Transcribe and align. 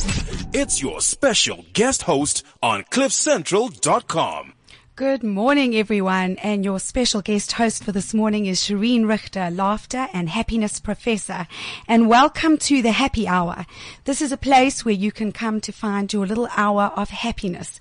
It's 0.00 0.80
your 0.80 1.00
special 1.00 1.64
guest 1.72 2.02
host 2.02 2.44
on 2.62 2.84
CliffCentral.com. 2.84 4.52
Good 4.94 5.24
morning, 5.24 5.74
everyone. 5.74 6.36
And 6.38 6.64
your 6.64 6.78
special 6.78 7.20
guest 7.20 7.52
host 7.52 7.82
for 7.82 7.90
this 7.90 8.14
morning 8.14 8.46
is 8.46 8.60
Shireen 8.60 9.08
Richter, 9.08 9.50
laughter 9.50 10.06
and 10.12 10.28
happiness 10.28 10.78
professor. 10.78 11.48
And 11.88 12.08
welcome 12.08 12.58
to 12.58 12.80
the 12.80 12.92
happy 12.92 13.26
hour. 13.26 13.66
This 14.04 14.22
is 14.22 14.30
a 14.30 14.36
place 14.36 14.84
where 14.84 14.94
you 14.94 15.10
can 15.10 15.32
come 15.32 15.60
to 15.62 15.72
find 15.72 16.12
your 16.12 16.26
little 16.26 16.48
hour 16.56 16.92
of 16.94 17.10
happiness. 17.10 17.80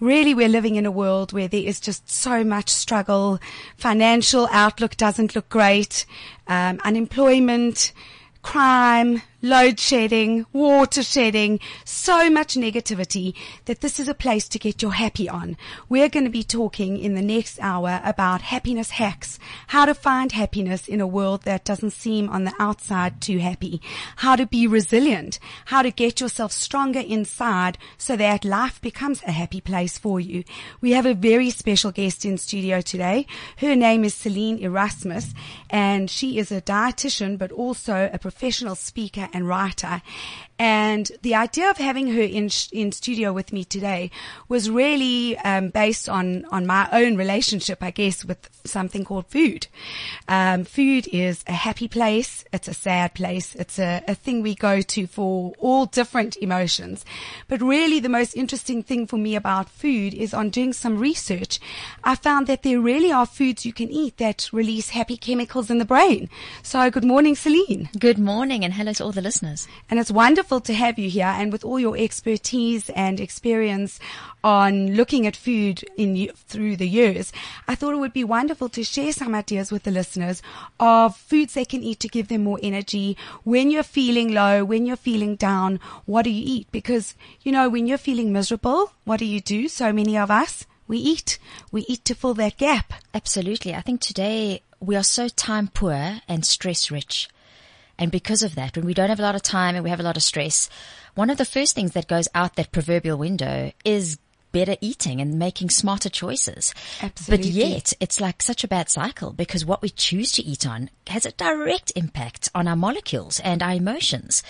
Really, 0.00 0.34
we're 0.34 0.48
living 0.48 0.74
in 0.74 0.86
a 0.86 0.90
world 0.90 1.32
where 1.32 1.46
there 1.46 1.62
is 1.62 1.78
just 1.78 2.10
so 2.10 2.42
much 2.42 2.68
struggle. 2.68 3.38
Financial 3.76 4.48
outlook 4.50 4.96
doesn't 4.96 5.36
look 5.36 5.48
great. 5.48 6.04
Um, 6.48 6.80
unemployment, 6.84 7.92
crime, 8.42 9.22
load 9.44 9.78
shedding, 9.78 10.46
water 10.54 11.02
shedding, 11.02 11.60
so 11.84 12.30
much 12.30 12.54
negativity 12.54 13.34
that 13.66 13.82
this 13.82 14.00
is 14.00 14.08
a 14.08 14.14
place 14.14 14.48
to 14.48 14.58
get 14.58 14.80
your 14.80 14.94
happy 14.94 15.28
on. 15.28 15.54
We're 15.86 16.08
going 16.08 16.24
to 16.24 16.30
be 16.30 16.42
talking 16.42 16.98
in 16.98 17.14
the 17.14 17.20
next 17.20 17.60
hour 17.60 18.00
about 18.02 18.40
happiness 18.40 18.88
hacks, 18.88 19.38
how 19.66 19.84
to 19.84 19.94
find 19.94 20.32
happiness 20.32 20.88
in 20.88 20.98
a 20.98 21.06
world 21.06 21.42
that 21.42 21.66
doesn't 21.66 21.90
seem 21.90 22.30
on 22.30 22.44
the 22.44 22.54
outside 22.58 23.20
too 23.20 23.36
happy, 23.36 23.82
how 24.16 24.34
to 24.34 24.46
be 24.46 24.66
resilient, 24.66 25.38
how 25.66 25.82
to 25.82 25.90
get 25.90 26.22
yourself 26.22 26.50
stronger 26.50 27.00
inside 27.00 27.76
so 27.98 28.16
that 28.16 28.46
life 28.46 28.80
becomes 28.80 29.22
a 29.24 29.32
happy 29.32 29.60
place 29.60 29.98
for 29.98 30.18
you. 30.20 30.42
We 30.80 30.92
have 30.92 31.04
a 31.04 31.12
very 31.12 31.50
special 31.50 31.92
guest 31.92 32.24
in 32.24 32.38
studio 32.38 32.80
today. 32.80 33.26
Her 33.58 33.76
name 33.76 34.04
is 34.04 34.14
Celine 34.14 34.58
Erasmus 34.60 35.34
and 35.68 36.10
she 36.10 36.38
is 36.38 36.50
a 36.50 36.62
dietitian 36.62 37.36
but 37.36 37.52
also 37.52 38.08
a 38.10 38.18
professional 38.18 38.74
speaker 38.74 39.28
and 39.34 39.48
writer. 39.48 40.00
And 40.58 41.10
the 41.22 41.34
idea 41.34 41.68
of 41.68 41.78
having 41.78 42.12
her 42.12 42.22
in 42.22 42.48
in 42.70 42.92
studio 42.92 43.32
with 43.32 43.52
me 43.52 43.64
today 43.64 44.12
was 44.48 44.70
really 44.70 45.36
um, 45.38 45.70
based 45.70 46.08
on 46.08 46.44
on 46.52 46.64
my 46.64 46.88
own 46.92 47.16
relationship, 47.16 47.82
I 47.82 47.90
guess, 47.90 48.24
with 48.24 48.48
something 48.64 49.04
called 49.04 49.26
food. 49.26 49.66
Um, 50.28 50.64
food 50.64 51.08
is 51.12 51.42
a 51.48 51.52
happy 51.52 51.88
place. 51.88 52.44
It's 52.52 52.68
a 52.68 52.74
sad 52.74 53.14
place. 53.14 53.56
It's 53.56 53.80
a, 53.80 54.04
a 54.06 54.14
thing 54.14 54.42
we 54.42 54.54
go 54.54 54.80
to 54.80 55.08
for 55.08 55.54
all 55.58 55.86
different 55.86 56.36
emotions. 56.36 57.04
But 57.48 57.60
really, 57.60 57.98
the 57.98 58.08
most 58.08 58.36
interesting 58.36 58.84
thing 58.84 59.08
for 59.08 59.16
me 59.16 59.34
about 59.34 59.68
food 59.68 60.14
is 60.14 60.32
on 60.32 60.50
doing 60.50 60.72
some 60.72 60.98
research. 60.98 61.58
I 62.04 62.14
found 62.14 62.46
that 62.46 62.62
there 62.62 62.80
really 62.80 63.10
are 63.10 63.26
foods 63.26 63.66
you 63.66 63.72
can 63.72 63.90
eat 63.90 64.18
that 64.18 64.48
release 64.52 64.90
happy 64.90 65.16
chemicals 65.16 65.68
in 65.68 65.78
the 65.78 65.84
brain. 65.84 66.30
So, 66.62 66.92
good 66.92 67.04
morning, 67.04 67.34
Celine. 67.34 67.88
Good 67.98 68.20
morning, 68.20 68.64
and 68.64 68.74
hello 68.74 68.92
to 68.92 69.04
all 69.04 69.12
the 69.12 69.20
listeners. 69.20 69.66
And 69.90 69.98
it's 69.98 70.12
wonderful 70.12 70.43
to 70.44 70.74
have 70.74 70.98
you 70.98 71.10
here 71.10 71.26
and 71.26 71.50
with 71.50 71.64
all 71.64 71.80
your 71.80 71.96
expertise 71.96 72.90
and 72.90 73.18
experience 73.18 73.98
on 74.42 74.94
looking 74.94 75.26
at 75.26 75.34
food 75.34 75.84
in 75.96 76.28
through 76.34 76.76
the 76.76 76.88
years, 76.88 77.32
I 77.66 77.74
thought 77.74 77.94
it 77.94 77.98
would 77.98 78.12
be 78.12 78.24
wonderful 78.24 78.68
to 78.70 78.84
share 78.84 79.12
some 79.12 79.34
ideas 79.34 79.72
with 79.72 79.82
the 79.82 79.90
listeners 79.90 80.42
of 80.78 81.16
foods 81.16 81.54
they 81.54 81.64
can 81.64 81.82
eat 81.82 82.00
to 82.00 82.08
give 82.08 82.28
them 82.28 82.44
more 82.44 82.60
energy 82.62 83.16
when 83.42 83.70
you're 83.70 83.82
feeling 83.82 84.32
low, 84.32 84.64
when 84.64 84.86
you're 84.86 84.96
feeling 84.96 85.36
down. 85.36 85.80
What 86.04 86.22
do 86.22 86.30
you 86.30 86.42
eat? 86.46 86.68
Because 86.70 87.14
you 87.42 87.50
know 87.50 87.68
when 87.68 87.86
you're 87.86 87.98
feeling 87.98 88.32
miserable, 88.32 88.92
what 89.04 89.18
do 89.18 89.24
you 89.24 89.40
do? 89.40 89.68
So 89.68 89.92
many 89.92 90.16
of 90.16 90.30
us 90.30 90.66
we 90.86 90.98
eat. 90.98 91.38
We 91.72 91.82
eat 91.82 92.04
to 92.06 92.14
fill 92.14 92.34
that 92.34 92.58
gap. 92.58 92.92
Absolutely. 93.14 93.74
I 93.74 93.80
think 93.80 94.00
today 94.00 94.62
we 94.80 94.96
are 94.96 95.02
so 95.02 95.28
time 95.28 95.68
poor 95.68 96.20
and 96.28 96.44
stress 96.44 96.90
rich. 96.90 97.28
And 97.98 98.10
because 98.10 98.42
of 98.42 98.54
that, 98.54 98.76
when 98.76 98.86
we 98.86 98.94
don't 98.94 99.08
have 99.08 99.20
a 99.20 99.22
lot 99.22 99.34
of 99.34 99.42
time 99.42 99.74
and 99.74 99.84
we 99.84 99.90
have 99.90 100.00
a 100.00 100.04
lot 100.04 100.16
of 100.16 100.22
stress, 100.22 100.68
one 101.14 101.30
of 101.30 101.38
the 101.38 101.44
first 101.44 101.74
things 101.74 101.92
that 101.92 102.08
goes 102.08 102.28
out 102.34 102.56
that 102.56 102.72
proverbial 102.72 103.18
window 103.18 103.72
is 103.84 104.18
better 104.54 104.76
eating 104.80 105.20
and 105.20 105.36
making 105.36 105.68
smarter 105.68 106.08
choices. 106.08 106.72
Absolutely. 107.02 107.48
But 107.48 107.54
yet 107.54 107.92
it's 107.98 108.20
like 108.20 108.40
such 108.40 108.62
a 108.62 108.68
bad 108.68 108.88
cycle 108.88 109.32
because 109.32 109.64
what 109.64 109.82
we 109.82 109.90
choose 109.90 110.30
to 110.32 110.44
eat 110.44 110.64
on 110.64 110.90
has 111.08 111.26
a 111.26 111.32
direct 111.32 111.92
impact 111.96 112.48
on 112.54 112.68
our 112.68 112.76
molecules 112.76 113.40
and 113.40 113.62
our 113.62 113.72
emotions. 113.72 114.44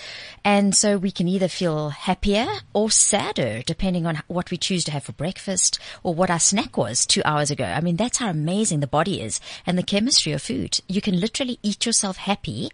And 0.45 0.75
so 0.75 0.97
we 0.97 1.09
can 1.09 1.27
either 1.27 1.47
feel 1.47 1.89
happier 1.89 2.45
or 2.71 2.91
sadder 2.91 3.63
depending 3.65 4.05
on 4.05 4.21
what 4.27 4.51
we 4.51 4.57
choose 4.57 4.83
to 4.85 4.91
have 4.91 5.05
for 5.05 5.11
breakfast 5.13 5.79
or 6.03 6.13
what 6.13 6.29
our 6.29 6.39
snack 6.39 6.77
was 6.77 7.07
two 7.07 7.23
hours 7.25 7.49
ago. 7.49 7.65
I 7.65 7.81
mean, 7.81 7.95
that's 7.95 8.19
how 8.19 8.29
amazing 8.29 8.81
the 8.81 8.87
body 8.87 9.21
is 9.21 9.41
and 9.65 9.75
the 9.75 9.83
chemistry 9.83 10.33
of 10.33 10.43
food. 10.43 10.81
You 10.87 11.01
can 11.01 11.19
literally 11.19 11.57
eat 11.63 11.87
yourself 11.87 12.17
happy 12.17 12.69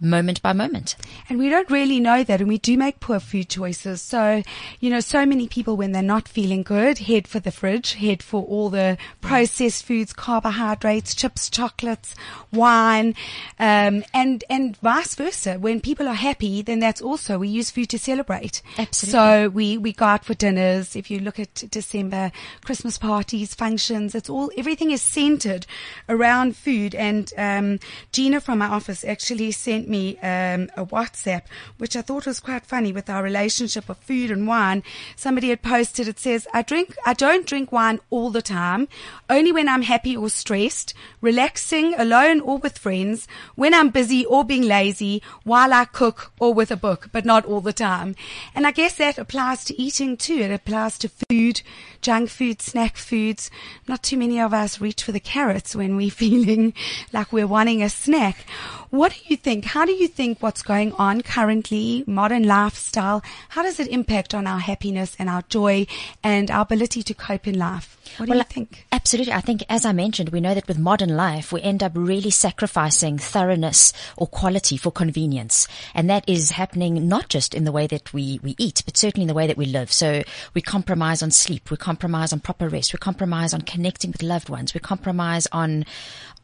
moment 0.00 0.40
by 0.42 0.52
moment. 0.52 0.96
And 1.28 1.38
we 1.38 1.48
don't 1.48 1.70
really 1.70 2.00
know 2.00 2.22
that 2.24 2.40
and 2.40 2.48
we 2.48 2.58
do 2.58 2.76
make 2.76 3.00
poor 3.00 3.20
food 3.20 3.48
choices. 3.48 4.00
So, 4.00 4.42
you 4.80 4.90
know, 4.90 5.00
so 5.00 5.26
many 5.26 5.48
people 5.48 5.76
when 5.76 5.92
they're 5.92 6.02
not 6.02 6.28
feeling 6.28 6.62
good 6.62 6.98
head 6.98 7.26
for 7.26 7.40
the 7.40 7.50
fridge, 7.50 7.94
head 7.94 8.22
for 8.22 8.44
all 8.44 8.70
the 8.70 8.96
processed 9.20 9.84
foods, 9.84 10.12
carbohydrates, 10.12 11.14
chips, 11.14 11.50
chocolates, 11.50 12.14
wine, 12.52 13.14
um, 13.58 14.04
and, 14.14 14.44
and 14.48 14.76
vice 14.78 15.14
versa. 15.14 15.58
When 15.58 15.80
people 15.80 16.08
are 16.08 16.14
happy, 16.14 16.62
then 16.62 16.78
that's 16.78 17.02
also, 17.02 17.38
we 17.38 17.48
use 17.48 17.70
food 17.70 17.90
to 17.90 17.98
celebrate. 17.98 18.62
Absolutely. 18.78 19.12
So 19.12 19.48
we, 19.48 19.78
we 19.78 19.92
go 19.92 20.04
out 20.04 20.24
for 20.24 20.34
dinners. 20.34 20.94
If 20.94 21.10
you 21.10 21.20
look 21.20 21.38
at 21.38 21.64
December, 21.70 22.30
Christmas 22.64 22.98
parties, 22.98 23.54
functions, 23.54 24.14
it's 24.14 24.30
all, 24.30 24.50
everything 24.56 24.90
is 24.90 25.02
centered 25.02 25.66
around 26.08 26.56
food. 26.56 26.94
And, 26.94 27.32
um, 27.36 27.80
Gina 28.12 28.40
from 28.40 28.62
our 28.62 28.70
office 28.70 29.04
actually 29.04 29.52
sent 29.52 29.87
me 29.88 30.18
um, 30.18 30.70
a 30.76 30.84
WhatsApp, 30.84 31.42
which 31.78 31.96
I 31.96 32.02
thought 32.02 32.26
was 32.26 32.40
quite 32.40 32.66
funny 32.66 32.92
with 32.92 33.08
our 33.08 33.22
relationship 33.22 33.88
of 33.88 33.98
food 33.98 34.30
and 34.30 34.46
wine. 34.46 34.82
Somebody 35.16 35.48
had 35.48 35.62
posted, 35.62 36.08
it 36.08 36.18
says, 36.18 36.46
I 36.52 36.62
drink, 36.62 36.96
I 37.06 37.14
don't 37.14 37.46
drink 37.46 37.72
wine 37.72 38.00
all 38.10 38.30
the 38.30 38.42
time, 38.42 38.88
only 39.30 39.52
when 39.52 39.68
I'm 39.68 39.82
happy 39.82 40.16
or 40.16 40.28
stressed, 40.30 40.94
relaxing, 41.20 41.94
alone 41.94 42.40
or 42.40 42.58
with 42.58 42.78
friends, 42.78 43.26
when 43.54 43.74
I'm 43.74 43.90
busy 43.90 44.24
or 44.26 44.44
being 44.44 44.62
lazy, 44.62 45.22
while 45.44 45.72
I 45.72 45.84
cook 45.84 46.32
or 46.38 46.52
with 46.54 46.70
a 46.70 46.76
book, 46.76 47.08
but 47.12 47.24
not 47.24 47.44
all 47.44 47.60
the 47.60 47.72
time. 47.72 48.14
And 48.54 48.66
I 48.66 48.70
guess 48.70 48.96
that 48.96 49.18
applies 49.18 49.64
to 49.64 49.80
eating 49.80 50.16
too. 50.16 50.38
It 50.38 50.52
applies 50.52 50.98
to 50.98 51.08
food, 51.08 51.62
junk 52.00 52.30
food, 52.30 52.62
snack 52.62 52.96
foods. 52.96 53.50
Not 53.86 54.02
too 54.02 54.16
many 54.16 54.40
of 54.40 54.54
us 54.54 54.80
reach 54.80 55.02
for 55.02 55.12
the 55.12 55.20
carrots 55.20 55.74
when 55.74 55.96
we're 55.96 56.10
feeling 56.18 56.74
like 57.12 57.32
we're 57.32 57.46
wanting 57.46 57.82
a 57.82 57.88
snack. 57.88 58.46
What 58.90 59.12
do 59.12 59.18
you 59.26 59.36
think? 59.36 59.66
How 59.78 59.84
do 59.84 59.92
you 59.92 60.08
think 60.08 60.42
what's 60.42 60.62
going 60.62 60.92
on 60.94 61.20
currently, 61.20 62.02
modern 62.04 62.42
lifestyle, 62.42 63.22
how 63.50 63.62
does 63.62 63.78
it 63.78 63.86
impact 63.86 64.34
on 64.34 64.44
our 64.44 64.58
happiness 64.58 65.14
and 65.20 65.28
our 65.28 65.42
joy 65.42 65.86
and 66.20 66.50
our 66.50 66.62
ability 66.62 67.04
to 67.04 67.14
cope 67.14 67.46
in 67.46 67.56
life? 67.56 67.96
What 68.16 68.26
do 68.26 68.30
well, 68.30 68.38
you 68.38 68.44
think? 68.44 68.86
Absolutely. 68.90 69.32
I 69.34 69.40
think, 69.40 69.62
as 69.68 69.84
I 69.84 69.92
mentioned, 69.92 70.30
we 70.30 70.40
know 70.40 70.54
that 70.54 70.66
with 70.66 70.80
modern 70.80 71.10
life, 71.10 71.52
we 71.52 71.62
end 71.62 71.84
up 71.84 71.92
really 71.94 72.30
sacrificing 72.30 73.18
thoroughness 73.18 73.92
or 74.16 74.26
quality 74.26 74.76
for 74.76 74.90
convenience. 74.90 75.68
And 75.94 76.10
that 76.10 76.28
is 76.28 76.50
happening 76.50 77.06
not 77.06 77.28
just 77.28 77.54
in 77.54 77.62
the 77.62 77.70
way 77.70 77.86
that 77.86 78.12
we, 78.12 78.40
we 78.42 78.56
eat, 78.58 78.82
but 78.84 78.96
certainly 78.96 79.22
in 79.22 79.28
the 79.28 79.34
way 79.34 79.46
that 79.46 79.58
we 79.58 79.66
live. 79.66 79.92
So 79.92 80.24
we 80.54 80.60
compromise 80.60 81.22
on 81.22 81.30
sleep. 81.30 81.70
We 81.70 81.76
compromise 81.76 82.32
on 82.32 82.40
proper 82.40 82.68
rest. 82.68 82.92
We 82.92 82.98
compromise 82.98 83.54
on 83.54 83.60
connecting 83.60 84.10
with 84.10 84.24
loved 84.24 84.48
ones. 84.48 84.74
We 84.74 84.80
compromise 84.80 85.46
on, 85.52 85.84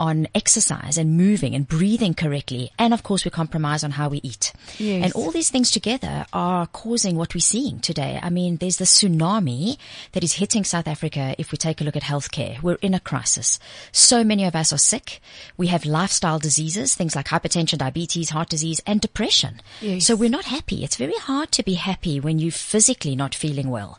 on 0.00 0.28
exercise 0.34 0.98
and 0.98 1.16
moving 1.16 1.54
and 1.54 1.66
breathing 1.66 2.14
correctly. 2.14 2.72
And 2.78 2.92
of 2.92 3.02
course, 3.02 3.24
we 3.24 3.30
compromise 3.30 3.84
on 3.84 3.92
how 3.92 4.08
we 4.08 4.20
eat. 4.22 4.52
Yes. 4.78 5.04
And 5.04 5.12
all 5.14 5.30
these 5.30 5.50
things 5.50 5.70
together 5.70 6.26
are 6.32 6.66
causing 6.66 7.16
what 7.16 7.34
we're 7.34 7.40
seeing 7.40 7.80
today. 7.80 8.18
I 8.22 8.30
mean, 8.30 8.56
there's 8.56 8.78
the 8.78 8.84
tsunami 8.84 9.76
that 10.12 10.24
is 10.24 10.34
hitting 10.34 10.64
South 10.64 10.88
Africa 10.88 11.34
if 11.38 11.52
we 11.52 11.58
take 11.58 11.80
a 11.80 11.84
look 11.84 11.96
at 11.96 12.02
healthcare. 12.02 12.60
We're 12.62 12.78
in 12.82 12.94
a 12.94 13.00
crisis. 13.00 13.58
So 13.92 14.24
many 14.24 14.44
of 14.44 14.54
us 14.54 14.72
are 14.72 14.78
sick. 14.78 15.20
We 15.56 15.68
have 15.68 15.84
lifestyle 15.84 16.38
diseases, 16.38 16.94
things 16.94 17.16
like 17.16 17.26
hypertension, 17.28 17.78
diabetes, 17.78 18.30
heart 18.30 18.48
disease, 18.48 18.80
and 18.86 19.00
depression. 19.00 19.60
Yes. 19.80 20.06
So 20.06 20.16
we're 20.16 20.30
not 20.30 20.46
happy. 20.46 20.84
It's 20.84 20.96
very 20.96 21.16
hard 21.16 21.52
to 21.52 21.62
be 21.62 21.74
happy 21.74 22.20
when 22.20 22.38
you're 22.38 22.52
physically 22.52 23.16
not 23.16 23.34
feeling 23.34 23.70
well. 23.70 23.98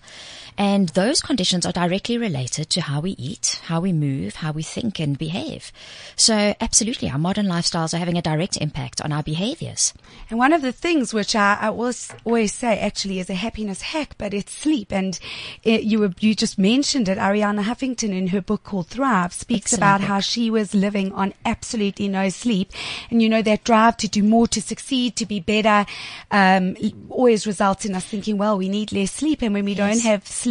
And 0.57 0.89
those 0.89 1.21
conditions 1.21 1.65
are 1.65 1.73
directly 1.73 2.17
related 2.17 2.69
to 2.71 2.81
how 2.81 3.01
we 3.01 3.11
eat, 3.11 3.59
how 3.63 3.81
we 3.81 3.91
move, 3.91 4.35
how 4.35 4.53
we 4.53 4.63
think 4.63 4.99
and 4.99 5.17
behave. 5.17 5.71
So 6.15 6.55
absolutely, 6.61 7.09
our 7.09 7.17
modern 7.17 7.47
lifestyles 7.47 7.93
are 7.93 7.97
having 7.97 8.17
a 8.17 8.21
direct 8.21 8.55
impact 8.57 9.01
on 9.01 9.11
our 9.11 9.21
behaviors. 9.21 9.93
And 10.29 10.39
one 10.39 10.53
of 10.53 10.61
the 10.61 10.71
things 10.71 11.13
which 11.13 11.35
I, 11.35 11.57
I 11.59 11.67
always, 11.67 12.09
always 12.23 12.53
say 12.53 12.79
actually 12.79 13.19
is 13.19 13.29
a 13.29 13.33
happiness 13.33 13.81
hack, 13.81 14.15
but 14.17 14.33
it's 14.33 14.53
sleep. 14.53 14.93
And 14.93 15.19
it, 15.63 15.83
you 15.83 15.99
were, 15.99 16.13
you 16.19 16.33
just 16.33 16.57
mentioned 16.57 17.09
it. 17.09 17.17
Arianna 17.17 17.63
Huffington 17.63 18.09
in 18.09 18.27
her 18.27 18.41
book 18.41 18.63
called 18.63 18.87
Thrive 18.87 19.33
speaks 19.33 19.73
Excellent 19.73 19.79
about 19.79 19.99
book. 19.99 20.07
how 20.07 20.19
she 20.21 20.49
was 20.49 20.73
living 20.73 21.11
on 21.11 21.33
absolutely 21.45 22.07
no 22.07 22.29
sleep. 22.29 22.71
And 23.11 23.21
you 23.21 23.27
know, 23.27 23.41
that 23.41 23.65
drive 23.65 23.97
to 23.97 24.07
do 24.07 24.23
more, 24.23 24.47
to 24.47 24.61
succeed, 24.61 25.17
to 25.17 25.25
be 25.25 25.41
better, 25.41 25.85
um, 26.31 26.77
always 27.09 27.45
results 27.45 27.83
in 27.83 27.93
us 27.93 28.05
thinking, 28.05 28.37
well, 28.37 28.57
we 28.57 28.69
need 28.69 28.93
less 28.93 29.11
sleep. 29.11 29.41
And 29.41 29.53
when 29.53 29.65
we 29.65 29.75
don't 29.75 29.99
have 29.99 30.25
sleep, 30.25 30.44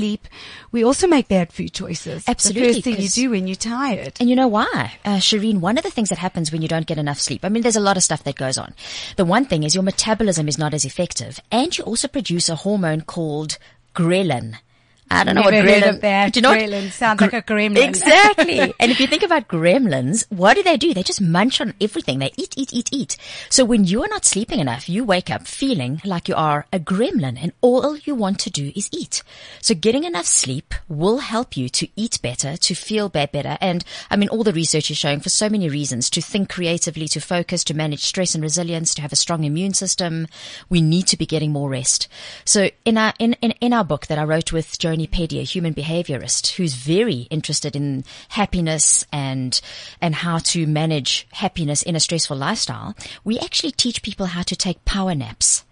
we 0.72 0.84
also 0.84 1.06
make 1.06 1.28
bad 1.28 1.52
food 1.52 1.72
choices. 1.72 2.24
Absolutely, 2.26 2.62
The 2.62 2.72
first 2.74 2.84
thing 2.84 3.00
you 3.00 3.08
do 3.08 3.30
when 3.30 3.46
you're 3.46 3.56
tired. 3.56 4.14
And 4.20 4.28
you 4.28 4.36
know 4.36 4.48
why? 4.48 4.94
Uh, 5.04 5.16
Shireen, 5.16 5.60
one 5.60 5.78
of 5.78 5.84
the 5.84 5.90
things 5.90 6.08
that 6.08 6.18
happens 6.18 6.50
when 6.50 6.62
you 6.62 6.68
don't 6.68 6.86
get 6.86 6.98
enough 6.98 7.20
sleep, 7.20 7.44
I 7.44 7.48
mean, 7.48 7.62
there's 7.62 7.76
a 7.76 7.80
lot 7.80 7.96
of 7.96 8.02
stuff 8.02 8.24
that 8.24 8.36
goes 8.36 8.58
on. 8.58 8.74
The 9.16 9.24
one 9.24 9.44
thing 9.44 9.62
is 9.62 9.74
your 9.74 9.84
metabolism 9.84 10.48
is 10.48 10.58
not 10.58 10.74
as 10.74 10.84
effective 10.84 11.40
and 11.50 11.76
you 11.76 11.84
also 11.84 12.08
produce 12.08 12.48
a 12.48 12.56
hormone 12.56 13.02
called 13.02 13.58
ghrelin. 13.94 14.56
I 15.10 15.22
don't 15.22 15.34
know 15.34 15.42
Never 15.42 15.56
what 15.56 15.68
heard 15.68 15.82
ghrelin 15.82 15.94
of 15.94 16.00
that. 16.00 16.32
Do 16.32 16.38
you 16.38 16.42
know 16.42 16.54
Ghrelin 16.54 16.90
sounds 16.90 17.20
like 17.20 17.32
a 17.34 17.42
gremlin. 17.42 17.86
Exactly. 17.86 18.58
and 18.80 18.90
if 18.90 18.98
you 19.00 19.06
think 19.06 19.22
about 19.22 19.48
gremlins, 19.48 20.24
what 20.30 20.54
do 20.54 20.62
they 20.62 20.76
do? 20.76 20.94
They 20.94 21.02
just 21.02 21.20
munch 21.20 21.60
on 21.60 21.74
everything. 21.80 22.18
They 22.18 22.32
eat, 22.36 22.54
eat, 22.56 22.72
eat, 22.72 22.88
eat. 22.90 23.16
So 23.50 23.64
when 23.64 23.84
you 23.84 24.02
are 24.02 24.08
not 24.08 24.24
sleeping 24.24 24.60
enough, 24.60 24.88
you 24.88 25.04
wake 25.04 25.30
up 25.30 25.46
feeling 25.46 26.00
like 26.04 26.28
you 26.28 26.34
are 26.34 26.66
a 26.72 26.78
gremlin 26.78 27.38
and 27.40 27.52
all 27.60 27.96
you 27.98 28.14
want 28.14 28.38
to 28.40 28.50
do 28.50 28.72
is 28.74 28.88
eat. 28.92 29.22
So 29.60 29.74
getting 29.74 30.04
enough 30.04 30.26
sleep 30.26 30.74
will 30.88 31.18
help 31.18 31.56
you 31.56 31.68
to 31.68 31.88
eat 31.96 32.18
better, 32.22 32.56
to 32.56 32.74
feel 32.74 33.08
be- 33.08 33.26
better. 33.26 33.58
And 33.60 33.84
I 34.10 34.16
mean, 34.16 34.30
all 34.30 34.42
the 34.42 34.52
research 34.52 34.90
is 34.90 34.96
showing 34.96 35.20
for 35.20 35.28
so 35.28 35.48
many 35.48 35.68
reasons 35.68 36.08
to 36.10 36.22
think 36.22 36.48
creatively, 36.48 37.08
to 37.08 37.20
focus, 37.20 37.62
to 37.64 37.74
manage 37.74 38.04
stress 38.04 38.34
and 38.34 38.42
resilience, 38.42 38.94
to 38.94 39.02
have 39.02 39.12
a 39.12 39.16
strong 39.16 39.44
immune 39.44 39.74
system. 39.74 40.26
We 40.68 40.80
need 40.80 41.06
to 41.08 41.18
be 41.18 41.26
getting 41.26 41.52
more 41.52 41.68
rest. 41.68 42.08
So 42.44 42.70
in 42.84 42.96
our, 42.96 43.12
in, 43.18 43.34
in, 43.42 43.52
in 43.60 43.72
our 43.72 43.84
book 43.84 44.06
that 44.06 44.18
I 44.18 44.24
wrote 44.24 44.52
with 44.52 44.78
Joni 44.94 45.10
Petty, 45.10 45.40
a 45.40 45.42
human 45.42 45.74
behaviorist 45.74 46.54
who's 46.54 46.74
very 46.74 47.26
interested 47.28 47.74
in 47.74 48.04
happiness 48.28 49.04
and, 49.12 49.60
and 50.00 50.14
how 50.14 50.38
to 50.38 50.68
manage 50.68 51.26
happiness 51.32 51.82
in 51.82 51.96
a 51.96 52.00
stressful 52.00 52.36
lifestyle, 52.36 52.94
we 53.24 53.36
actually 53.40 53.72
teach 53.72 54.02
people 54.02 54.26
how 54.26 54.42
to 54.42 54.54
take 54.54 54.84
power 54.84 55.12
naps. 55.12 55.64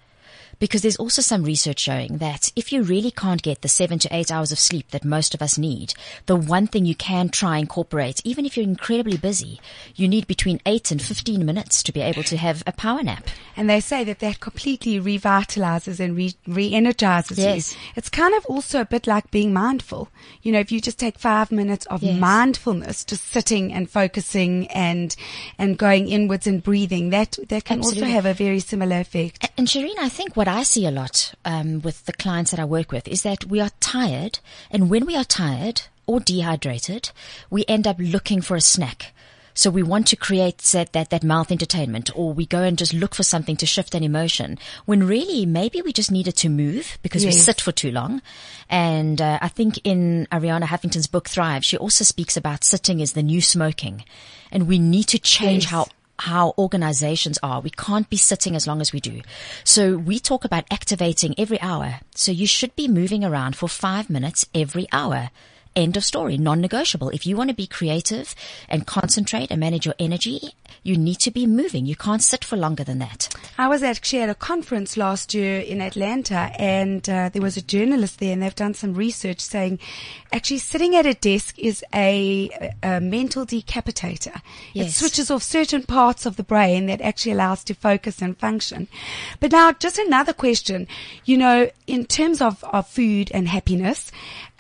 Because 0.59 0.83
there's 0.83 0.97
also 0.97 1.23
some 1.23 1.43
research 1.43 1.81
showing 1.81 2.19
that 2.19 2.53
if 2.55 2.73
you 2.73 2.83
really 2.83 3.11
can't 3.11 3.43
get 3.43 3.63
the 3.63 3.69
seven 3.69 3.99
to 4.01 4.15
eight 4.15 4.31
hours 4.31 4.53
of 4.53 4.59
sleep 4.59 4.91
that 4.91 5.05
most 5.05 5.35
of 5.35 5.43
us 5.43 5.59
need, 5.59 5.95
the 6.27 6.37
one 6.37 6.67
thing 6.67 6.85
you 6.87 6.95
can 6.95 7.29
try 7.29 7.59
incorporate, 7.59 8.21
even 8.25 8.47
if 8.47 8.57
you're 8.57 8.65
incredibly 8.65 9.17
busy, 9.17 9.61
you 9.97 10.07
need 10.07 10.27
between 10.27 10.61
eight 10.67 10.91
and 10.91 11.03
15 11.03 11.45
minutes 11.45 11.83
to 11.83 11.93
be 11.93 12.01
able 12.01 12.23
to 12.25 12.37
have 12.37 12.63
a 12.67 12.73
power 12.73 13.03
nap. 13.03 13.27
And 13.57 13.69
they 13.69 13.81
say 13.81 14.05
that 14.05 14.21
that 14.21 14.41
completely 14.41 15.01
revitalizes 15.01 15.99
and 16.01 16.17
re- 16.17 16.35
re-energizes 16.47 17.39
Yes. 17.39 17.73
you. 17.73 17.79
It's 17.97 18.09
kind 18.09 18.35
of 18.35 18.45
also 18.47 18.81
a 18.81 18.85
bit 18.85 19.07
like 19.07 19.31
being 19.31 19.53
mindful. 19.53 20.09
You 20.43 20.53
know, 20.53 20.61
if 20.61 20.71
you 20.73 20.81
just 20.81 20.99
take 20.99 21.19
five 21.19 21.51
minutes 21.51 21.87
of 21.87 22.03
Yes. 22.03 22.19
mindfulness, 22.21 23.05
just 23.05 23.27
sitting 23.29 23.73
and 23.73 23.91
focusing 23.91 24.67
and, 24.69 25.15
and 25.59 25.77
going 25.79 26.09
inwards 26.09 26.47
and 26.47 26.63
breathing, 26.63 27.11
that, 27.11 27.37
that 27.49 27.65
can 27.65 27.79
Absolutely. 27.79 28.03
also 28.05 28.13
have 28.15 28.27
a 28.27 28.35
very 28.35 28.61
similar 28.61 29.01
effect. 29.01 29.51
And 29.59 29.67
Shireen, 29.67 29.99
I 29.99 30.09
think 30.09 30.37
what 30.37 30.49
I 30.53 30.65
see 30.65 30.87
a 30.87 30.91
lot 30.91 31.35
um, 31.45 31.81
with 31.81 32.05
the 32.05 32.13
clients 32.13 32.51
that 32.51 32.61
I 32.61 32.65
work 32.67 32.93
with 32.93 33.09
is 33.09 33.23
that 33.23 33.47
we 33.47 33.59
are 33.61 33.71
tired, 33.81 34.39
and 34.71 34.91
when 34.91 35.07
we 35.07 35.17
are 35.17 35.25
tired 35.25 35.83
or 36.07 36.21
dehydrated, 36.21 37.11
we 37.49 37.65
end 37.67 37.87
up 37.87 37.97
looking 37.99 38.43
for 38.43 38.55
a 38.57 38.61
snack. 38.61 39.13
So 39.55 39.71
we 39.71 39.83
want 39.83 40.07
to 40.09 40.17
create 40.17 40.59
that, 40.73 40.93
that, 40.95 41.11
that 41.11 41.23
mouth 41.23 41.53
entertainment 41.53 42.11
or 42.17 42.33
we 42.33 42.47
go 42.47 42.63
and 42.63 42.79
just 42.79 42.95
look 42.95 43.15
for 43.15 43.23
something 43.23 43.57
to 43.57 43.67
shift 43.67 43.95
an 43.95 44.03
emotion 44.03 44.59
when 44.87 45.07
really 45.07 45.45
maybe 45.45 45.83
we 45.83 45.93
just 45.93 46.11
needed 46.11 46.37
to 46.37 46.49
move 46.49 46.97
because 47.03 47.25
we 47.25 47.33
sit 47.33 47.61
for 47.61 47.71
too 47.71 47.91
long. 47.91 48.23
And 48.71 49.21
uh, 49.21 49.39
I 49.43 49.49
think 49.49 49.79
in 49.85 50.27
Arianna 50.33 50.65
Huffington's 50.65 51.07
book 51.07 51.29
Thrive, 51.29 51.67
she 51.67 51.77
also 51.77 52.03
speaks 52.03 52.35
about 52.35 52.65
sitting 52.65 53.01
is 53.01 53.13
the 53.13 53.23
new 53.23 53.43
smoking 53.43 54.07
and 54.51 54.67
we 54.67 54.79
need 54.79 55.09
to 55.09 55.19
change 55.19 55.65
Yes. 55.65 55.71
how 55.71 55.87
how 56.23 56.55
organizations 56.57 57.39
are. 57.43 57.61
We 57.61 57.71
can't 57.71 58.09
be 58.09 58.17
sitting 58.17 58.55
as 58.55 58.67
long 58.67 58.81
as 58.81 58.93
we 58.93 59.01
do. 59.01 59.23
So 59.65 59.97
we 59.97 60.21
talk 60.21 60.45
about 60.45 60.65
activating 60.71 61.35
every 61.37 61.61
hour. 61.61 62.01
So 62.15 62.31
you 62.31 62.47
should 62.47 62.77
be 62.77 62.87
moving 62.87 63.25
around 63.25 63.57
for 63.57 63.69
five 63.69 64.09
minutes 64.09 64.47
every 64.55 64.87
hour. 64.93 65.31
End 65.75 65.97
of 65.97 66.05
story. 66.05 66.37
Non-negotiable. 66.37 67.09
If 67.11 67.27
you 67.27 67.37
want 67.37 67.49
to 67.49 67.57
be 67.57 67.67
creative 67.67 68.35
and 68.69 68.87
concentrate 68.87 69.51
and 69.51 69.59
manage 69.59 69.87
your 69.87 69.95
energy, 69.99 70.55
you 70.83 70.97
need 70.97 71.19
to 71.21 71.31
be 71.31 71.47
moving. 71.47 71.87
You 71.87 71.97
can't 71.97 72.23
sit 72.23 72.45
for 72.45 72.57
longer 72.57 72.85
than 72.85 72.99
that. 72.99 73.35
I 73.57 73.69
was 73.69 73.83
actually 73.83 74.21
at 74.23 74.29
a 74.29 74.35
conference 74.35 74.97
last 74.97 75.33
year 75.33 75.61
in 75.61 75.81
Atlanta 75.81 76.51
and 76.59 77.09
uh, 77.09 77.31
there 77.31 77.41
was 77.41 77.57
a 77.57 77.63
journalist 77.63 78.19
there 78.19 78.33
and 78.33 78.43
they've 78.43 78.55
done 78.55 78.75
some 78.75 78.93
research 78.95 79.41
saying 79.41 79.79
actually 80.33 80.59
sitting 80.59 80.95
at 80.95 81.07
a 81.07 81.15
desk 81.15 81.59
is 81.59 81.85
a, 81.95 82.51
a 82.83 83.01
mental 83.01 83.47
decapitator. 83.47 84.41
It 84.75 84.91
switches 84.91 85.31
off 85.31 85.43
certain 85.43 85.85
parts 85.85 86.27
of 86.27 86.37
the 86.37 86.43
brain 86.43 86.87
that 86.87 87.01
actually 87.01 87.33
allows 87.33 87.65
to 87.65 87.75
focus 87.75 88.21
and 88.21 88.37
function. 88.37 88.89
But 89.41 89.53
now 89.53 89.73
just 89.73 89.99
another 89.99 90.33
question, 90.33 90.87
you 91.25 91.39
know, 91.39 91.71
in 91.87 92.05
terms 92.07 92.41
of, 92.43 92.63
of 92.65 92.89
food 92.89 93.31
and 93.33 93.49
happiness, 93.49 94.11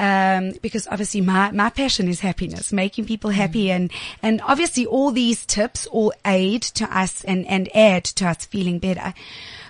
um, 0.02 0.52
because 0.62 0.88
obviously 0.88 1.20
my, 1.20 1.52
my 1.52 1.70
passion 1.70 2.08
is 2.08 2.18
happiness, 2.20 2.72
making 2.72 3.04
people 3.04 3.30
happy 3.30 3.70
and, 3.70 3.92
and 4.20 4.40
obviously 4.42 4.84
all 4.84 5.12
these 5.12 5.46
tips 5.46 5.86
all 5.86 6.12
aid 6.26 6.62
to 6.62 6.84
us 6.98 7.22
and, 7.22 7.46
and 7.46 7.74
add 7.76 8.02
to 8.04 8.26
us 8.26 8.44
feeling 8.44 8.80
better. 8.80 9.14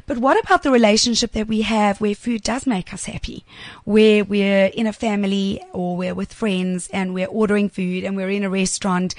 But 0.06 0.18
what 0.18 0.42
about 0.42 0.62
the 0.62 0.70
relationship 0.70 1.32
that 1.32 1.48
we 1.48 1.62
have 1.62 2.00
where 2.00 2.14
food 2.14 2.42
does 2.42 2.66
make 2.66 2.94
us 2.94 3.04
happy? 3.04 3.44
Where 3.84 4.24
we're 4.24 4.66
in 4.66 4.86
a 4.86 4.92
family 4.94 5.62
or 5.72 5.96
we're 5.98 6.14
with 6.14 6.32
friends 6.32 6.88
and 6.94 7.12
we're 7.12 7.26
ordering 7.26 7.68
food 7.68 8.02
and 8.04 8.16
we're 8.16 8.30
in 8.30 8.42
a 8.42 8.50
restaurant. 8.50 9.14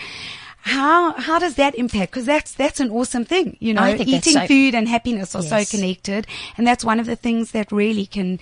How, 0.62 1.12
how 1.14 1.40
does 1.40 1.56
that 1.56 1.76
impact? 1.76 2.14
Cause 2.14 2.26
that's, 2.26 2.54
that's 2.54 2.80
an 2.80 2.90
awesome 2.90 3.26
thing. 3.26 3.58
You 3.60 3.74
know, 3.74 3.82
I 3.82 3.98
think 3.98 4.10
that's 4.10 4.28
eating 4.28 4.42
so- 4.42 4.48
food 4.48 4.74
and 4.76 4.88
happiness 4.88 5.36
are 5.36 5.44
Yes. 5.44 5.70
so 5.70 5.78
connected. 5.78 6.26
And 6.58 6.66
that's 6.66 6.84
one 6.86 7.00
of 7.00 7.06
the 7.06 7.18
things 7.18 7.52
that 7.52 7.72
really 7.72 8.06
can 8.06 8.40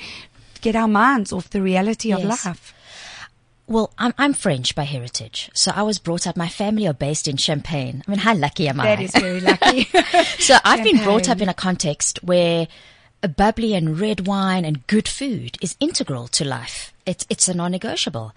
get 0.61 0.75
our 0.75 0.87
minds 0.87 1.33
off 1.33 1.49
the 1.49 1.61
reality 1.61 2.11
of 2.11 2.23
life. 2.23 2.73
Well, 3.67 3.93
I'm, 3.97 4.13
I'm 4.17 4.33
French 4.33 4.75
by 4.75 4.83
heritage. 4.83 5.49
So 5.53 5.71
I 5.73 5.83
was 5.83 5.97
brought 5.97 6.27
up, 6.27 6.35
my 6.35 6.49
family 6.49 6.87
are 6.87 6.93
based 6.93 7.27
in 7.27 7.37
Champagne. 7.37 8.03
I 8.05 8.11
mean, 8.11 8.19
how 8.19 8.35
lucky 8.35 8.67
am 8.67 8.81
I? 8.81 8.95
That 8.95 9.01
is 9.01 9.11
very 9.11 9.39
lucky. 9.39 9.87
So 10.39 10.57
I've 10.65 10.83
been 10.83 11.01
brought 11.03 11.29
up 11.29 11.39
in 11.39 11.47
a 11.47 11.53
context 11.53 12.19
where 12.23 12.67
a 13.23 13.27
bubbly 13.27 13.73
and 13.73 13.99
red 13.99 14.25
wine 14.27 14.65
and 14.65 14.85
good 14.87 15.07
food 15.07 15.57
is 15.61 15.77
integral 15.79 16.27
to 16.29 16.43
life. 16.43 16.93
It's, 17.05 17.25
it's 17.29 17.47
a 17.47 17.53
non-negotiable. 17.53 18.33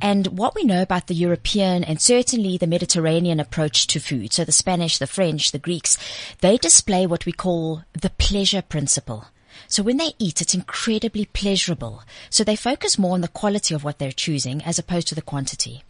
And 0.00 0.26
what 0.38 0.54
we 0.54 0.62
know 0.62 0.82
about 0.82 1.06
the 1.06 1.14
European 1.14 1.82
and 1.82 2.00
certainly 2.00 2.58
the 2.58 2.66
Mediterranean 2.66 3.40
approach 3.40 3.86
to 3.88 3.98
food, 3.98 4.32
so 4.32 4.44
the 4.44 4.52
Spanish, 4.52 4.98
the 4.98 5.06
French, 5.06 5.50
the 5.50 5.58
Greeks, 5.58 5.98
they 6.40 6.58
display 6.58 7.06
what 7.06 7.26
we 7.26 7.32
call 7.32 7.82
the 8.00 8.10
pleasure 8.10 8.62
principle. 8.62 9.26
So 9.68 9.82
when 9.82 9.96
they 9.96 10.12
eat, 10.18 10.40
it's 10.40 10.54
incredibly 10.54 11.26
pleasurable. 11.26 12.02
So 12.30 12.44
they 12.44 12.56
focus 12.56 12.98
more 12.98 13.14
on 13.14 13.20
the 13.20 13.28
quality 13.28 13.74
of 13.74 13.84
what 13.84 13.98
they're 13.98 14.12
choosing 14.12 14.62
as 14.62 14.78
opposed 14.78 15.08
to 15.08 15.14
the 15.14 15.22
quantity. 15.22 15.82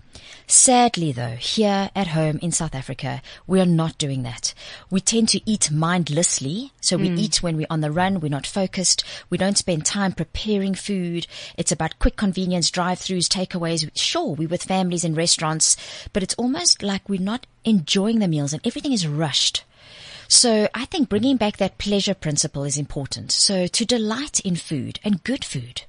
Sadly 0.48 1.10
though, 1.10 1.34
here 1.34 1.90
at 1.96 2.08
home 2.08 2.38
in 2.40 2.52
South 2.52 2.74
Africa, 2.74 3.20
we 3.48 3.60
are 3.60 3.66
not 3.66 3.98
doing 3.98 4.22
that. 4.22 4.54
We 4.90 5.00
tend 5.00 5.28
to 5.30 5.50
eat 5.50 5.72
mindlessly. 5.72 6.72
So 6.80 6.96
we 6.96 7.08
hmm. 7.08 7.18
eat 7.18 7.42
when 7.42 7.56
we're 7.56 7.66
on 7.68 7.80
the 7.80 7.90
run. 7.90 8.20
We're 8.20 8.28
not 8.28 8.46
focused. 8.46 9.02
We 9.28 9.38
don't 9.38 9.58
spend 9.58 9.84
time 9.84 10.12
preparing 10.12 10.74
food. 10.74 11.26
It's 11.56 11.72
about 11.72 11.98
quick 11.98 12.16
convenience, 12.16 12.70
drive-throughs, 12.70 13.26
takeaways. 13.26 13.90
Sure, 13.96 14.34
we're 14.34 14.48
with 14.48 14.62
families 14.62 15.04
in 15.04 15.16
restaurants, 15.16 15.76
but 16.12 16.22
it's 16.22 16.34
almost 16.34 16.80
like 16.80 17.08
we're 17.08 17.20
not 17.20 17.46
enjoying 17.64 18.20
the 18.20 18.28
meals 18.28 18.52
and 18.52 18.64
everything 18.64 18.92
is 18.92 19.06
rushed. 19.06 19.64
So 20.28 20.68
I 20.74 20.84
think 20.86 21.08
bringing 21.08 21.36
back 21.36 21.56
that 21.58 21.78
pleasure 21.78 22.14
principle 22.14 22.64
is 22.64 22.76
important. 22.76 23.32
So 23.32 23.66
to 23.66 23.84
delight 23.84 24.40
in 24.40 24.56
food 24.56 24.98
and 25.04 25.22
good 25.22 25.44
food, 25.44 25.82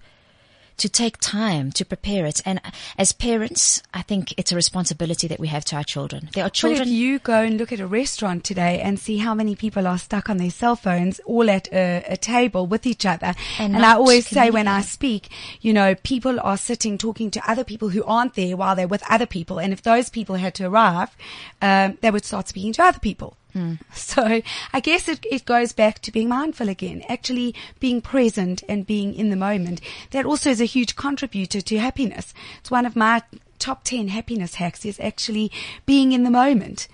to 0.77 0.87
take 0.87 1.17
time 1.17 1.71
to 1.71 1.83
prepare 1.83 2.25
it. 2.25 2.41
And 2.45 2.61
as 2.97 3.11
parents, 3.11 3.81
I 3.93 4.03
think 4.03 4.33
it's 4.37 4.51
a 4.51 4.55
responsibility 4.55 5.27
that 5.27 5.39
we 5.39 5.47
have 5.47 5.65
to 5.65 5.75
our 5.75 5.83
children. 5.83 6.29
There 6.33 6.45
are 6.45 6.51
But 6.51 6.87
if 6.87 6.87
you 6.87 7.19
go 7.19 7.41
and 7.41 7.57
look 7.57 7.71
at 7.71 7.79
a 7.79 7.87
restaurant 7.87 8.43
today 8.43 8.79
and 8.79 8.99
see 8.99 9.17
how 9.17 9.33
many 9.33 9.55
people 9.55 9.87
are 9.87 9.97
stuck 9.97 10.29
on 10.29 10.37
their 10.37 10.51
cell 10.51 10.75
phones 10.75 11.19
all 11.25 11.49
at 11.49 11.67
a, 11.73 12.03
a 12.07 12.17
table 12.17 12.67
with 12.67 12.85
each 12.85 13.05
other. 13.05 13.33
And 13.59 13.75
And, 13.75 13.85
I 13.85 13.93
always 13.93 14.27
say 14.27 14.51
when 14.51 14.67
I 14.67 14.81
speak, 14.81 15.29
you 15.61 15.73
know, 15.73 15.95
people 15.95 16.39
are 16.39 16.57
sitting 16.57 16.97
talking 16.97 17.31
to 17.31 17.49
other 17.49 17.63
people 17.63 17.89
who 17.89 18.03
aren't 18.03 18.35
there 18.35 18.55
while 18.55 18.75
they're 18.75 18.87
with 18.87 19.03
other 19.09 19.25
people. 19.25 19.59
And 19.59 19.73
if 19.73 19.81
those 19.81 20.09
people 20.09 20.35
had 20.35 20.53
to 20.55 20.65
arrive, 20.65 21.15
um, 21.61 21.97
they 22.01 22.11
would 22.11 22.25
start 22.25 22.47
speaking 22.47 22.73
to 22.73 22.83
other 22.83 22.99
people. 22.99 23.35
Mm. 23.57 23.79
So 23.93 24.41
I 24.73 24.79
guess 24.79 25.07
it, 25.07 25.25
it 25.29 25.45
goes 25.45 25.73
back 25.73 25.99
to 25.99 26.11
being 26.11 26.29
mindful 26.29 26.69
again, 26.69 27.03
actually 27.09 27.55
being 27.79 28.01
present 28.01 28.63
and 28.69 28.85
being 28.85 29.13
in 29.13 29.29
the 29.29 29.35
moment. 29.35 29.81
That 30.11 30.25
also 30.25 30.49
is 30.49 30.61
a 30.61 30.65
huge 30.65 30.95
contributor 30.95 31.61
to 31.61 31.77
happiness. 31.77 32.33
It's 32.59 32.71
one 32.71 32.85
of 32.85 32.95
my 32.95 33.23
top 33.59 33.83
10 33.83 34.09
happiness 34.09 34.55
hacks 34.55 34.85
is 34.85 34.99
actually 34.99 35.51
being 35.85 36.11
in 36.11 36.23
the 36.23 36.31
moment. 36.31 36.87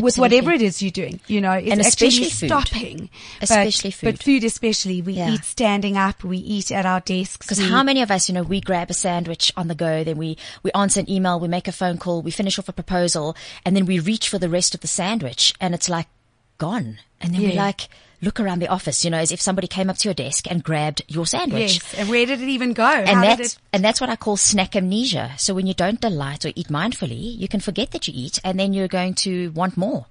With 0.00 0.18
whatever 0.18 0.52
it 0.52 0.62
is 0.62 0.80
you're 0.82 0.90
doing, 0.92 1.18
you 1.26 1.40
know, 1.40 1.52
it's 1.52 1.70
And 1.70 1.80
actually 1.80 2.08
especially 2.08 2.30
food. 2.30 2.46
stopping. 2.48 3.10
Especially 3.40 3.90
but, 3.90 3.94
food. 3.96 4.06
But 4.14 4.22
food 4.22 4.44
especially. 4.44 5.02
We 5.02 5.14
Yeah. 5.14 5.32
eat 5.34 5.44
standing 5.44 5.96
up, 5.96 6.22
we 6.22 6.38
eat 6.38 6.70
at 6.70 6.86
our 6.86 7.00
desks. 7.00 7.38
Because 7.38 7.58
how 7.58 7.82
many 7.82 8.00
of 8.00 8.10
us, 8.10 8.28
you 8.28 8.34
know, 8.34 8.42
we 8.44 8.60
grab 8.60 8.90
a 8.90 8.94
sandwich 8.94 9.52
on 9.56 9.66
the 9.68 9.74
go, 9.74 10.04
then 10.04 10.16
we, 10.16 10.36
we 10.62 10.70
answer 10.72 11.00
an 11.00 11.10
email, 11.10 11.40
we 11.40 11.48
make 11.48 11.66
a 11.66 11.72
phone 11.72 11.98
call, 11.98 12.22
we 12.22 12.30
finish 12.30 12.58
off 12.58 12.68
a 12.68 12.72
proposal, 12.72 13.36
and 13.64 13.74
then 13.74 13.84
we 13.84 13.98
reach 13.98 14.28
for 14.28 14.38
the 14.38 14.48
rest 14.48 14.74
of 14.74 14.80
the 14.80 14.86
sandwich, 14.88 15.54
and 15.60 15.74
it's 15.74 15.88
like 15.88 16.06
gone. 16.58 16.98
And 17.20 17.34
then 17.34 17.42
we're 17.42 17.54
like 17.54 17.88
look 18.22 18.40
around 18.40 18.58
the 18.60 18.68
office, 18.68 19.04
you 19.04 19.10
know, 19.10 19.18
as 19.18 19.32
if 19.32 19.40
somebody 19.40 19.66
came 19.66 19.88
up 19.90 19.98
to 19.98 20.08
your 20.08 20.14
desk 20.14 20.50
and 20.50 20.62
grabbed 20.62 21.02
your 21.08 21.26
sandwich. 21.26 21.74
Yes. 21.74 21.94
And 21.94 22.08
where 22.08 22.26
did 22.26 22.40
it 22.40 22.48
even 22.48 22.72
go? 22.72 22.84
And 22.84 23.08
How 23.08 23.20
did 23.22 23.38
that's, 23.38 23.54
it? 23.54 23.58
and 23.72 23.84
that's 23.84 24.00
what 24.00 24.10
I 24.10 24.16
call 24.16 24.36
snack 24.36 24.76
amnesia. 24.76 25.32
So 25.38 25.54
when 25.54 25.66
you 25.66 25.74
don't 25.74 26.00
delight 26.00 26.44
or 26.44 26.52
eat 26.54 26.68
mindfully, 26.68 27.38
you 27.38 27.48
can 27.48 27.60
forget 27.60 27.92
that 27.92 28.06
you 28.08 28.14
eat 28.16 28.38
and 28.44 28.58
then 28.58 28.72
you're 28.72 28.88
going 28.88 29.14
to 29.14 29.50
want 29.52 29.76
more. 29.76 30.06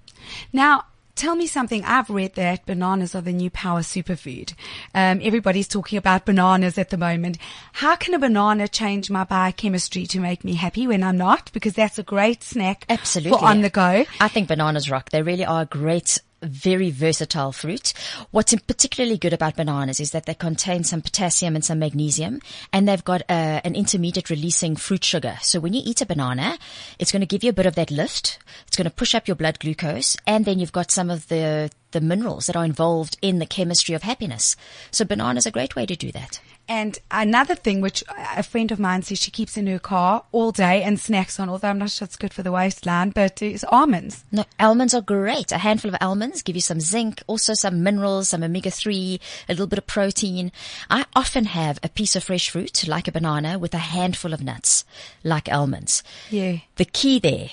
Now, 0.54 0.86
tell 1.16 1.36
me 1.36 1.48
something. 1.48 1.84
I've 1.84 2.10
read 2.10 2.36
that 2.36 2.66
bananas 2.66 3.14
are 3.14 3.22
the 3.22 3.34
new 3.34 3.50
power 3.50 3.82
superfood. 3.82 4.54
Um, 4.96 5.20
everybody's 5.22 5.68
talking 5.68 5.98
about 5.98 6.26
bananas 6.26 6.78
at 6.78 6.90
the 6.92 6.98
moment. 6.98 7.38
How 7.74 7.96
can 7.96 8.14
a 8.14 8.20
banana 8.20 8.68
change 8.68 9.10
my 9.10 9.24
biochemistry 9.26 10.06
to 10.08 10.20
make 10.20 10.44
me 10.44 10.54
happy 10.54 10.88
when 10.88 11.04
I'm 11.04 11.18
not? 11.18 11.52
Because 11.52 11.74
that's 11.74 12.00
a 12.00 12.04
great 12.04 12.42
snack 12.44 12.86
Absolutely. 12.90 13.38
for 13.38 13.46
on 13.46 13.62
the 13.62 13.70
go. 13.70 14.06
I 14.20 14.28
think 14.30 14.48
bananas 14.48 14.90
rock. 14.90 15.10
They 15.10 15.22
really 15.22 15.46
are 15.46 15.64
a 15.64 15.66
great, 15.66 16.20
very 16.42 16.92
versatile 16.92 17.52
fruit. 17.52 17.94
What's 18.32 18.56
particularly 18.56 19.18
good 19.18 19.34
about 19.34 19.56
bananas 19.56 20.00
is 20.00 20.12
that 20.12 20.26
they 20.26 20.34
contain 20.34 20.84
some 20.84 21.02
potassium 21.02 21.56
and 21.56 21.64
some 21.64 21.80
magnesium, 21.80 22.42
and 22.74 22.88
they've 22.88 23.04
got 23.04 23.22
uh, 23.30 23.62
an 23.64 23.76
intermediate 23.76 24.30
releasing 24.30 24.76
fruit 24.76 25.04
sugar. 25.04 25.38
So 25.42 25.60
when 25.60 25.74
you 25.74 25.82
eat 25.84 26.02
a 26.02 26.06
banana, 26.06 26.58
it's 26.98 27.12
going 27.12 27.22
to 27.22 27.26
give 27.26 27.44
you 27.44 27.50
a 27.50 27.54
bit 27.54 27.66
of 27.66 27.76
that 27.76 27.92
lift. 27.92 28.40
It's 28.68 28.78
going 28.78 28.90
to 28.90 28.96
push 28.96 29.16
up 29.16 29.28
your 29.28 29.36
blood 29.36 29.60
glucose, 29.60 30.18
and 30.26 30.46
then 30.46 30.60
you've 30.60 30.72
got 30.72 30.92
some 30.92 31.10
of 31.10 31.28
the 31.28 31.70
the 31.92 32.02
minerals 32.02 32.46
that 32.46 32.56
are 32.56 32.66
involved 32.66 33.18
in 33.20 33.40
the 33.40 33.46
chemistry 33.48 33.96
of 33.96 34.04
happiness. 34.04 34.56
So 34.92 35.06
banana's 35.06 35.48
are 35.48 35.50
a 35.50 35.52
great 35.52 35.76
way 35.76 35.88
to 35.88 35.96
do 35.96 36.12
that. 36.12 36.40
And 36.70 37.00
another 37.10 37.56
thing, 37.56 37.82
which 37.82 38.04
a 38.38 38.44
friend 38.44 38.72
of 38.72 38.80
mine 38.80 39.02
says 39.02 39.18
she 39.18 39.32
keeps 39.32 39.58
in 39.58 39.66
her 39.66 39.80
car 39.80 40.24
all 40.32 40.52
day 40.52 40.84
and 40.84 41.00
snacks 41.00 41.40
on, 41.40 41.50
although 41.50 41.70
I'm 41.70 41.80
not 41.80 41.90
sure 41.90 42.06
it's 42.06 42.16
good 42.16 42.32
for 42.32 42.44
the 42.44 42.52
waistline, 42.52 43.10
but 43.10 43.42
it's 43.42 43.64
almonds. 43.64 44.24
No, 44.32 44.46
almonds 44.60 44.94
are 44.94 45.02
great. 45.02 45.52
A 45.52 45.58
handful 45.58 45.90
of 45.90 45.98
almonds 46.00 46.44
give 46.44 46.56
you 46.56 46.62
some 46.62 46.80
zinc, 46.80 47.24
also 47.26 47.56
some 47.56 47.82
minerals, 47.82 48.30
some 48.30 48.44
omega-3, 48.44 49.20
a 49.50 49.52
little 49.52 49.66
bit 49.66 49.80
of 49.80 49.88
protein. 49.88 50.52
I 50.92 51.06
often 51.16 51.46
have 51.46 51.80
a 51.82 51.90
piece 51.90 52.16
of 52.16 52.24
fresh 52.24 52.52
fruit, 52.52 52.88
like 52.88 53.08
a 53.08 53.12
banana, 53.12 53.58
with 53.58 53.74
a 53.74 53.80
handful 53.80 54.32
of 54.32 54.44
nuts, 54.44 54.86
like 55.24 55.52
almonds. 55.52 56.04
Yeah. 56.30 56.60
The 56.76 56.86
key 56.86 57.18
there 57.18 57.50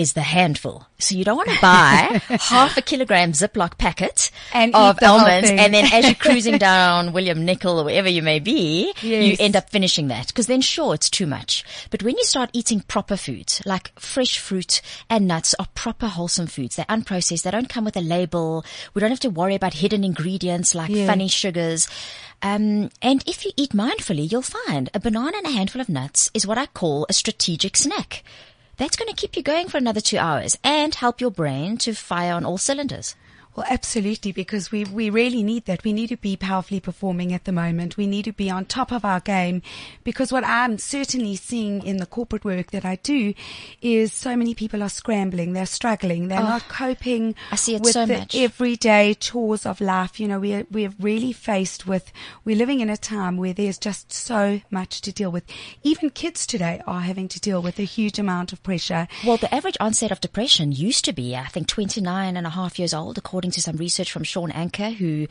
is 0.00 0.14
the 0.14 0.22
handful. 0.22 0.86
So 0.98 1.14
you 1.14 1.24
don't 1.24 1.36
want 1.36 1.50
to 1.50 1.60
buy 1.62 2.20
half 2.40 2.76
a 2.76 2.82
kilogram 2.82 3.32
Ziploc 3.32 3.78
packet 3.78 4.30
And 4.52 4.74
of 4.74 4.96
eat 4.96 5.00
the 5.00 5.08
whole 5.08 5.20
almonds 5.20 5.50
and 5.50 5.72
then 5.74 5.92
as 5.92 6.06
you're 6.06 6.14
cruising 6.26 6.58
down 6.58 7.12
William 7.12 7.44
Nicol 7.44 7.78
or 7.80 7.84
wherever 7.84 8.08
you 8.08 8.22
may 8.22 8.38
be, 8.38 8.92
you 9.02 9.36
end 9.38 9.56
up 9.56 9.70
finishing 9.70 10.08
that 10.08 10.26
because 10.28 10.46
then 10.46 10.60
sure 10.60 10.94
it's 10.94 11.10
too 11.10 11.26
much. 11.26 11.64
But 11.90 12.02
when 12.02 12.16
you 12.16 12.24
start 12.24 12.50
eating 12.52 12.80
proper 12.80 13.16
foods, 13.16 13.62
like 13.64 13.92
fresh 13.98 14.38
fruit 14.38 14.80
and 15.08 15.26
nuts 15.28 15.54
are 15.58 15.66
proper 15.74 16.06
wholesome 16.08 16.46
foods. 16.46 16.76
They're 16.76 16.84
unprocessed. 16.86 17.42
They 17.42 17.50
don't 17.50 17.68
come 17.68 17.84
with 17.84 17.96
a 17.96 18.00
label. 18.00 18.64
We 18.94 19.00
don't 19.00 19.10
have 19.10 19.20
to 19.20 19.30
worry 19.30 19.54
about 19.54 19.74
hidden 19.74 20.02
ingredients 20.04 20.74
like 20.74 20.90
Yeah. 20.90 21.06
funny 21.06 21.28
sugars. 21.28 21.88
Um, 22.42 22.90
and 23.02 23.22
if 23.26 23.44
you 23.44 23.52
eat 23.56 23.72
mindfully, 23.72 24.30
you'll 24.30 24.42
find 24.42 24.88
a 24.94 25.00
banana 25.00 25.36
and 25.38 25.46
a 25.46 25.50
handful 25.50 25.80
of 25.82 25.88
nuts 25.90 26.30
is 26.32 26.46
what 26.46 26.56
I 26.56 26.66
call 26.66 27.04
a 27.08 27.12
strategic 27.12 27.76
snack. 27.76 28.22
That's 28.80 28.96
going 28.96 29.10
to 29.10 29.14
keep 29.14 29.36
you 29.36 29.42
going 29.42 29.68
for 29.68 29.76
another 29.76 30.00
two 30.00 30.16
hours 30.16 30.56
and 30.64 30.94
help 30.94 31.20
your 31.20 31.30
brain 31.30 31.76
to 31.84 31.92
fire 31.92 32.32
on 32.32 32.46
all 32.46 32.56
cylinders. 32.56 33.14
Well, 33.60 33.68
absolutely, 33.70 34.32
because 34.32 34.72
we, 34.72 34.84
we 34.84 35.10
really 35.10 35.42
need 35.42 35.66
that. 35.66 35.84
We 35.84 35.92
need 35.92 36.06
to 36.06 36.16
be 36.16 36.34
powerfully 36.34 36.80
performing 36.80 37.34
at 37.34 37.44
the 37.44 37.52
moment. 37.52 37.98
We 37.98 38.06
need 38.06 38.24
to 38.24 38.32
be 38.32 38.48
on 38.48 38.64
top 38.64 38.90
of 38.90 39.04
our 39.04 39.20
game 39.20 39.60
because 40.02 40.32
what 40.32 40.44
I'm 40.44 40.78
certainly 40.78 41.36
seeing 41.36 41.84
in 41.84 41.98
the 41.98 42.06
corporate 42.06 42.42
work 42.42 42.70
that 42.70 42.86
I 42.86 42.96
do 42.96 43.34
is 43.82 44.14
so 44.14 44.34
many 44.34 44.54
people 44.54 44.82
are 44.82 44.88
scrambling. 44.88 45.52
They're 45.52 45.66
struggling. 45.66 46.28
They're 46.28 46.40
not 46.40 46.62
oh, 46.70 46.72
coping 46.72 47.34
I 47.52 47.56
see 47.56 47.74
it 47.74 47.82
with 47.82 47.92
so 47.92 48.06
the 48.06 48.20
much. 48.20 48.34
everyday 48.34 49.12
chores 49.12 49.66
of 49.66 49.82
life. 49.82 50.18
You 50.18 50.28
know, 50.28 50.40
we're, 50.40 50.64
we're 50.70 50.94
really 50.98 51.34
faced 51.34 51.86
with, 51.86 52.10
we're 52.46 52.56
living 52.56 52.80
in 52.80 52.88
a 52.88 52.96
time 52.96 53.36
where 53.36 53.52
there's 53.52 53.76
just 53.76 54.10
so 54.10 54.62
much 54.70 55.02
to 55.02 55.12
deal 55.12 55.30
with. 55.30 55.44
Even 55.82 56.08
kids 56.08 56.46
today 56.46 56.80
are 56.86 57.02
having 57.02 57.28
to 57.28 57.38
deal 57.38 57.60
with 57.60 57.78
a 57.78 57.82
huge 57.82 58.18
amount 58.18 58.54
of 58.54 58.62
pressure. 58.62 59.06
Well, 59.22 59.36
the 59.36 59.54
average 59.54 59.76
onset 59.80 60.10
of 60.10 60.22
depression 60.22 60.72
used 60.72 61.04
to 61.04 61.12
be, 61.12 61.36
I 61.36 61.48
think, 61.48 61.66
29 61.66 62.38
and 62.38 62.46
a 62.46 62.50
half 62.50 62.78
years 62.78 62.94
old, 62.94 63.18
according 63.18 63.49
to 63.52 63.62
some 63.62 63.76
research 63.76 64.10
from 64.10 64.24
Shawn 64.24 64.52
Achor, 64.52 64.90
who 64.90 65.26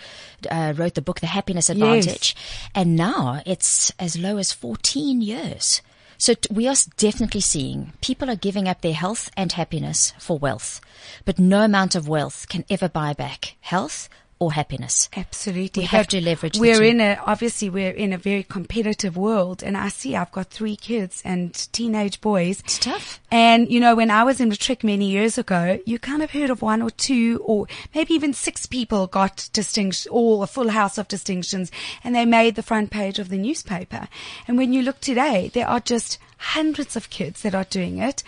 uh, 0.49 0.73
wrote 0.75 0.95
the 0.95 1.01
book 1.01 1.19
The 1.19 1.27
Happiness 1.27 1.69
Advantage. 1.69 2.35
And 2.75 2.95
now 2.95 3.41
it's 3.45 3.91
as 3.99 4.17
low 4.17 4.37
as 4.37 4.51
14 4.53 5.21
years. 5.21 5.81
So 6.17 6.33
t- 6.33 6.53
we 6.53 6.67
are 6.67 6.75
definitely 6.97 7.41
seeing 7.41 7.93
people 8.01 8.29
are 8.29 8.35
giving 8.35 8.67
up 8.67 8.81
their 8.81 8.93
health 8.93 9.29
and 9.37 9.53
happiness 9.53 10.13
for 10.19 10.37
wealth, 10.37 10.81
but 11.23 11.39
no 11.39 11.61
amount 11.61 11.95
of 11.95 12.09
wealth 12.09 12.47
can 12.49 12.65
ever 12.69 12.89
buy 12.89 13.13
back 13.13 13.55
health 13.61 14.09
or 14.39 14.53
happiness. 14.53 15.09
Absolutely. 15.15 15.81
We 15.81 15.87
have 15.87 16.07
to 16.07 16.21
leverage 16.21 16.53
the 16.53 16.61
We're 16.61 16.83
in 16.83 17.01
a, 17.01 17.19
obviously 17.25 17.69
we're 17.69 17.91
in 17.91 18.13
a 18.13 18.17
very 18.17 18.43
competitive 18.43 19.17
world 19.17 19.61
and 19.61 19.75
I 19.75 19.89
see 19.89 20.15
I've 20.15 20.31
got 20.31 20.47
three 20.47 20.77
kids 20.77 21.21
and 21.25 21.53
teenage 21.73 22.21
boys. 22.21 22.61
It's 22.61 22.79
tough. 22.79 23.19
And, 23.29 23.69
you 23.69 23.81
know, 23.81 23.95
when 23.95 24.09
I 24.09 24.23
was 24.23 24.39
in 24.39 24.47
Matric 24.47 24.83
many 24.83 25.09
years 25.09 25.37
ago, 25.37 25.79
you 25.85 25.99
kind 25.99 26.23
of 26.23 26.31
heard 26.31 26.49
of 26.49 26.61
one 26.61 26.81
or 26.81 26.89
two 26.89 27.41
or 27.43 27.67
maybe 27.93 28.13
even 28.13 28.33
six 28.33 28.65
people 28.65 29.07
got 29.07 29.49
distinction 29.51 30.09
or 30.11 30.43
a 30.43 30.47
full 30.47 30.69
house 30.69 30.97
of 30.97 31.09
distinctions 31.09 31.69
and 32.03 32.15
they 32.15 32.25
made 32.25 32.55
the 32.55 32.63
front 32.63 32.91
page 32.91 33.19
of 33.19 33.27
the 33.27 33.37
newspaper. 33.37 34.07
And 34.47 34.57
when 34.57 34.71
you 34.71 34.81
look 34.81 35.01
today, 35.01 35.51
there 35.53 35.67
are 35.67 35.81
just 35.81 36.17
hundreds 36.39 36.95
of 36.95 37.09
kids 37.09 37.41
that 37.41 37.53
are 37.53 37.65
doing 37.65 37.97
it 37.97 38.23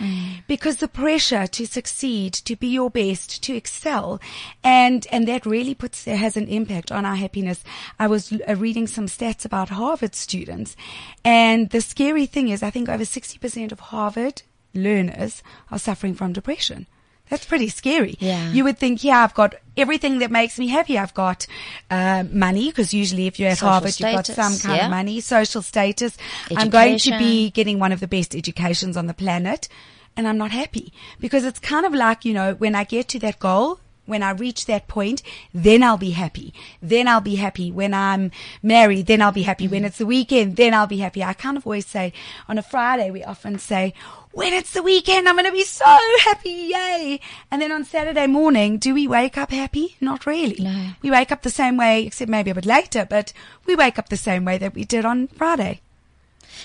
because 0.48 0.78
the 0.78 0.88
pressure 0.88 1.48
to 1.48 1.66
succeed, 1.66 2.34
to 2.34 2.56
be 2.56 2.68
your 2.68 2.90
best, 2.90 3.42
to 3.44 3.56
excel, 3.56 4.20
and 4.64 5.08
and 5.12 5.28
that 5.28 5.46
really 5.46 5.74
puts 5.74 6.06
has 6.06 6.36
an 6.36 6.48
impact 6.48 6.92
on 6.92 7.06
our 7.06 7.16
happiness. 7.16 7.64
I 7.98 8.08
was 8.08 8.32
uh, 8.34 8.56
reading 8.56 8.88
some 8.88 9.08
stats 9.08 9.46
about 9.46 9.70
Harvard 9.70 10.14
students, 10.14 10.76
and 11.24 11.70
the 11.70 11.82
scary 11.82 12.26
thing 12.26 12.50
is, 12.50 12.62
I 12.62 12.70
think 12.70 12.90
over 12.90 13.06
sixty 13.06 13.40
percent 13.40 13.72
of 13.72 13.80
Harvard 13.80 14.44
learners 14.74 15.42
are 15.70 15.80
suffering 15.80 16.14
from 16.14 16.34
depression. 16.34 16.88
That's 17.32 17.46
pretty 17.46 17.70
scary. 17.70 18.18
Yeah. 18.20 18.52
You 18.52 18.66
would 18.66 18.78
think, 18.78 19.06
yeah, 19.06 19.24
I've 19.24 19.34
got 19.34 19.56
everything 19.78 20.20
that 20.20 20.32
makes 20.32 20.60
me 20.60 20.68
happy. 20.68 20.98
I've 20.98 21.14
got 21.14 21.48
uh, 21.90 22.26
money 22.30 22.68
because 22.68 22.94
usually 22.94 23.26
if 23.26 23.40
you're 23.40 23.48
at 23.48 23.60
Social 23.60 23.70
Harvard, 23.70 23.98
you've 23.98 24.12
got 24.12 24.26
some 24.26 24.58
kind 24.58 24.78
yeah. 24.78 24.86
of 24.88 24.92
money, 24.92 25.22
social 25.22 25.62
status. 25.62 26.18
Education. 26.48 26.58
I'm 26.58 26.70
going 26.70 26.98
to 26.98 27.18
be 27.18 27.50
getting 27.50 27.80
one 27.80 27.94
of 27.94 28.02
the 28.02 28.08
best 28.08 28.36
educations 28.36 28.98
on 28.98 29.08
the 29.08 29.14
planet 29.14 29.70
and 30.18 30.28
I'm 30.28 30.38
not 30.38 30.52
happy 30.52 30.92
because 31.22 31.46
it's 31.46 31.60
kind 31.60 31.86
of 31.86 31.94
like, 31.94 32.26
you 32.26 32.34
know, 32.34 32.56
when 32.56 32.76
I 32.76 32.84
get 32.84 33.08
to 33.08 33.20
that 33.20 33.40
goal, 33.40 33.80
when 34.06 34.24
I 34.24 34.32
reach 34.32 34.66
that 34.66 34.88
point, 34.88 35.22
then 35.54 35.84
I'll 35.84 35.98
be 35.98 36.12
happy. 36.12 36.54
Then 36.82 37.08
I'll 37.08 37.22
be 37.22 37.36
happy. 37.36 37.72
When 37.72 37.94
I'm 37.94 38.32
married, 38.62 39.06
then 39.08 39.22
I'll 39.22 39.32
be 39.32 39.44
happy. 39.44 39.68
When 39.68 39.86
it's 39.86 40.00
the 40.00 40.06
weekend, 40.06 40.56
then 40.56 40.74
I'll 40.74 40.88
be 40.88 40.98
happy. 40.98 41.24
I 41.24 41.34
kind 41.34 41.58
of 41.58 41.66
always 41.66 41.86
say 41.86 42.14
on 42.50 42.58
a 42.58 42.64
Friday, 42.64 43.12
we 43.12 43.24
often 43.24 43.60
say, 43.60 43.94
when 44.34 44.54
it's 44.54 44.72
the 44.72 44.84
weekend, 44.84 45.28
I'm 45.28 45.36
going 45.36 45.46
to 45.46 45.52
be 45.52 45.64
so 45.64 45.86
happy. 46.22 46.72
Yay. 46.74 47.20
And 47.50 47.62
then 47.62 47.72
on 47.72 47.84
Saturday 47.84 48.28
morning, 48.28 48.78
do 48.78 48.94
we 48.94 49.08
wake 49.08 49.38
up 49.38 49.52
happy? 49.52 49.98
Not 50.00 50.26
really. 50.26 50.64
No. 50.64 50.92
We 51.02 51.12
wake 51.12 51.32
up 51.32 51.42
the 51.42 51.50
same 51.50 51.78
way, 51.78 52.06
except 52.06 52.30
maybe 52.30 52.52
a 52.52 52.56
bit 52.56 52.66
later, 52.66 53.06
but 53.10 53.34
we 53.66 53.76
wake 53.76 54.00
up 54.00 54.10
the 54.10 54.18
same 54.18 54.46
way 54.46 54.58
that 54.58 54.74
we 54.74 54.86
did 54.86 55.06
on 55.06 55.28
Friday. 55.28 55.82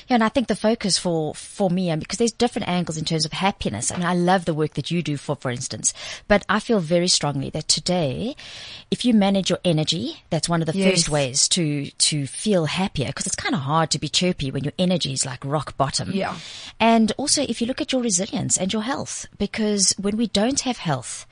Yeah, 0.09 0.15
and 0.15 0.25
I 0.25 0.29
think 0.29 0.49
the 0.49 0.57
focus 0.57 0.99
for, 0.99 1.35
for 1.35 1.71
me, 1.71 1.91
and 1.91 2.01
because 2.01 2.19
there's 2.19 2.33
different 2.33 2.69
angles 2.69 2.97
in 2.97 3.05
terms 3.05 3.25
of 3.25 3.33
happiness. 3.33 3.91
I 3.91 3.97
mean, 3.97 4.07
I 4.07 4.15
love 4.15 4.45
the 4.45 4.55
work 4.55 4.75
that 4.75 4.91
you 4.91 5.03
do 5.03 5.17
for, 5.17 5.37
for 5.37 5.51
instance, 5.51 5.93
but 6.29 6.45
I 6.49 6.61
feel 6.61 6.81
very 6.81 7.09
strongly 7.09 7.51
that 7.51 7.69
today, 7.69 8.37
if 8.91 9.05
you 9.05 9.15
manage 9.15 9.51
your 9.51 9.59
energy, 9.65 10.23
that's 10.31 10.49
one 10.49 10.63
of 10.63 10.67
the 10.67 10.77
Yes. 10.77 10.91
first 10.91 11.09
ways 11.09 11.49
to, 11.49 11.91
to 11.91 12.27
feel 12.27 12.67
happier 12.67 13.07
because 13.07 13.27
it's 13.27 13.37
kind 13.37 13.55
of 13.55 13.63
hard 13.63 13.91
to 13.91 13.99
be 13.99 14.09
chirpy 14.09 14.51
when 14.51 14.65
your 14.65 14.75
energy 14.79 15.13
is 15.13 15.25
like 15.25 15.45
rock 15.45 15.77
bottom. 15.77 16.11
Yeah. 16.13 16.37
And 16.79 17.13
also 17.17 17.43
if 17.43 17.61
you 17.61 17.67
look 17.67 17.81
at 17.81 17.93
your 17.93 18.03
resilience 18.03 18.57
and 18.57 18.73
your 18.73 18.83
health, 18.83 19.27
because 19.39 19.95
when 19.99 20.17
we 20.17 20.27
don't 20.27 20.61
have 20.61 20.79
health, 20.79 21.27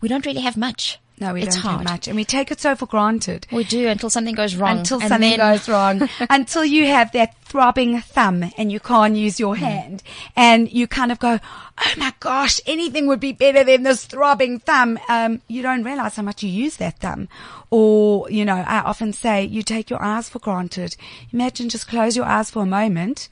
we 0.00 0.08
don't 0.08 0.26
really 0.26 0.40
have 0.40 0.56
much. 0.56 0.98
No, 1.20 1.34
we 1.34 1.42
it's 1.42 1.54
don't 1.54 1.62
hard. 1.62 1.76
have 1.82 1.84
much, 1.84 2.08
and 2.08 2.16
we 2.16 2.24
take 2.24 2.50
it 2.50 2.60
so 2.60 2.74
for 2.74 2.86
granted. 2.86 3.46
We 3.52 3.62
do 3.64 3.86
until 3.86 4.10
something 4.10 4.34
goes 4.34 4.56
wrong. 4.56 4.78
Until 4.78 4.98
And 5.00 5.08
something 5.08 5.30
then- 5.30 5.38
goes 5.38 5.68
wrong, 5.68 6.08
until 6.30 6.64
you 6.64 6.86
have 6.86 7.12
that 7.12 7.36
throbbing 7.44 8.00
thumb 8.00 8.50
and 8.56 8.72
you 8.72 8.80
can't 8.80 9.14
use 9.14 9.38
your 9.38 9.54
hand, 9.56 10.02
and 10.34 10.72
you 10.72 10.86
kind 10.88 11.12
of 11.12 11.18
go, 11.20 11.38
"Oh 11.78 11.92
my 11.96 12.12
gosh, 12.18 12.60
anything 12.66 13.06
would 13.06 13.20
be 13.20 13.32
better 13.32 13.62
than 13.62 13.84
this 13.84 14.04
throbbing 14.04 14.58
thumb." 14.60 14.98
Um, 15.08 15.42
you 15.46 15.62
don't 15.62 15.84
realize 15.84 16.16
how 16.16 16.22
much 16.22 16.42
you 16.42 16.48
use 16.48 16.76
that 16.78 16.98
thumb, 16.98 17.28
or 17.70 18.28
you 18.30 18.44
know, 18.44 18.56
I 18.66 18.80
often 18.80 19.12
say 19.12 19.44
you 19.44 19.62
take 19.62 19.90
your 19.90 20.02
eyes 20.02 20.28
for 20.28 20.40
granted. 20.40 20.96
Imagine 21.32 21.68
just 21.68 21.86
close 21.88 22.16
your 22.16 22.26
eyes 22.26 22.50
for 22.50 22.62
a 22.62 22.66
moment, 22.66 23.28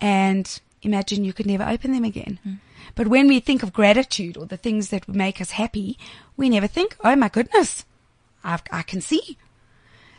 and 0.00 0.60
imagine 0.82 1.24
you 1.24 1.32
could 1.32 1.46
never 1.46 1.64
open 1.64 1.92
them 1.92 2.04
again. 2.04 2.60
But 2.94 3.08
when 3.08 3.26
we 3.26 3.40
think 3.40 3.62
of 3.64 3.72
gratitude 3.72 4.36
or 4.36 4.46
the 4.46 4.56
things 4.58 4.90
that 4.90 5.08
make 5.08 5.40
us 5.40 5.52
happy, 5.52 5.98
we 6.36 6.48
never 6.48 6.66
think, 6.66 6.96
"Oh 7.04 7.16
my 7.16 7.28
goodness, 7.28 7.84
I've, 8.42 8.62
I 8.70 8.82
can 8.82 9.00
see." 9.00 9.36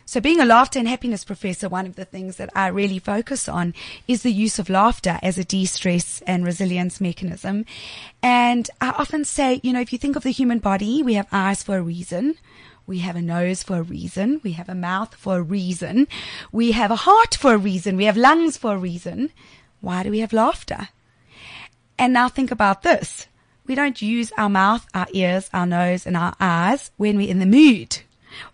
So 0.07 0.21
being 0.21 0.39
a 0.39 0.45
laughter 0.45 0.77
and 0.77 0.87
happiness 0.87 1.23
professor, 1.25 1.67
one 1.67 1.87
of 1.87 1.95
the 1.95 2.05
things 2.05 2.37
that 2.37 2.51
I 2.55 2.67
really 2.67 2.99
focus 2.99 3.49
on 3.49 3.73
is 4.07 4.21
the 4.21 4.31
use 4.31 4.59
of 4.59 4.69
laughter 4.69 5.17
as 5.23 5.39
a 5.39 5.43
de-stress 5.43 6.21
and 6.27 6.45
resilience 6.45 7.01
mechanism. 7.01 7.65
And 8.21 8.69
I 8.79 8.89
often 8.89 9.25
say, 9.25 9.59
you 9.63 9.73
know, 9.73 9.81
if 9.81 9.91
you 9.91 9.97
think 9.97 10.15
of 10.15 10.21
the 10.21 10.29
human 10.29 10.59
body, 10.59 11.01
we 11.01 11.15
have 11.15 11.27
eyes 11.31 11.63
for 11.63 11.77
a 11.77 11.81
reason. 11.81 12.35
We 12.85 12.99
have 12.99 13.15
a 13.15 13.21
nose 13.21 13.63
for 13.63 13.77
a 13.77 13.81
reason. 13.81 14.41
We 14.43 14.51
have 14.51 14.69
a 14.69 14.75
mouth 14.75 15.15
for 15.15 15.37
a 15.37 15.41
reason. 15.41 16.07
We 16.51 16.73
have 16.73 16.91
a 16.91 16.97
heart 16.97 17.33
for 17.33 17.55
a 17.55 17.57
reason. 17.57 17.97
We 17.97 18.05
have 18.05 18.15
lungs 18.15 18.57
for 18.57 18.75
a 18.75 18.77
reason. 18.77 19.31
Why 19.81 20.03
do 20.03 20.11
we 20.11 20.19
have 20.19 20.33
laughter? 20.33 20.89
And 21.97 22.13
now 22.13 22.29
think 22.29 22.51
about 22.51 22.83
this. 22.83 23.27
We 23.67 23.75
don't 23.75 24.01
use 24.01 24.31
our 24.37 24.49
mouth, 24.49 24.85
our 24.93 25.07
ears, 25.13 25.49
our 25.53 25.65
nose, 25.65 26.05
and 26.05 26.15
our 26.15 26.35
eyes 26.39 26.91
when 26.97 27.17
we're 27.17 27.29
in 27.29 27.39
the 27.39 27.45
mood 27.45 27.99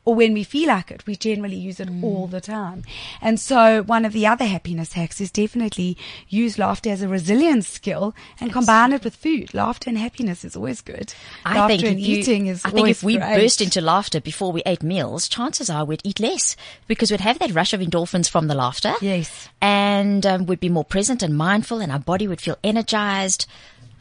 or 0.06 0.15
when 0.15 0.34
we 0.34 0.44
feel 0.44 0.68
like 0.68 0.91
it, 0.91 1.06
we 1.06 1.15
generally 1.15 1.56
use 1.56 1.80
it 1.80 1.89
mm. 1.89 2.03
all 2.03 2.27
the 2.27 2.41
time. 2.41 2.84
And 3.22 3.39
so 3.39 3.84
one 3.84 4.06
of 4.06 4.13
the 4.13 4.27
other 4.27 4.46
happiness 4.46 4.94
hacks 4.94 5.22
is 5.22 5.32
definitely 5.32 5.98
use 6.27 6.58
laughter 6.58 6.89
as 6.89 7.01
a 7.01 7.08
resilience 7.08 7.68
skill 7.68 8.15
and 8.39 8.50
yes. 8.50 8.53
combine 8.53 8.94
it 8.94 9.03
with 9.03 9.15
food. 9.15 9.53
Laughter 9.53 9.89
and 9.89 9.98
happiness 9.98 10.44
is 10.44 10.56
always 10.56 10.82
good. 10.82 11.13
I 11.46 11.56
laughter 11.56 11.77
think 11.77 11.88
and 11.88 12.00
you, 12.00 12.18
eating 12.18 12.48
is 12.48 12.63
I 12.65 12.72
think 12.72 12.89
if 12.89 13.03
we 13.03 13.18
great. 13.18 13.36
burst 13.36 13.62
into 13.62 13.82
laughter 13.82 14.20
before 14.22 14.51
we 14.51 14.63
ate 14.65 14.84
meals, 14.84 15.27
chances 15.27 15.70
are 15.70 15.86
we'd 15.86 16.01
eat 16.03 16.20
less 16.20 16.56
because 16.88 17.12
we'd 17.12 17.22
have 17.22 17.39
that 17.39 17.53
rush 17.53 17.74
of 17.74 17.82
endorphins 17.82 18.30
from 18.30 18.48
the 18.48 18.56
laughter. 18.56 18.94
Yes. 19.01 19.50
And 19.62 20.25
um, 20.25 20.46
we'd 20.46 20.60
be 20.60 20.70
more 20.70 20.86
present 20.86 21.24
and 21.24 21.38
mindful 21.38 21.80
and 21.80 21.91
our 21.91 22.00
body 22.00 22.27
would 22.27 22.41
feel 22.41 22.58
energized. 22.63 23.46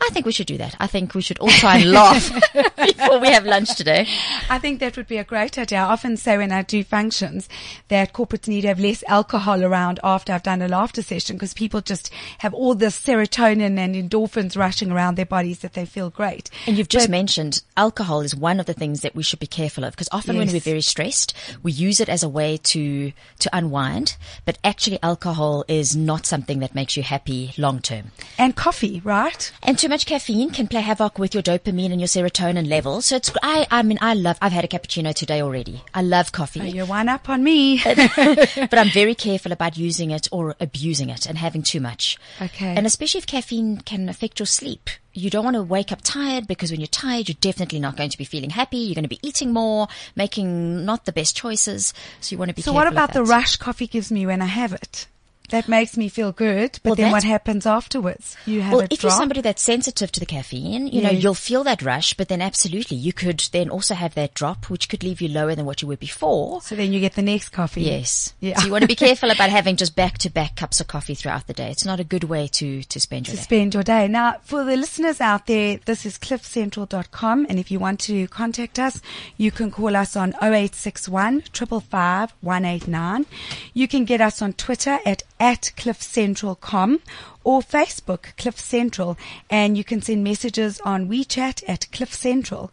I 0.02 0.08
think 0.12 0.26
we 0.26 0.32
should 0.32 0.46
do 0.46 0.56
that. 0.58 0.74
I 0.80 0.86
think 0.86 1.14
we 1.14 1.22
should 1.22 1.38
all 1.38 1.48
try 1.48 1.78
and 1.78 1.92
laugh 1.92 2.30
before 2.76 3.18
we 3.18 3.28
have 3.28 3.44
lunch 3.44 3.74
today. 3.76 4.06
I 4.48 4.58
think 4.58 4.80
that 4.80 4.96
would 4.96 5.06
be 5.06 5.18
a 5.18 5.24
great 5.24 5.58
idea. 5.58 5.78
I 5.78 5.92
often 5.92 6.16
say 6.16 6.38
when 6.38 6.52
I 6.52 6.62
do 6.62 6.82
functions 6.82 7.48
that 7.88 8.12
corporates 8.12 8.48
need 8.48 8.62
to 8.62 8.68
have 8.68 8.80
less 8.80 9.04
alcohol 9.08 9.62
around 9.62 10.00
after 10.02 10.32
I've 10.32 10.42
done 10.42 10.62
a 10.62 10.68
laughter 10.68 11.02
session 11.02 11.36
because 11.36 11.52
people 11.52 11.80
just 11.82 12.10
have 12.38 12.54
all 12.54 12.74
this 12.74 12.98
serotonin 12.98 13.78
and 13.78 13.94
endorphins 13.94 14.56
rushing 14.56 14.90
around 14.90 15.16
their 15.16 15.26
bodies 15.26 15.58
that 15.60 15.74
they 15.74 15.84
feel 15.84 16.08
great. 16.08 16.48
And 16.66 16.78
you've 16.78 16.88
just 16.88 17.08
but, 17.08 17.10
mentioned 17.10 17.62
alcohol 17.76 18.20
is 18.22 18.34
one 18.34 18.58
of 18.58 18.66
the 18.66 18.74
things 18.74 19.02
that 19.02 19.14
we 19.14 19.22
should 19.22 19.38
be 19.38 19.46
careful 19.46 19.84
of 19.84 19.92
because 19.92 20.08
often 20.12 20.36
yes. 20.36 20.46
when 20.46 20.54
we're 20.54 20.60
very 20.60 20.80
stressed, 20.80 21.34
we 21.62 21.72
use 21.72 22.00
it 22.00 22.08
as 22.08 22.22
a 22.22 22.28
way 22.28 22.56
to, 22.56 23.12
to 23.40 23.50
unwind, 23.52 24.16
but 24.46 24.58
actually 24.64 24.98
alcohol 25.02 25.64
is 25.68 25.94
not 25.94 26.24
something 26.24 26.60
that 26.60 26.74
makes 26.74 26.96
you 26.96 27.02
happy 27.02 27.52
long 27.58 27.80
term. 27.80 28.12
And 28.38 28.56
coffee, 28.56 29.02
right? 29.04 29.52
And 29.62 29.78
to 29.78 29.89
much 29.90 30.06
caffeine 30.06 30.50
can 30.50 30.68
play 30.68 30.80
havoc 30.80 31.18
with 31.18 31.34
your 31.34 31.42
dopamine 31.42 31.90
and 31.90 32.00
your 32.00 32.06
serotonin 32.06 32.68
levels. 32.68 33.06
So 33.06 33.16
it's, 33.16 33.30
I, 33.42 33.66
I 33.70 33.82
mean, 33.82 33.98
I 34.00 34.14
love, 34.14 34.38
I've 34.40 34.52
had 34.52 34.64
a 34.64 34.68
cappuccino 34.68 35.12
today 35.12 35.42
already. 35.42 35.82
I 35.92 36.00
love 36.00 36.30
coffee. 36.32 36.60
Oh, 36.60 36.64
you're 36.64 36.86
one 36.86 37.08
up 37.08 37.28
on 37.28 37.42
me. 37.42 37.82
but 37.84 38.78
I'm 38.78 38.88
very 38.90 39.16
careful 39.16 39.52
about 39.52 39.76
using 39.76 40.12
it 40.12 40.28
or 40.30 40.54
abusing 40.60 41.10
it 41.10 41.26
and 41.26 41.36
having 41.36 41.62
too 41.62 41.80
much. 41.80 42.16
Okay. 42.40 42.72
And 42.74 42.86
especially 42.86 43.18
if 43.18 43.26
caffeine 43.26 43.78
can 43.78 44.08
affect 44.08 44.38
your 44.38 44.46
sleep. 44.46 44.88
You 45.12 45.28
don't 45.28 45.44
want 45.44 45.56
to 45.56 45.62
wake 45.64 45.90
up 45.90 46.02
tired 46.02 46.46
because 46.46 46.70
when 46.70 46.78
you're 46.78 46.86
tired, 46.86 47.28
you're 47.28 47.36
definitely 47.40 47.80
not 47.80 47.96
going 47.96 48.10
to 48.10 48.18
be 48.18 48.24
feeling 48.24 48.50
happy. 48.50 48.78
You're 48.78 48.94
going 48.94 49.02
to 49.02 49.08
be 49.08 49.18
eating 49.22 49.52
more, 49.52 49.88
making 50.14 50.84
not 50.84 51.04
the 51.04 51.12
best 51.12 51.36
choices. 51.36 51.92
So 52.20 52.32
you 52.32 52.38
want 52.38 52.50
to 52.50 52.54
be 52.54 52.62
So 52.62 52.72
what 52.72 52.86
about 52.86 53.12
the 53.12 53.24
rush 53.24 53.56
coffee 53.56 53.88
gives 53.88 54.12
me 54.12 54.24
when 54.24 54.40
I 54.40 54.46
have 54.46 54.72
it? 54.72 55.08
That 55.50 55.68
makes 55.68 55.96
me 55.96 56.08
feel 56.08 56.32
good, 56.32 56.78
but 56.82 56.90
well, 56.90 56.94
then 56.96 57.12
what 57.12 57.24
happens 57.24 57.66
afterwards? 57.66 58.36
You 58.46 58.60
have 58.62 58.72
well, 58.72 58.80
if 58.82 59.00
drop. 59.00 59.02
you're 59.02 59.10
somebody 59.10 59.40
that's 59.40 59.62
sensitive 59.62 60.10
to 60.12 60.20
the 60.20 60.26
caffeine, 60.26 60.86
you 60.86 61.00
yes. 61.00 61.12
know, 61.12 61.18
you'll 61.18 61.34
feel 61.34 61.64
that 61.64 61.82
rush, 61.82 62.14
but 62.14 62.28
then 62.28 62.40
absolutely, 62.40 62.96
you 62.96 63.12
could 63.12 63.40
then 63.52 63.68
also 63.68 63.94
have 63.94 64.14
that 64.14 64.34
drop, 64.34 64.70
which 64.70 64.88
could 64.88 65.02
leave 65.02 65.20
you 65.20 65.28
lower 65.28 65.54
than 65.54 65.66
what 65.66 65.82
you 65.82 65.88
were 65.88 65.96
before. 65.96 66.60
So 66.62 66.74
then 66.74 66.92
you 66.92 67.00
get 67.00 67.14
the 67.14 67.22
next 67.22 67.50
coffee. 67.50 67.82
Yes. 67.82 68.34
Yeah. 68.40 68.58
So 68.58 68.66
you 68.66 68.72
want 68.72 68.82
to 68.82 68.88
be 68.88 68.94
careful 69.06 69.30
about 69.30 69.50
having 69.50 69.76
just 69.76 69.96
back 69.96 70.18
to 70.18 70.30
back 70.30 70.56
cups 70.56 70.80
of 70.80 70.86
coffee 70.86 71.14
throughout 71.14 71.46
the 71.46 71.52
day. 71.52 71.70
It's 71.70 71.84
not 71.84 72.00
a 72.00 72.04
good 72.04 72.24
way 72.24 72.48
to, 72.48 72.82
to 72.82 73.00
spend 73.00 73.26
your 73.28 73.32
to 73.32 73.36
day. 73.36 73.42
spend 73.42 73.74
your 73.74 73.82
day. 73.82 74.08
Now, 74.08 74.36
for 74.42 74.64
the 74.64 74.76
listeners 74.76 75.20
out 75.20 75.46
there, 75.46 75.78
this 75.84 76.06
is 76.06 76.18
cliffcentral.com. 76.18 77.46
And 77.48 77.58
if 77.58 77.70
you 77.70 77.78
want 77.78 78.00
to 78.00 78.28
contact 78.28 78.78
us, 78.78 79.00
you 79.36 79.50
can 79.50 79.70
call 79.70 79.96
us 79.96 80.16
on 80.16 80.30
0861 80.42 81.42
555 81.52 82.34
189. 82.40 83.26
You 83.74 83.88
can 83.88 84.04
get 84.04 84.20
us 84.20 84.42
on 84.42 84.52
Twitter 84.52 84.98
at 85.04 85.22
at 85.40 85.72
cliffcentral.com 85.76 87.00
or 87.42 87.60
Facebook 87.62 88.36
Cliff 88.36 88.60
Central 88.60 89.16
and 89.48 89.76
you 89.76 89.82
can 89.82 90.02
send 90.02 90.22
messages 90.22 90.80
on 90.82 91.08
WeChat 91.08 91.64
at 91.66 91.90
Cliff 91.90 92.12
Central. 92.12 92.70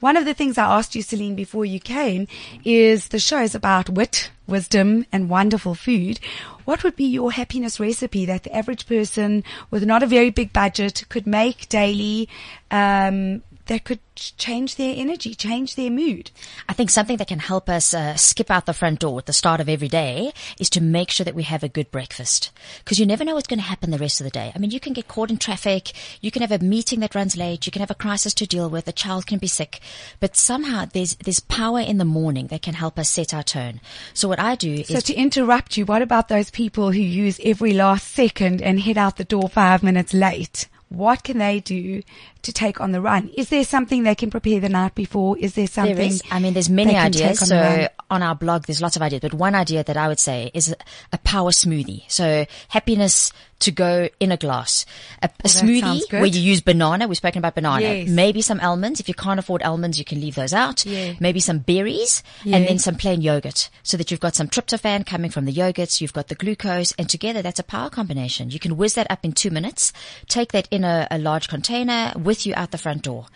One 0.00 0.16
of 0.16 0.24
the 0.24 0.34
things 0.34 0.58
I 0.58 0.78
asked 0.78 0.94
you, 0.94 1.02
Celine, 1.02 1.36
before 1.36 1.64
you 1.64 1.78
came 1.78 2.26
is 2.64 3.08
the 3.08 3.18
show 3.18 3.40
is 3.40 3.54
about 3.54 3.88
wit, 3.88 4.30
wisdom 4.46 5.06
and 5.12 5.30
wonderful 5.30 5.74
food. 5.74 6.18
What 6.64 6.82
would 6.82 6.96
be 6.96 7.04
your 7.04 7.32
happiness 7.32 7.78
recipe 7.78 8.26
that 8.26 8.42
the 8.42 8.54
average 8.54 8.86
person 8.86 9.44
with 9.70 9.84
not 9.84 10.02
a 10.02 10.06
very 10.06 10.30
big 10.30 10.52
budget 10.52 11.04
could 11.08 11.26
make 11.26 11.68
daily, 11.68 12.28
um, 12.70 13.42
that 13.70 13.84
could 13.84 14.00
change 14.16 14.74
their 14.74 14.92
energy, 14.96 15.32
change 15.32 15.76
their 15.76 15.92
mood. 15.92 16.32
I 16.68 16.72
think 16.72 16.90
something 16.90 17.18
that 17.18 17.28
can 17.28 17.38
help 17.38 17.68
us 17.68 17.94
uh, 17.94 18.16
skip 18.16 18.50
out 18.50 18.66
the 18.66 18.72
front 18.72 18.98
door 18.98 19.20
at 19.20 19.26
the 19.26 19.32
start 19.32 19.60
of 19.60 19.68
every 19.68 19.86
day 19.86 20.32
is 20.58 20.68
to 20.70 20.80
make 20.80 21.12
sure 21.12 21.22
that 21.22 21.36
we 21.36 21.44
have 21.44 21.62
a 21.62 21.68
good 21.68 21.88
breakfast 21.92 22.50
because 22.80 22.98
you 22.98 23.06
never 23.06 23.24
know 23.24 23.36
what's 23.36 23.46
going 23.46 23.60
to 23.60 23.64
happen 23.64 23.92
the 23.92 23.98
rest 23.98 24.20
of 24.20 24.24
the 24.24 24.30
day. 24.30 24.50
I 24.52 24.58
mean, 24.58 24.72
you 24.72 24.80
can 24.80 24.92
get 24.92 25.06
caught 25.06 25.30
in 25.30 25.36
traffic, 25.36 25.92
you 26.20 26.32
can 26.32 26.42
have 26.42 26.50
a 26.50 26.58
meeting 26.58 26.98
that 26.98 27.14
runs 27.14 27.36
late, 27.36 27.64
you 27.64 27.70
can 27.70 27.78
have 27.78 27.92
a 27.92 27.94
crisis 27.94 28.34
to 28.34 28.46
deal 28.46 28.68
with, 28.68 28.88
a 28.88 28.92
child 28.92 29.28
can 29.28 29.38
be 29.38 29.46
sick, 29.46 29.78
but 30.18 30.34
somehow 30.34 30.86
there's 30.92 31.14
there's 31.14 31.38
power 31.38 31.78
in 31.78 31.98
the 31.98 32.04
morning 32.04 32.48
that 32.48 32.62
can 32.62 32.74
help 32.74 32.98
us 32.98 33.08
set 33.08 33.32
our 33.32 33.44
tone. 33.44 33.80
So 34.14 34.26
what 34.26 34.40
I 34.40 34.56
do 34.56 34.82
so 34.82 34.94
is 34.94 35.04
to 35.04 35.14
interrupt 35.14 35.76
you. 35.76 35.86
What 35.86 36.02
about 36.02 36.26
those 36.26 36.50
people 36.50 36.90
who 36.90 37.00
use 37.00 37.38
every 37.44 37.72
last 37.72 38.08
second 38.08 38.62
and 38.62 38.80
head 38.80 38.98
out 38.98 39.16
the 39.16 39.22
door 39.22 39.48
five 39.48 39.84
minutes 39.84 40.12
late? 40.12 40.66
what 40.90 41.22
can 41.22 41.38
they 41.38 41.60
do 41.60 42.02
to 42.42 42.52
take 42.52 42.80
on 42.80 42.92
the 42.92 43.00
run? 43.00 43.30
Is 43.36 43.48
there 43.48 43.64
something 43.64 44.02
they 44.02 44.14
can 44.14 44.30
prepare 44.30 44.60
the 44.60 44.68
night 44.68 44.94
before? 44.94 45.38
Is 45.38 45.54
there 45.54 45.66
something? 45.66 45.96
There 45.96 46.04
is. 46.04 46.22
I 46.30 46.38
mean, 46.38 46.54
there's 46.54 46.70
many 46.70 46.96
ideas. 46.96 47.42
On 47.42 47.48
so 47.48 47.88
on 48.10 48.22
our 48.22 48.34
blog, 48.34 48.66
there's 48.66 48.82
lots 48.82 48.96
of 48.96 49.02
ideas, 49.02 49.20
but 49.20 49.34
one 49.34 49.54
idea 49.54 49.84
that 49.84 49.96
I 49.96 50.08
would 50.08 50.18
say 50.18 50.50
is 50.54 50.74
a 51.12 51.18
power 51.18 51.50
smoothie. 51.50 52.02
So 52.08 52.46
happiness 52.68 53.32
to 53.60 53.70
go 53.70 54.08
in 54.18 54.32
a 54.32 54.36
glass. 54.36 54.86
A, 55.22 55.26
a 55.26 55.30
oh, 55.44 55.48
smoothie 55.48 56.12
where 56.12 56.26
you 56.26 56.40
use 56.40 56.60
banana. 56.60 57.06
We've 57.06 57.16
spoken 57.16 57.38
about 57.38 57.54
banana. 57.54 57.82
Yes. 57.82 58.08
Maybe 58.08 58.42
some 58.42 58.58
almonds. 58.60 59.00
If 59.00 59.08
you 59.08 59.14
can't 59.14 59.38
afford 59.38 59.62
almonds, 59.62 59.98
you 59.98 60.04
can 60.04 60.20
leave 60.20 60.34
those 60.34 60.52
out. 60.52 60.84
Yeah. 60.84 61.14
Maybe 61.20 61.40
some 61.40 61.58
berries 61.58 62.22
yeah. 62.42 62.56
and 62.56 62.66
then 62.66 62.78
some 62.78 62.96
plain 62.96 63.20
yogurt 63.20 63.68
so 63.82 63.96
that 63.96 64.10
you've 64.10 64.20
got 64.20 64.34
some 64.34 64.48
tryptophan 64.48 65.06
coming 65.06 65.30
from 65.30 65.44
the 65.44 65.52
yogurts. 65.52 66.00
You've 66.00 66.12
got 66.12 66.28
the 66.28 66.34
glucose 66.34 66.92
and 66.92 67.08
together 67.08 67.42
that's 67.42 67.60
a 67.60 67.64
power 67.64 67.90
combination. 67.90 68.50
You 68.50 68.58
can 68.58 68.76
whiz 68.76 68.94
that 68.94 69.10
up 69.10 69.24
in 69.24 69.32
two 69.32 69.50
minutes. 69.50 69.92
Take 70.26 70.52
that 70.52 70.66
in 70.70 70.82
a, 70.82 71.06
a 71.10 71.18
large 71.18 71.48
container 71.48 72.12
with 72.30 72.46
you 72.46 72.54
out 72.56 72.70
the 72.70 72.78
front 72.78 73.02
door. 73.02 73.26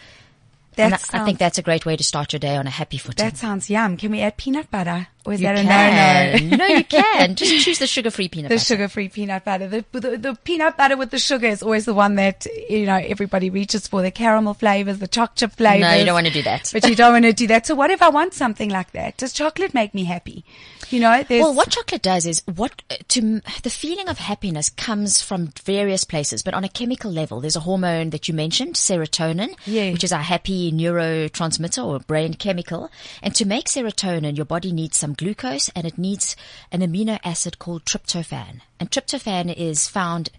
I, 0.79 0.89
sounds, 0.91 1.11
I 1.13 1.25
think 1.25 1.39
that's 1.39 1.59
a 1.59 1.63
great 1.63 1.85
way 1.87 1.97
to 1.97 2.05
start 2.05 2.33
your 2.33 2.41
day 2.41 2.57
on 2.57 2.67
a 2.67 2.71
happy 2.71 2.99
footing. 2.99 3.25
That 3.25 3.37
sounds 3.37 3.71
yum. 3.71 3.97
Can 3.97 4.11
we 4.11 4.21
add 4.21 4.37
peanut 4.37 4.71
butter? 4.71 5.09
Or 5.25 5.33
is 5.33 5.41
you 5.41 5.47
that 5.47 5.59
a 5.59 5.63
can. 5.63 6.51
no 6.51 6.57
no? 6.57 6.57
no, 6.67 6.67
you 6.67 6.85
can. 6.85 7.35
Just 7.35 7.65
choose 7.65 7.79
the 7.79 7.87
sugar-free 7.87 8.29
peanut 8.29 8.49
the 8.49 8.57
butter. 8.57 8.61
The 8.61 8.65
sugar-free 8.65 9.09
peanut 9.11 9.45
butter. 9.45 9.69
The, 9.69 9.85
the, 9.93 10.17
the, 10.19 10.35
peanut 10.45 10.77
butter 10.77 10.97
with 10.97 11.11
the 11.11 11.19
sugar 11.19 11.47
is 11.47 11.63
always 11.63 11.85
the 11.85 11.95
one 11.95 12.17
that, 12.17 12.47
you 12.69 12.87
know, 12.87 12.97
everybody 12.97 13.51
reaches 13.51 13.87
for. 13.87 14.03
The 14.03 14.11
caramel 14.11 14.55
flavors, 14.55 14.99
the 14.99 15.09
chocolate 15.09 15.37
chip 15.37 15.53
flavors. 15.53 15.83
No, 15.83 15.95
you 15.95 16.05
don't 16.05 16.15
want 16.15 16.27
to 16.27 16.33
do 16.33 16.43
that. 16.43 16.71
But 16.73 16.89
you 16.89 16.95
don't 16.95 17.13
want 17.13 17.25
to 17.25 17.33
do 17.33 17.47
that. 17.47 17.67
So 17.67 17.75
what 17.75 17.91
if 17.91 18.03
I 18.03 18.09
want 18.09 18.35
something 18.35 18.69
like 18.69 18.93
that? 18.93 19.17
Does 19.17 19.33
chocolate 19.33 19.75
make 19.75 19.95
me 19.95 20.05
happy? 20.05 20.45
You 20.91 21.01
know, 21.01 21.25
well, 21.31 21.55
what 21.55 21.71
chocolate 21.71 22.03
does 22.03 22.27
is 22.27 22.43
what 22.55 22.83
uh, 22.91 22.97
to 23.09 23.41
the 23.63 23.71
feeling 23.71 24.09
of 24.09 24.19
happiness 24.19 24.69
comes 24.69 25.23
from 25.23 25.53
various 25.65 26.05
places, 26.05 26.43
but 26.43 26.55
on 26.55 26.65
a 26.65 26.69
chemical 26.69 27.11
level, 27.11 27.41
there's 27.41 27.57
a 27.57 27.61
hormone 27.61 28.11
that 28.11 28.29
you 28.29 28.35
mentioned, 28.35 28.75
serotonin, 28.75 29.55
yeah. 29.67 29.93
which 29.93 30.05
is 30.05 30.13
our 30.13 30.23
happy 30.23 30.73
neurotransmitter 30.73 31.85
or 31.85 31.99
brain 32.01 32.35
chemical. 32.35 32.91
And 33.23 33.35
to 33.35 33.45
make 33.45 33.67
serotonin, 33.67 34.37
your 34.37 34.47
body 34.47 34.73
needs 34.73 34.99
some 34.99 35.15
glucose 35.15 35.69
and 35.71 35.87
it 35.87 35.99
needs 35.99 36.37
an 36.71 36.81
amino 36.81 37.19
acid 37.25 37.59
called 37.59 37.85
tryptophan. 37.85 38.61
And 38.79 38.91
tryptophan 38.91 39.55
is 39.55 39.89
found 39.89 40.31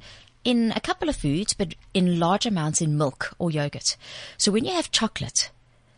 in 0.43 0.71
a 0.75 0.79
couple 0.79 1.09
of 1.09 1.15
foods, 1.15 1.53
but 1.53 1.73
in 1.93 2.19
large 2.19 2.45
amounts 2.45 2.81
in 2.81 2.97
milk 2.97 3.33
or 3.39 3.49
yogurt. 3.49 3.97
So 4.37 4.51
when 4.51 4.63
you 4.63 4.73
have 4.73 4.91
chocolate, 4.91 5.49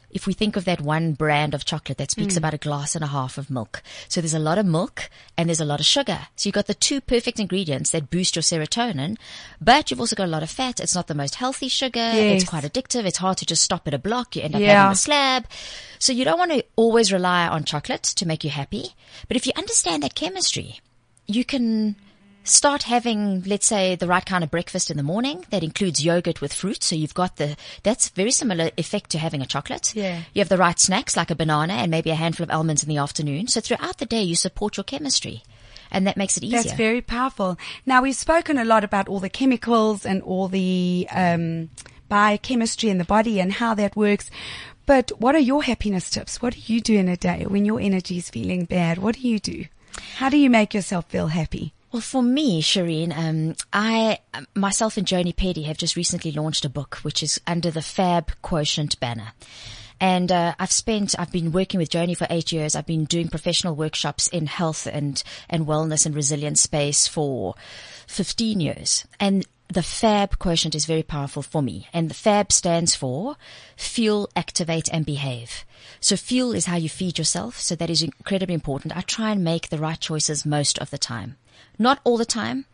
if 0.10 0.26
we 0.26 0.34
think 0.34 0.56
of 0.56 0.66
that 0.66 0.82
one 0.82 1.14
brand 1.14 1.54
of 1.54 1.66
chocolate 1.66 1.98
that 1.98 2.12
speaks 2.12 2.36
mm. 2.36 2.38
about 2.38 2.54
a 2.54 2.58
glass 2.58 2.96
and 2.96 3.04
a 3.04 3.08
half 3.08 3.38
of 3.38 3.50
milk. 3.50 3.84
So 4.08 4.22
there's 4.22 4.34
a 4.34 4.40
lot 4.40 4.58
of 4.58 4.66
milk 4.66 5.10
and 5.38 5.50
there's 5.50 5.60
a 5.60 5.66
lot 5.66 5.80
of 5.80 5.86
sugar. 5.86 6.28
So 6.36 6.48
you've 6.48 6.56
got 6.56 6.68
the 6.68 6.74
two 6.74 7.02
perfect 7.02 7.40
ingredients 7.40 7.92
that 7.92 8.10
boost 8.10 8.36
your 8.36 8.44
serotonin, 8.44 9.18
but 9.60 9.92
you've 9.92 10.00
also 10.00 10.16
got 10.16 10.26
a 10.26 10.32
lot 10.32 10.44
of 10.44 10.50
fat. 10.50 10.80
It's 10.80 10.96
not 10.96 11.08
the 11.08 11.16
most 11.16 11.36
healthy 11.36 11.68
sugar. 11.68 12.00
Yes. 12.00 12.42
It's 12.42 12.50
quite 12.50 12.64
addictive. 12.64 13.06
It's 13.06 13.18
hard 13.18 13.38
to 13.38 13.46
just 13.46 13.64
stop 13.64 13.88
at 13.88 13.94
a 13.94 14.00
block. 14.00 14.36
You 14.36 14.44
end 14.44 14.56
up 14.56 14.62
yeah. 14.62 14.82
having 14.82 14.94
a 14.94 14.96
slab. 14.96 15.46
So 16.00 16.14
you 16.14 16.26
don't 16.26 16.40
want 16.40 16.52
to 16.52 16.64
always 16.76 17.12
rely 17.12 17.48
on 17.48 17.64
chocolate 17.64 18.04
to 18.04 18.28
make 18.28 18.44
you 18.44 18.50
happy. 18.50 18.96
But 19.28 19.38
if 19.38 19.46
you 19.46 19.54
understand 19.56 20.04
that 20.04 20.16
chemistry, 20.16 20.80
you 21.26 21.44
can 21.44 21.96
start 22.48 22.84
having, 22.84 23.44
let's 23.44 23.66
say, 23.66 23.96
the 23.96 24.08
right 24.08 24.26
kind 24.26 24.44
of 24.44 24.52
breakfast 24.52 24.90
in 24.90 24.98
the 24.98 25.04
morning. 25.04 25.46
That 25.50 25.64
includes 25.64 26.04
yogurt 26.04 26.42
with 26.42 26.54
fruit. 26.54 26.84
So 26.84 26.96
you've 26.96 27.14
got 27.14 27.38
the, 27.38 27.56
that's 27.84 28.10
very 28.10 28.32
similar 28.32 28.72
effect 28.78 29.10
to 29.12 29.20
having 29.20 29.42
a 29.42 29.46
chocolate. 29.46 29.94
Yeah. 29.96 30.22
You 30.34 30.40
have 30.40 30.50
the 30.50 30.58
right 30.58 30.80
snacks 30.80 31.18
like 31.18 31.32
a 31.32 31.36
banana 31.36 31.74
and 31.74 31.92
maybe 31.92 32.10
a 32.10 32.16
handful 32.16 32.44
of 32.44 32.52
almonds 32.52 32.84
in 32.84 32.90
the 32.90 32.98
afternoon. 32.98 33.48
So 33.48 33.62
throughout 33.62 33.98
the 33.98 34.06
day, 34.06 34.22
you 34.22 34.36
support 34.36 34.78
your 34.78 34.84
chemistry 34.84 35.44
and 35.92 36.06
that 36.08 36.18
makes 36.18 36.38
it 36.38 36.44
easier. 36.44 36.64
That's 36.64 36.74
very 36.74 37.02
powerful. 37.02 37.58
Now 37.86 38.02
we've 38.02 38.16
spoken 38.16 38.58
a 38.58 38.66
lot 38.66 38.84
about 38.84 39.08
all 39.08 39.20
the 39.20 39.30
chemicals 39.30 40.06
and 40.06 40.22
all 40.22 40.48
the, 40.48 41.08
um, 41.12 41.70
biochemistry 42.10 42.90
in 42.90 42.98
the 42.98 43.04
body 43.06 43.40
and 43.40 43.52
how 43.54 43.74
that 43.74 43.96
works. 43.96 44.30
But 44.86 45.12
what 45.20 45.36
are 45.36 45.40
your 45.40 45.64
happiness 45.64 46.10
tips? 46.10 46.42
What 46.42 46.54
do 46.54 46.74
you 46.74 46.80
do 46.80 46.98
in 46.98 47.10
a 47.10 47.18
day 47.18 47.46
when 47.46 47.66
your 47.66 47.80
energy 47.82 48.18
is 48.18 48.30
feeling 48.30 48.64
bad? 48.64 48.98
What 48.98 49.16
do 49.16 49.28
you 49.28 49.40
do? 49.40 49.66
How 50.16 50.30
do 50.30 50.38
you 50.38 50.50
make 50.50 50.74
yourself 50.74 51.06
feel 51.10 51.28
happy? 51.28 51.74
Well, 51.92 52.02
for 52.02 52.22
me, 52.22 52.62
Shireen, 52.62 53.18
um, 53.18 53.56
I 53.72 54.20
myself 54.54 54.98
and 54.98 55.08
Joni 55.08 55.34
Petty 55.34 55.64
have 55.64 55.78
just 55.78 55.96
recently 55.96 56.32
launched 56.32 56.66
a 56.66 56.70
book, 56.70 57.00
which 57.04 57.24
is 57.24 57.40
under 57.48 57.72
the 57.72 57.82
Fab 57.82 58.32
Quotient 58.42 59.00
banner. 59.00 59.32
And 60.00 60.32
uh, 60.32 60.54
I've 60.60 60.72
spent, 60.72 61.16
I've 61.18 61.32
been 61.32 61.52
working 61.52 61.80
with 61.80 61.90
Joni 61.90 62.16
for 62.16 62.28
eight 62.30 62.52
years. 62.52 62.76
I've 62.76 62.86
been 62.86 63.06
doing 63.06 63.30
professional 63.30 63.76
workshops 63.76 64.28
in 64.28 64.48
health 64.48 64.86
and 64.86 65.24
and 65.50 65.66
wellness 65.66 66.06
and 66.06 66.14
resilience 66.14 66.62
space 66.62 67.08
for 67.08 67.56
fifteen 68.06 68.60
years. 68.60 69.08
And 69.18 69.48
the 69.70 69.82
FAB 69.82 70.40
quotient 70.40 70.76
is 70.76 70.86
very 70.86 71.04
powerful 71.04 71.42
for 71.42 71.62
me. 71.62 71.88
And 71.94 72.10
the 72.10 72.14
FAB 72.14 72.52
stands 72.52 72.96
for 72.96 73.38
fuel, 73.76 74.30
activate, 74.36 74.90
and 74.92 75.06
behave. 75.06 75.66
So 76.00 76.16
fuel 76.16 76.54
is 76.54 76.66
how 76.66 76.76
you 76.76 76.90
feed 76.90 77.18
yourself. 77.18 77.60
So 77.60 77.76
that 77.76 77.90
is 77.90 78.04
incredibly 78.04 78.54
important. 78.54 78.96
I 78.96 79.02
try 79.02 79.32
and 79.32 79.44
make 79.44 79.70
the 79.70 79.78
right 79.78 80.00
choices 80.00 80.46
most 80.46 80.78
of 80.80 80.90
the 80.90 80.98
time. 80.98 81.38
Not 81.80 82.00
all 82.04 82.18
the 82.18 82.26
time. 82.26 82.66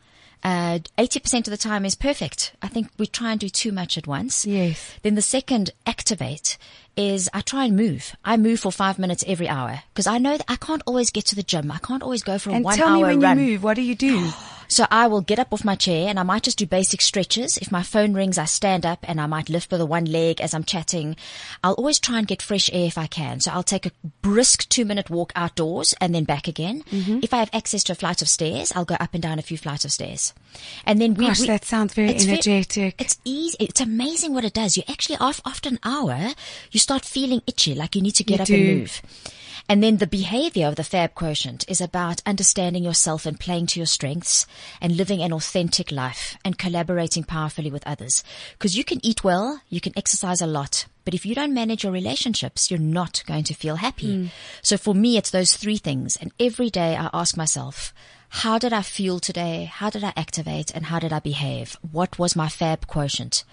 Uh, 0.43 0.79
80% 0.97 1.39
of 1.39 1.45
the 1.45 1.57
time 1.57 1.85
is 1.85 1.95
perfect. 1.95 2.53
I 2.61 2.67
think 2.67 2.89
we 2.97 3.07
try 3.07 3.31
and 3.31 3.39
do 3.39 3.47
too 3.47 3.71
much 3.71 3.97
at 3.97 4.07
once. 4.07 4.45
Yes. 4.45 4.93
Then 5.01 5.15
the 5.15 5.21
second, 5.21 5.69
activate, 5.87 6.57
is 6.97 7.29
I 7.33 7.41
try 7.41 7.65
and 7.65 7.77
move. 7.77 8.13
I 8.25 8.35
move 8.35 8.59
for 8.59 8.71
five 8.71 8.99
minutes 8.99 9.23
every 9.25 9.47
hour 9.47 9.83
because 9.93 10.05
I 10.05 10.17
know 10.17 10.35
that 10.37 10.45
I 10.49 10.57
can't 10.57 10.83
always 10.85 11.11
get 11.11 11.25
to 11.27 11.35
the 11.35 11.43
gym. 11.43 11.71
I 11.71 11.77
can't 11.77 12.03
always 12.03 12.23
go 12.23 12.37
for 12.37 12.49
a 12.49 12.53
and 12.55 12.65
one 12.65 12.77
tell 12.77 12.93
me 12.93 13.03
when 13.03 13.21
run. 13.21 13.39
you 13.39 13.51
move, 13.53 13.63
what 13.63 13.75
do 13.75 13.81
you 13.81 13.95
do? 13.95 14.29
So 14.67 14.86
I 14.89 15.08
will 15.08 15.21
get 15.21 15.39
up 15.39 15.54
off 15.54 15.63
my 15.65 15.76
chair 15.76 16.08
and 16.10 16.19
I 16.19 16.23
might 16.23 16.43
just 16.43 16.58
do 16.58 16.65
basic 16.65 17.02
stretches. 17.02 17.58
If 17.58 17.71
my 17.71 17.84
phone 17.84 18.13
rings, 18.13 18.38
I 18.38 18.45
stand 18.45 18.86
up 18.86 18.99
and 19.08 19.21
I 19.21 19.26
might 19.28 19.49
lift 19.49 19.69
with 19.71 19.80
the 19.80 19.86
one 19.86 20.06
leg 20.06 20.41
as 20.41 20.54
I'm 20.54 20.63
chatting. 20.63 21.15
I'll 21.63 21.73
always 21.73 21.99
try 21.99 22.17
and 22.17 22.28
get 22.28 22.41
fresh 22.41 22.69
air 22.73 22.88
if 22.88 22.97
I 22.97 23.08
can. 23.08 23.39
So 23.39 23.52
I'll 23.52 23.63
take 23.63 23.86
a 23.86 23.91
brisk 24.21 24.67
two 24.69 24.86
minute 24.86 25.10
walk 25.10 25.32
outdoors 25.36 25.93
and 26.02 26.13
then 26.15 26.23
back 26.23 26.47
again. 26.47 26.84
Mm-hmm. 26.91 27.19
If 27.21 27.34
I 27.34 27.38
have 27.38 27.49
access 27.54 27.84
to 27.86 27.91
a 27.93 27.95
flight 27.95 28.21
of 28.21 28.30
stairs, 28.30 28.71
I'll 28.76 28.86
go 28.86 28.95
up 28.99 29.13
and 29.13 29.21
down 29.21 29.39
a 29.39 29.43
few 29.43 29.58
flights 29.58 29.86
of 29.86 29.91
stairs. 29.91 30.34
And 30.86 30.99
then 30.99 31.13
we, 31.15 31.28
Gosh, 31.28 31.41
we- 31.41 31.47
that 31.47 31.65
sounds 31.65 31.93
very 31.93 32.10
it's 32.10 32.26
energetic. 32.28 32.99
it's 32.99 33.19
easy. 33.26 33.58
It's 33.60 33.82
amazing 33.82 34.34
what 34.34 34.45
it 34.45 34.54
does. 34.54 34.78
You 34.78 34.84
actually, 34.88 35.17
af- 35.19 35.41
after 35.45 35.69
an 35.69 35.80
hour, 35.84 36.34
you 36.71 36.80
start 36.80 37.06
feeling 37.06 37.41
itchy, 37.47 37.76
like 37.76 37.95
you 37.95 38.02
need 38.02 38.15
to 38.15 38.23
get 38.23 38.38
You 38.38 38.41
up 38.43 38.47
do. 38.47 38.56
and 38.56 38.78
move. 38.80 39.02
And 39.69 39.82
then 39.82 39.97
the 39.97 40.08
behavior 40.08 40.67
of 40.67 40.76
the 40.76 40.84
FAB 40.84 41.15
quotient 41.15 41.65
is 41.69 41.80
about 41.80 42.21
understanding 42.26 42.84
yourself 42.84 43.26
and 43.26 43.39
playing 43.39 43.67
to 43.67 43.80
your 43.80 43.88
strengths 43.88 44.45
and 44.82 44.97
living 44.97 45.21
an 45.21 45.32
authentic 45.32 45.91
life 45.91 46.38
and 46.43 46.58
collaborating 46.58 47.23
powerfully 47.23 47.71
with 47.71 47.88
others. 47.88 48.23
Because 48.54 48.78
you 48.78 48.84
can 48.84 49.04
eat 49.04 49.23
well, 49.23 49.62
you 49.69 49.80
can 49.80 49.93
exercise 49.97 50.41
a 50.41 50.47
lot, 50.47 50.86
but 51.06 51.13
if 51.13 51.26
you 51.26 51.34
don't 51.34 51.54
manage 51.54 51.84
your 51.84 51.93
relationships, 51.93 52.69
you're 52.69 52.80
not 52.80 53.23
going 53.26 53.43
to 53.45 53.54
feel 53.54 53.78
happy. 53.78 54.15
Hmm. 54.15 54.28
So 54.62 54.78
for 54.78 54.93
me, 54.93 55.17
it's 55.17 55.32
those 55.32 55.54
three 55.56 55.78
things. 55.78 56.17
And 56.17 56.32
every 56.39 56.69
day 56.69 56.95
I 56.95 57.10
ask 57.13 57.38
myself, 57.38 57.93
how 58.30 58.58
did 58.58 58.73
I 58.73 58.82
feel 58.82 59.19
today? 59.19 59.65
How 59.65 59.89
did 59.89 60.04
I 60.04 60.13
activate? 60.17 60.71
And 60.71 60.86
how 60.86 60.99
did 60.99 61.13
I 61.13 61.19
behave? 61.19 61.78
What 61.91 62.19
was 62.19 62.36
my 62.36 62.49
FAB 62.49 62.88
quotient? 62.88 63.43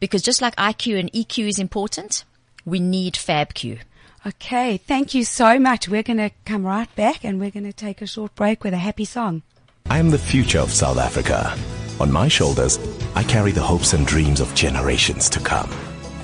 Because 0.00 0.22
just 0.22 0.42
like 0.42 0.56
IQ 0.56 0.98
and 0.98 1.12
EQ 1.12 1.48
is 1.48 1.58
important, 1.58 2.24
we 2.64 2.80
need 2.80 3.14
FABQ. 3.14 3.78
Okay, 4.26 4.78
thank 4.78 5.14
you 5.14 5.22
so 5.22 5.60
much. 5.60 5.88
We're 5.88 6.02
going 6.02 6.16
to 6.16 6.32
come 6.44 6.66
right 6.66 6.92
back 6.96 7.24
and 7.24 7.38
we're 7.38 7.52
going 7.52 7.62
to 7.62 7.72
take 7.72 8.02
a 8.02 8.08
short 8.08 8.34
break 8.34 8.64
with 8.64 8.74
a 8.74 8.76
happy 8.76 9.04
song. 9.04 9.42
I 9.88 9.98
am 9.98 10.10
the 10.10 10.18
future 10.18 10.58
of 10.58 10.72
South 10.72 10.98
Africa. 10.98 11.56
On 12.00 12.10
my 12.10 12.26
shoulders, 12.26 12.80
I 13.14 13.22
carry 13.22 13.52
the 13.52 13.62
hopes 13.62 13.92
and 13.92 14.04
dreams 14.04 14.40
of 14.40 14.52
generations 14.56 15.28
to 15.30 15.38
come. 15.38 15.70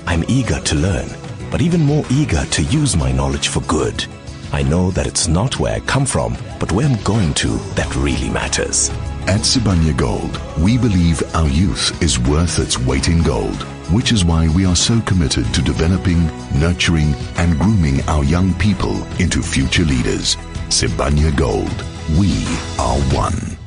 I'm 0.05 0.25
eager 0.27 0.59
to 0.59 0.75
learn, 0.75 1.07
but 1.49 1.61
even 1.61 1.79
more 1.79 2.03
eager 2.11 2.43
to 2.43 2.63
use 2.63 2.97
my 2.97 3.13
knowledge 3.13 3.47
for 3.47 3.61
good. 3.61 4.05
I 4.51 4.63
know 4.63 4.91
that 4.91 5.07
it's 5.07 5.29
not 5.29 5.57
where 5.57 5.75
I 5.75 5.79
come 5.79 6.05
from, 6.05 6.35
but 6.59 6.73
where 6.73 6.85
I'm 6.85 7.01
going 7.03 7.33
to 7.35 7.57
that 7.75 7.95
really 7.95 8.29
matters. 8.29 8.89
At 9.27 9.45
Sibanye 9.45 9.95
Gold, 9.95 10.41
we 10.59 10.77
believe 10.77 11.23
our 11.33 11.47
youth 11.47 12.03
is 12.03 12.19
worth 12.19 12.59
its 12.59 12.77
weight 12.77 13.07
in 13.07 13.23
gold, 13.23 13.65
which 13.93 14.11
is 14.11 14.25
why 14.25 14.47
we 14.49 14.65
are 14.65 14.75
so 14.75 14.99
committed 15.01 15.45
to 15.53 15.61
developing, 15.61 16.25
nurturing, 16.59 17.13
and 17.37 17.57
grooming 17.59 18.01
our 18.09 18.23
young 18.23 18.53
people 18.55 19.03
into 19.21 19.41
future 19.41 19.85
leaders. 19.85 20.35
Sibanye 20.69 21.35
Gold, 21.37 21.85
we 22.17 22.31
are 22.79 22.99
one. 23.13 23.57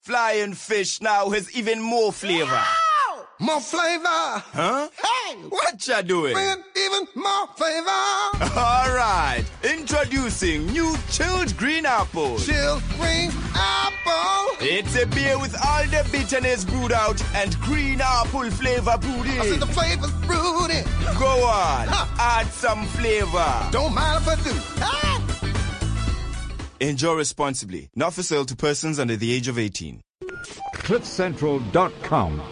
Flying 0.00 0.54
fish 0.54 1.00
now 1.02 1.28
has 1.30 1.54
even 1.54 1.80
more 1.80 2.12
flavor. 2.12 2.64
More 3.40 3.60
flavor. 3.60 4.42
Huh? 4.52 4.88
Hey, 5.02 5.34
What 5.48 5.86
ya 5.88 6.02
doing? 6.02 6.34
man, 6.34 6.62
even 6.76 7.06
more 7.14 7.46
flavor. 7.56 7.88
All 8.60 8.92
right, 8.94 9.42
introducing 9.64 10.66
new 10.66 10.94
chilled 11.10 11.56
green 11.56 11.86
apple. 11.86 12.38
Chilled 12.38 12.82
green 12.98 13.30
apple. 13.54 14.56
It's 14.60 14.94
a 15.02 15.06
beer 15.06 15.38
with 15.38 15.56
all 15.64 15.84
the 15.86 16.06
bitterness 16.12 16.64
brewed 16.66 16.92
out 16.92 17.22
and 17.34 17.58
green 17.60 18.02
apple 18.02 18.50
flavor 18.50 18.98
brewed 19.00 19.26
in. 19.26 19.40
I 19.40 19.44
see 19.46 19.54
in. 19.54 19.60
the 19.60 19.66
flavors 19.66 20.10
brewed 20.26 20.70
in. 20.70 20.84
Go 21.18 21.44
on, 21.46 21.88
Huh. 21.88 22.06
add 22.18 22.46
some 22.52 22.84
flavor. 22.88 23.68
Don't 23.72 23.94
mind 23.94 24.22
if 24.22 24.28
I 24.28 24.34
do. 24.44 24.52
Enjoy 26.86 27.14
responsibly. 27.14 27.88
Not 27.94 28.12
for 28.14 28.22
sale 28.22 28.44
to 28.44 28.54
persons 28.56 28.98
under 28.98 29.16
the 29.16 29.32
age 29.32 29.48
of 29.48 29.58
18. 29.58 30.02
CliffCentral.com. 30.74 32.42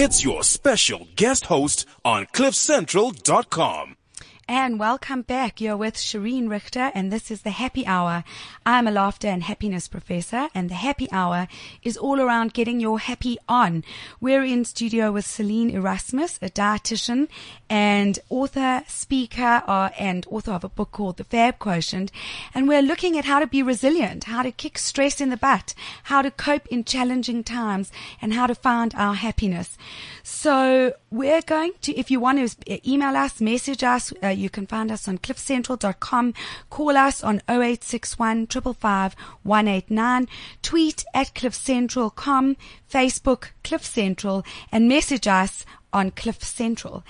It's 0.00 0.22
your 0.22 0.44
special 0.44 1.08
guest 1.16 1.46
host 1.46 1.84
on 2.04 2.26
CliffCentral.com. 2.26 3.97
And 4.50 4.78
welcome 4.78 5.20
back. 5.20 5.60
You're 5.60 5.76
with 5.76 5.94
Shireen 5.96 6.48
Richter 6.48 6.90
and 6.94 7.12
this 7.12 7.30
is 7.30 7.42
the 7.42 7.50
happy 7.50 7.86
hour. 7.86 8.24
I'm 8.64 8.86
a 8.86 8.90
laughter 8.90 9.28
and 9.28 9.42
happiness 9.42 9.88
professor 9.88 10.48
and 10.54 10.70
the 10.70 10.74
happy 10.74 11.06
hour 11.12 11.48
is 11.82 11.98
all 11.98 12.18
around 12.18 12.54
getting 12.54 12.80
your 12.80 12.98
happy 12.98 13.36
on. 13.46 13.84
We're 14.22 14.42
in 14.42 14.64
studio 14.64 15.12
with 15.12 15.26
Celine 15.26 15.68
Erasmus, 15.68 16.38
a 16.40 16.48
dietitian 16.48 17.28
and 17.68 18.18
author, 18.30 18.84
speaker, 18.88 19.62
uh, 19.66 19.90
and 19.98 20.26
author 20.30 20.52
of 20.52 20.64
a 20.64 20.70
book 20.70 20.92
called 20.92 21.18
The 21.18 21.24
Fab 21.24 21.58
Quotient. 21.58 22.10
And 22.54 22.66
we're 22.66 22.80
looking 22.80 23.18
at 23.18 23.26
how 23.26 23.40
to 23.40 23.46
be 23.46 23.62
resilient, 23.62 24.24
how 24.24 24.42
to 24.42 24.50
kick 24.50 24.78
stress 24.78 25.20
in 25.20 25.28
the 25.28 25.36
butt, 25.36 25.74
how 26.04 26.22
to 26.22 26.30
cope 26.30 26.66
in 26.68 26.84
challenging 26.84 27.44
times 27.44 27.92
and 28.22 28.32
how 28.32 28.46
to 28.46 28.54
find 28.54 28.94
our 28.94 29.12
happiness. 29.12 29.76
So 30.22 30.94
we're 31.10 31.42
going 31.42 31.72
to, 31.82 31.94
if 31.98 32.10
you 32.10 32.18
want 32.18 32.38
to 32.64 32.90
email 32.90 33.14
us, 33.14 33.42
message 33.42 33.84
us, 33.84 34.12
uh, 34.22 34.37
you 34.38 34.50
can 34.50 34.66
find 34.66 34.90
us 34.90 35.08
on 35.08 35.18
cliffcentral.com. 35.18 36.34
Call 36.70 36.96
us 36.96 37.22
on 37.22 37.42
0861 37.48 38.46
555 38.46 39.14
189. 39.42 40.28
Tweet 40.62 41.04
at 41.14 41.34
cliffcentral.com. 41.34 42.56
Facebook 42.90 43.50
Cliff 43.64 43.84
Central 43.84 44.44
and 44.72 44.88
message 44.88 45.26
us 45.26 45.64
on 45.92 46.10
Cliff 46.10 46.42
Central. 46.42 47.04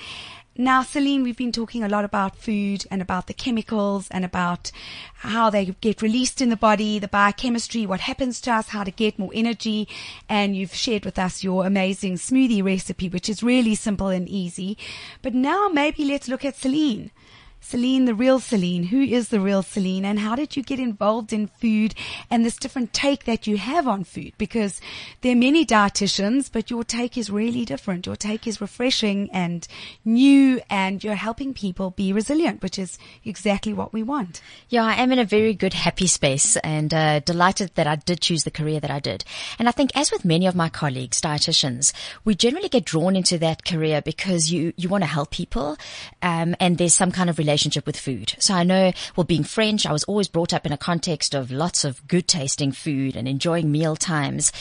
Now, 0.60 0.82
Celine, 0.82 1.22
we've 1.22 1.36
been 1.36 1.52
talking 1.52 1.84
a 1.84 1.88
lot 1.88 2.04
about 2.04 2.34
food 2.34 2.84
and 2.90 3.00
about 3.00 3.28
the 3.28 3.32
chemicals 3.32 4.08
and 4.10 4.24
about 4.24 4.72
how 5.18 5.50
they 5.50 5.66
get 5.80 6.02
released 6.02 6.40
in 6.40 6.48
the 6.48 6.56
body, 6.56 6.98
the 6.98 7.06
biochemistry, 7.06 7.86
what 7.86 8.00
happens 8.00 8.40
to 8.40 8.50
us, 8.50 8.70
how 8.70 8.82
to 8.82 8.90
get 8.90 9.20
more 9.20 9.30
energy. 9.32 9.86
And 10.28 10.56
you've 10.56 10.74
shared 10.74 11.04
with 11.04 11.16
us 11.16 11.44
your 11.44 11.64
amazing 11.64 12.14
smoothie 12.14 12.64
recipe, 12.64 13.08
which 13.08 13.28
is 13.28 13.40
really 13.40 13.76
simple 13.76 14.08
and 14.08 14.28
easy. 14.28 14.76
But 15.22 15.32
now 15.32 15.68
maybe 15.68 16.04
let's 16.04 16.26
look 16.26 16.44
at 16.44 16.56
Celine. 16.56 17.12
Celine, 17.60 18.04
the 18.04 18.14
real 18.14 18.40
Celine. 18.40 18.84
Who 18.84 19.00
is 19.02 19.28
the 19.28 19.40
real 19.40 19.62
Celine 19.62 20.04
and 20.04 20.18
how 20.18 20.36
did 20.36 20.56
you 20.56 20.62
get 20.62 20.78
involved 20.78 21.32
in 21.32 21.46
food 21.46 21.94
and 22.30 22.44
this 22.44 22.56
different 22.56 22.92
take 22.92 23.24
that 23.24 23.46
you 23.46 23.56
have 23.56 23.86
on 23.86 24.04
food? 24.04 24.32
Because 24.38 24.80
there 25.20 25.32
are 25.32 25.36
many 25.36 25.66
dietitians, 25.66 26.50
but 26.50 26.70
your 26.70 26.84
take 26.84 27.18
is 27.18 27.30
really 27.30 27.64
different. 27.64 28.06
Your 28.06 28.16
take 28.16 28.46
is 28.46 28.60
refreshing 28.60 29.28
and 29.32 29.66
new 30.04 30.60
and 30.70 31.02
you're 31.02 31.14
helping 31.14 31.52
people 31.52 31.90
be 31.90 32.12
resilient, 32.12 32.62
which 32.62 32.78
is 32.78 32.98
exactly 33.24 33.72
what 33.72 33.92
we 33.92 34.02
want. 34.02 34.40
Yeah, 34.68 34.84
I 34.84 34.94
am 34.94 35.12
in 35.12 35.18
a 35.18 35.24
very 35.24 35.54
good, 35.54 35.74
happy 35.74 36.06
space 36.06 36.56
and 36.58 36.92
uh, 36.94 37.20
delighted 37.20 37.72
that 37.74 37.86
I 37.86 37.96
did 37.96 38.20
choose 38.20 38.44
the 38.44 38.50
career 38.50 38.80
that 38.80 38.90
I 38.90 39.00
did. 39.00 39.24
And 39.58 39.68
I 39.68 39.72
think 39.72 39.90
as 39.94 40.10
with 40.10 40.24
many 40.24 40.46
of 40.46 40.54
my 40.54 40.68
colleagues, 40.68 41.20
dietitians, 41.20 41.92
we 42.24 42.34
generally 42.34 42.68
get 42.68 42.84
drawn 42.84 43.16
into 43.16 43.38
that 43.38 43.64
career 43.64 44.00
because 44.00 44.52
you, 44.52 44.72
you 44.76 44.88
want 44.88 45.02
to 45.02 45.08
help 45.08 45.30
people. 45.30 45.76
Um, 46.22 46.54
and 46.60 46.78
there's 46.78 46.94
some 46.94 47.12
kind 47.12 47.28
of 47.28 47.38
relationship 47.48 47.86
with 47.86 47.96
food. 47.98 48.34
So 48.38 48.52
I 48.54 48.62
know, 48.62 48.92
well, 49.16 49.24
being 49.24 49.42
French, 49.44 49.86
I 49.86 49.92
was 49.92 50.04
always 50.04 50.28
brought 50.28 50.52
up 50.52 50.66
in 50.66 50.72
a 50.72 50.76
context 50.76 51.34
of 51.34 51.50
lots 51.50 51.82
of 51.84 52.06
good 52.06 52.28
tasting 52.28 52.72
food 52.72 53.16
and 53.16 53.26
enjoying 53.26 53.72
meal 53.72 53.96
times. 53.96 54.52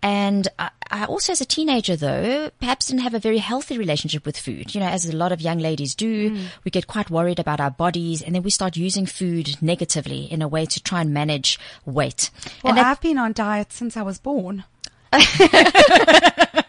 And 0.00 0.46
I, 0.58 0.70
I 0.90 1.04
also, 1.06 1.32
as 1.32 1.40
a 1.40 1.44
teenager 1.44 1.96
though, 1.96 2.50
perhaps 2.60 2.86
didn't 2.86 3.02
have 3.02 3.14
a 3.14 3.18
very 3.18 3.38
healthy 3.38 3.76
relationship 3.78 4.24
with 4.24 4.38
food. 4.38 4.74
You 4.74 4.80
know, 4.80 4.86
as 4.86 5.08
a 5.08 5.16
lot 5.16 5.32
of 5.32 5.40
young 5.40 5.58
ladies 5.58 5.94
do, 5.96 6.06
Mm. 6.26 6.46
we 6.64 6.70
get 6.70 6.86
quite 6.86 7.10
worried 7.10 7.38
about 7.40 7.60
our 7.60 7.70
bodies 7.70 8.22
and 8.22 8.34
then 8.34 8.42
we 8.42 8.50
start 8.50 8.76
using 8.76 9.06
food 9.06 9.60
negatively 9.60 10.24
in 10.24 10.40
a 10.40 10.48
way 10.48 10.64
to 10.66 10.80
try 10.82 11.00
and 11.00 11.12
manage 11.12 11.58
weight. 11.84 12.30
Well, 12.62 12.70
and 12.70 12.78
that- 12.78 12.86
I've 12.86 13.00
been 13.00 13.18
on 13.18 13.32
diet 13.32 13.72
since 13.72 13.96
I 13.96 14.02
was 14.02 14.18
born. 14.18 14.64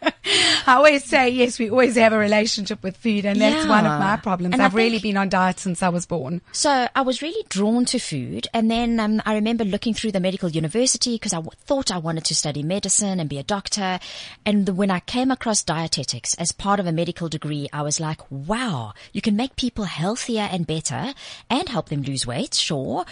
I 0.65 0.75
always 0.75 1.05
say, 1.05 1.29
yes, 1.29 1.59
we 1.59 1.69
always 1.69 1.95
have 1.95 2.13
a 2.13 2.17
relationship 2.17 2.83
with 2.83 2.97
food, 2.97 3.25
and 3.25 3.39
that's 3.39 3.67
one 3.67 3.85
of 3.85 3.99
my 3.99 4.17
problems. 4.17 4.53
And 4.53 4.61
I've 4.61 4.75
really 4.75 4.99
been 4.99 5.17
on 5.17 5.29
diet 5.29 5.59
since 5.59 5.81
I 5.81 5.89
was 5.89 6.05
born. 6.05 6.41
So 6.51 6.87
I 6.95 7.01
was 7.01 7.21
really 7.21 7.43
drawn 7.49 7.85
to 7.85 7.99
food. 7.99 8.47
And 8.53 8.69
then 8.69 8.99
um, 8.99 9.21
I 9.25 9.35
remember 9.35 9.63
looking 9.63 9.93
through 9.93 10.11
the 10.11 10.19
medical 10.19 10.49
university 10.49 11.15
because 11.15 11.33
I 11.33 11.37
w- 11.37 11.51
thought 11.65 11.91
I 11.91 11.97
wanted 11.97 12.25
to 12.25 12.35
study 12.35 12.63
medicine 12.63 13.19
and 13.19 13.29
be 13.29 13.37
a 13.37 13.43
doctor. 13.43 13.99
And 14.45 14.65
the, 14.65 14.73
when 14.73 14.91
I 14.91 14.99
came 14.99 15.31
across 15.31 15.63
dietetics 15.63 16.33
as 16.35 16.51
part 16.51 16.79
of 16.79 16.87
a 16.87 16.91
medical 16.91 17.29
degree, 17.29 17.69
I 17.71 17.81
was 17.81 17.99
like, 17.99 18.19
wow, 18.29 18.93
you 19.13 19.21
can 19.21 19.35
make 19.35 19.55
people 19.55 19.85
healthier 19.85 20.49
and 20.51 20.67
better 20.67 21.13
and 21.49 21.69
help 21.69 21.89
them 21.89 22.01
lose 22.03 22.27
weight, 22.27 22.53
sure, 22.53 23.05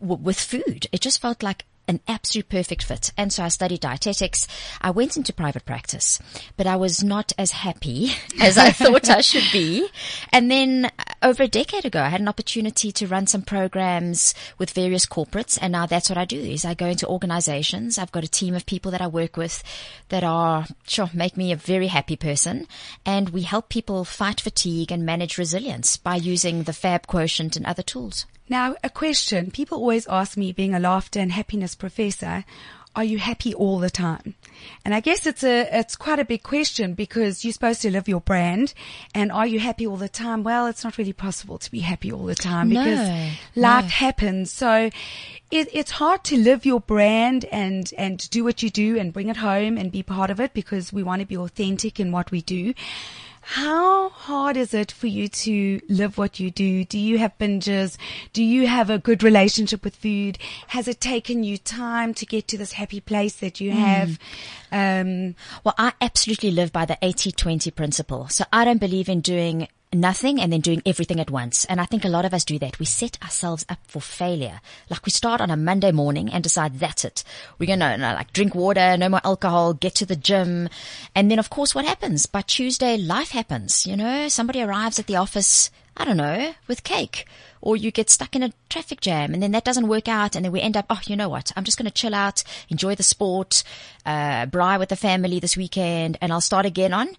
w- 0.00 0.22
with 0.22 0.38
food. 0.40 0.86
It 0.92 1.00
just 1.00 1.20
felt 1.20 1.42
like 1.42 1.64
an 1.86 2.00
absolute 2.08 2.48
perfect 2.48 2.82
fit. 2.82 3.12
And 3.16 3.32
so 3.32 3.42
I 3.42 3.48
studied 3.48 3.80
dietetics. 3.80 4.46
I 4.80 4.90
went 4.90 5.16
into 5.16 5.32
private 5.32 5.64
practice, 5.64 6.18
but 6.56 6.66
I 6.66 6.76
was 6.76 7.04
not 7.04 7.32
as 7.38 7.52
happy 7.52 8.12
as 8.40 8.58
I 8.58 8.70
thought 8.70 9.10
I 9.10 9.20
should 9.20 9.50
be. 9.52 9.88
And 10.32 10.50
then 10.50 10.86
uh, 10.98 11.04
over 11.22 11.42
a 11.42 11.48
decade 11.48 11.84
ago, 11.84 12.00
I 12.00 12.08
had 12.08 12.20
an 12.20 12.28
opportunity 12.28 12.92
to 12.92 13.06
run 13.06 13.26
some 13.26 13.42
programs 13.42 14.34
with 14.58 14.70
various 14.70 15.06
corporates. 15.06 15.58
And 15.60 15.72
now 15.72 15.86
that's 15.86 16.08
what 16.08 16.18
I 16.18 16.24
do 16.24 16.40
is 16.40 16.64
I 16.64 16.74
go 16.74 16.86
into 16.86 17.06
organizations. 17.06 17.98
I've 17.98 18.12
got 18.12 18.24
a 18.24 18.28
team 18.28 18.54
of 18.54 18.66
people 18.66 18.90
that 18.92 19.02
I 19.02 19.06
work 19.06 19.36
with 19.36 19.62
that 20.08 20.24
are, 20.24 20.66
sure, 20.86 21.10
make 21.12 21.36
me 21.36 21.52
a 21.52 21.56
very 21.56 21.88
happy 21.88 22.16
person. 22.16 22.66
And 23.04 23.30
we 23.30 23.42
help 23.42 23.68
people 23.68 24.04
fight 24.04 24.40
fatigue 24.40 24.90
and 24.90 25.04
manage 25.04 25.38
resilience 25.38 25.96
by 25.96 26.16
using 26.16 26.62
the 26.62 26.72
FAB 26.72 27.06
quotient 27.06 27.56
and 27.56 27.66
other 27.66 27.82
tools. 27.82 28.26
Now, 28.48 28.76
a 28.84 28.90
question. 28.90 29.50
People 29.50 29.78
always 29.78 30.06
ask 30.06 30.36
me, 30.36 30.52
being 30.52 30.74
a 30.74 30.80
laughter 30.80 31.20
and 31.20 31.32
happiness 31.32 31.74
professor, 31.74 32.44
are 32.96 33.04
you 33.04 33.18
happy 33.18 33.52
all 33.52 33.78
the 33.78 33.90
time? 33.90 34.34
And 34.84 34.94
I 34.94 35.00
guess 35.00 35.26
it's 35.26 35.42
a, 35.42 35.78
it's 35.78 35.96
quite 35.96 36.20
a 36.20 36.24
big 36.24 36.42
question 36.44 36.94
because 36.94 37.44
you're 37.44 37.52
supposed 37.52 37.82
to 37.82 37.90
live 37.90 38.06
your 38.06 38.20
brand. 38.20 38.72
And 39.14 39.32
are 39.32 39.46
you 39.46 39.58
happy 39.58 39.86
all 39.86 39.96
the 39.96 40.08
time? 40.08 40.44
Well, 40.44 40.66
it's 40.66 40.84
not 40.84 40.96
really 40.96 41.12
possible 41.12 41.58
to 41.58 41.70
be 41.70 41.80
happy 41.80 42.12
all 42.12 42.24
the 42.24 42.36
time 42.36 42.68
No, 42.68 42.84
because 42.84 43.32
life 43.56 43.90
happens. 43.90 44.52
So 44.52 44.90
it, 45.50 45.68
it's 45.72 45.90
hard 45.90 46.22
to 46.24 46.36
live 46.36 46.64
your 46.64 46.80
brand 46.80 47.44
and, 47.46 47.92
and 47.98 48.30
do 48.30 48.44
what 48.44 48.62
you 48.62 48.70
do 48.70 48.96
and 48.96 49.12
bring 49.12 49.28
it 49.28 49.38
home 49.38 49.76
and 49.76 49.90
be 49.90 50.02
part 50.04 50.30
of 50.30 50.38
it 50.38 50.54
because 50.54 50.92
we 50.92 51.02
want 51.02 51.20
to 51.20 51.26
be 51.26 51.36
authentic 51.36 51.98
in 51.98 52.12
what 52.12 52.30
we 52.30 52.42
do. 52.42 52.74
How 53.46 54.08
hard 54.08 54.56
is 54.56 54.72
it 54.72 54.90
for 54.90 55.06
you 55.06 55.28
to 55.28 55.80
live 55.88 56.16
what 56.16 56.40
you 56.40 56.50
do? 56.50 56.84
Do 56.84 56.98
you 56.98 57.18
have 57.18 57.36
binges? 57.38 57.98
Do 58.32 58.42
you 58.42 58.66
have 58.66 58.88
a 58.88 58.98
good 58.98 59.22
relationship 59.22 59.84
with 59.84 59.94
food? 59.96 60.38
Has 60.68 60.88
it 60.88 60.98
taken 61.00 61.44
you 61.44 61.58
time 61.58 62.14
to 62.14 62.24
get 62.24 62.48
to 62.48 62.58
this 62.58 62.72
happy 62.72 63.00
place 63.00 63.34
that 63.36 63.60
you 63.60 63.72
have? 63.72 64.18
Um, 64.72 65.34
Well, 65.62 65.74
I 65.76 65.92
absolutely 66.00 66.52
live 66.52 66.72
by 66.72 66.86
the 66.86 66.96
80-20 67.02 67.74
principle. 67.74 68.28
So 68.28 68.44
I 68.52 68.64
don't 68.64 68.80
believe 68.80 69.08
in 69.10 69.20
doing 69.20 69.68
nothing 69.94 70.40
and 70.40 70.52
then 70.52 70.60
doing 70.60 70.82
everything 70.84 71.20
at 71.20 71.30
once. 71.30 71.64
And 71.66 71.80
I 71.80 71.84
think 71.84 72.04
a 72.04 72.08
lot 72.08 72.24
of 72.24 72.34
us 72.34 72.44
do 72.44 72.58
that. 72.58 72.78
We 72.78 72.86
set 72.86 73.22
ourselves 73.22 73.64
up 73.68 73.78
for 73.86 74.00
failure. 74.00 74.60
Like 74.90 75.06
we 75.06 75.10
start 75.10 75.40
on 75.40 75.50
a 75.50 75.56
Monday 75.56 75.92
morning 75.92 76.30
and 76.30 76.42
decide 76.42 76.78
that's 76.78 77.04
it. 77.04 77.24
We're 77.58 77.66
going 77.66 77.80
to 77.80 77.96
like 77.96 78.32
drink 78.32 78.54
water, 78.54 78.96
no 78.96 79.08
more 79.08 79.20
alcohol, 79.24 79.74
get 79.74 79.94
to 79.96 80.06
the 80.06 80.16
gym. 80.16 80.68
And 81.14 81.30
then 81.30 81.38
of 81.38 81.50
course 81.50 81.74
what 81.74 81.84
happens? 81.84 82.26
By 82.26 82.42
Tuesday, 82.42 82.96
life 82.96 83.30
happens. 83.30 83.86
You 83.86 83.96
know, 83.96 84.28
somebody 84.28 84.62
arrives 84.62 84.98
at 84.98 85.06
the 85.06 85.16
office, 85.16 85.70
I 85.96 86.04
don't 86.04 86.16
know, 86.16 86.54
with 86.66 86.84
cake. 86.84 87.26
Or 87.60 87.76
you 87.76 87.90
get 87.90 88.10
stuck 88.10 88.36
in 88.36 88.42
a 88.42 88.52
traffic 88.68 89.00
jam 89.00 89.32
and 89.32 89.42
then 89.42 89.52
that 89.52 89.64
doesn't 89.64 89.88
work 89.88 90.06
out 90.06 90.36
and 90.36 90.44
then 90.44 90.52
we 90.52 90.60
end 90.60 90.76
up, 90.76 90.86
oh, 90.90 91.00
you 91.06 91.16
know 91.16 91.30
what? 91.30 91.50
I'm 91.56 91.64
just 91.64 91.78
going 91.78 91.86
to 91.86 91.90
chill 91.90 92.14
out, 92.14 92.44
enjoy 92.68 92.94
the 92.94 93.02
sport, 93.02 93.64
uh, 94.04 94.44
braai 94.46 94.78
with 94.78 94.90
the 94.90 94.96
family 94.96 95.40
this 95.40 95.56
weekend 95.56 96.18
and 96.20 96.30
I'll 96.30 96.42
start 96.42 96.66
again 96.66 96.92
on 96.92 97.16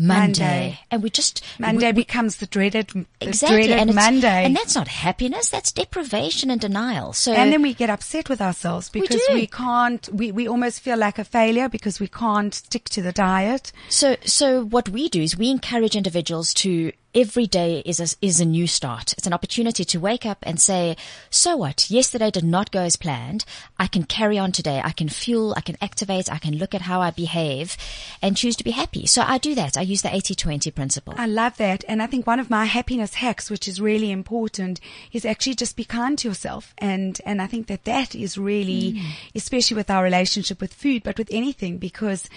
Monday. 0.00 0.42
Monday. 0.42 0.80
And 0.90 1.02
we 1.02 1.10
just, 1.10 1.44
Monday 1.58 1.86
we- 1.88 1.92
we- 1.92 2.02
becomes 2.02 2.36
the 2.36 2.46
dreaded, 2.46 2.88
the 2.88 3.06
exactly. 3.20 3.66
dreaded 3.66 3.78
and 3.78 3.94
Monday. 3.94 4.44
And 4.44 4.56
that's 4.56 4.74
not 4.74 4.88
happiness. 4.88 5.50
That's 5.50 5.72
deprivation 5.72 6.50
and 6.50 6.60
denial. 6.60 7.12
So, 7.12 7.32
And 7.32 7.52
then 7.52 7.60
we 7.62 7.74
get 7.74 7.90
upset 7.90 8.28
with 8.28 8.40
ourselves 8.40 8.88
because 8.88 9.20
do. 9.28 9.34
we, 9.34 9.46
can't, 9.46 10.08
we, 10.12 10.32
we 10.32 10.48
almost 10.48 10.80
feel 10.80 10.96
like 10.96 11.18
a 11.18 11.24
failure 11.24 11.68
because 11.68 12.00
we 12.00 12.08
can't 12.08 12.54
stick 12.54 12.88
to 12.90 13.02
the 13.02 13.12
diet. 13.12 13.72
So, 13.88 14.16
so 14.24 14.64
what 14.64 14.88
we 14.88 15.08
do 15.08 15.20
is 15.22 15.36
we 15.36 15.50
encourage 15.50 15.94
individuals 15.96 16.54
to 16.54 16.92
every 17.14 17.46
day 17.46 17.82
is 17.84 18.00
a, 18.00 18.16
is 18.24 18.40
a 18.40 18.44
new 18.44 18.66
start. 18.66 19.12
It's 19.14 19.26
an 19.26 19.32
opportunity 19.32 19.84
to 19.84 19.98
wake 19.98 20.24
up 20.24 20.38
and 20.42 20.60
say, 20.60 20.96
so 21.28 21.56
what? 21.56 21.90
Yesterday 21.90 22.30
did 22.30 22.44
not 22.44 22.70
go 22.70 22.80
as 22.80 22.96
planned. 22.96 23.44
I 23.78 23.86
can 23.86 24.04
carry 24.04 24.38
on 24.38 24.52
today. 24.52 24.80
I 24.84 24.92
can 24.92 25.08
fuel. 25.08 25.54
I 25.56 25.60
can 25.60 25.76
activate. 25.80 26.30
I 26.30 26.38
can 26.38 26.56
look 26.56 26.74
at 26.74 26.82
how 26.82 27.00
I 27.00 27.10
behave 27.10 27.76
and 28.22 28.36
choose 28.36 28.56
to 28.56 28.64
be 28.64 28.70
happy. 28.70 29.06
So 29.06 29.22
I 29.26 29.38
do 29.38 29.54
that. 29.54 29.76
I 29.76 29.82
use 29.82 30.02
the 30.02 30.08
80-20 30.08 30.74
principle. 30.74 31.14
I 31.16 31.26
love 31.26 31.56
that. 31.56 31.84
And 31.88 32.02
I 32.02 32.06
think 32.06 32.26
one 32.26 32.40
of 32.40 32.50
my 32.50 32.66
happiness 32.66 33.14
hacks, 33.14 33.50
which 33.50 33.66
is 33.66 33.80
really 33.80 34.10
important, 34.10 34.80
is 35.12 35.24
actually 35.24 35.54
just 35.54 35.76
be 35.76 35.84
kind 35.84 36.16
to 36.18 36.28
yourself. 36.28 36.74
And, 36.78 37.20
and 37.26 37.42
I 37.42 37.46
think 37.46 37.66
that 37.66 37.84
that 37.84 38.14
is 38.14 38.38
really, 38.38 38.94
mm. 38.94 39.02
especially 39.34 39.76
with 39.76 39.90
our 39.90 40.04
relationship 40.04 40.60
with 40.60 40.72
food, 40.72 41.02
but 41.02 41.18
with 41.18 41.28
anything, 41.30 41.78
because 41.78 42.28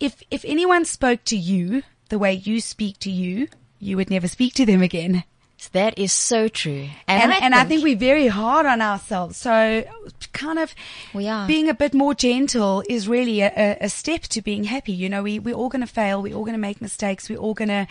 if, 0.00 0.22
if 0.30 0.44
anyone 0.44 0.84
spoke 0.84 1.24
to 1.24 1.36
you 1.36 1.82
the 2.08 2.18
way 2.18 2.32
you 2.32 2.60
speak 2.60 2.98
to 3.00 3.10
you, 3.10 3.48
you 3.84 3.96
would 3.96 4.10
never 4.10 4.26
speak 4.26 4.54
to 4.54 4.64
them 4.66 4.82
again. 4.82 5.24
That 5.68 5.98
is 5.98 6.12
so 6.12 6.48
true. 6.48 6.88
And, 7.06 7.32
and, 7.32 7.54
I, 7.54 7.64
think, 7.64 7.82
we're 7.82 7.96
very 7.96 8.28
hard 8.28 8.66
on 8.66 8.80
ourselves. 8.80 9.36
So 9.36 9.84
kind 10.32 10.58
of 10.58 10.74
We 11.14 11.28
are. 11.28 11.46
being 11.46 11.68
a 11.68 11.74
bit 11.74 11.94
more 11.94 12.14
gentle 12.14 12.82
is 12.88 13.08
really 13.08 13.40
a, 13.40 13.52
a, 13.56 13.76
a 13.82 13.88
step 13.88 14.22
to 14.22 14.42
being 14.42 14.64
happy. 14.64 14.92
You 14.92 15.08
know, 15.08 15.22
we, 15.22 15.38
we're 15.38 15.54
all 15.54 15.68
going 15.68 15.80
to 15.80 15.92
fail. 15.92 16.20
We're 16.22 16.34
all 16.34 16.44
going 16.44 16.54
to 16.54 16.58
make 16.58 16.80
mistakes. 16.80 17.28
We're 17.28 17.38
all 17.38 17.54
going 17.54 17.68
to 17.68 17.86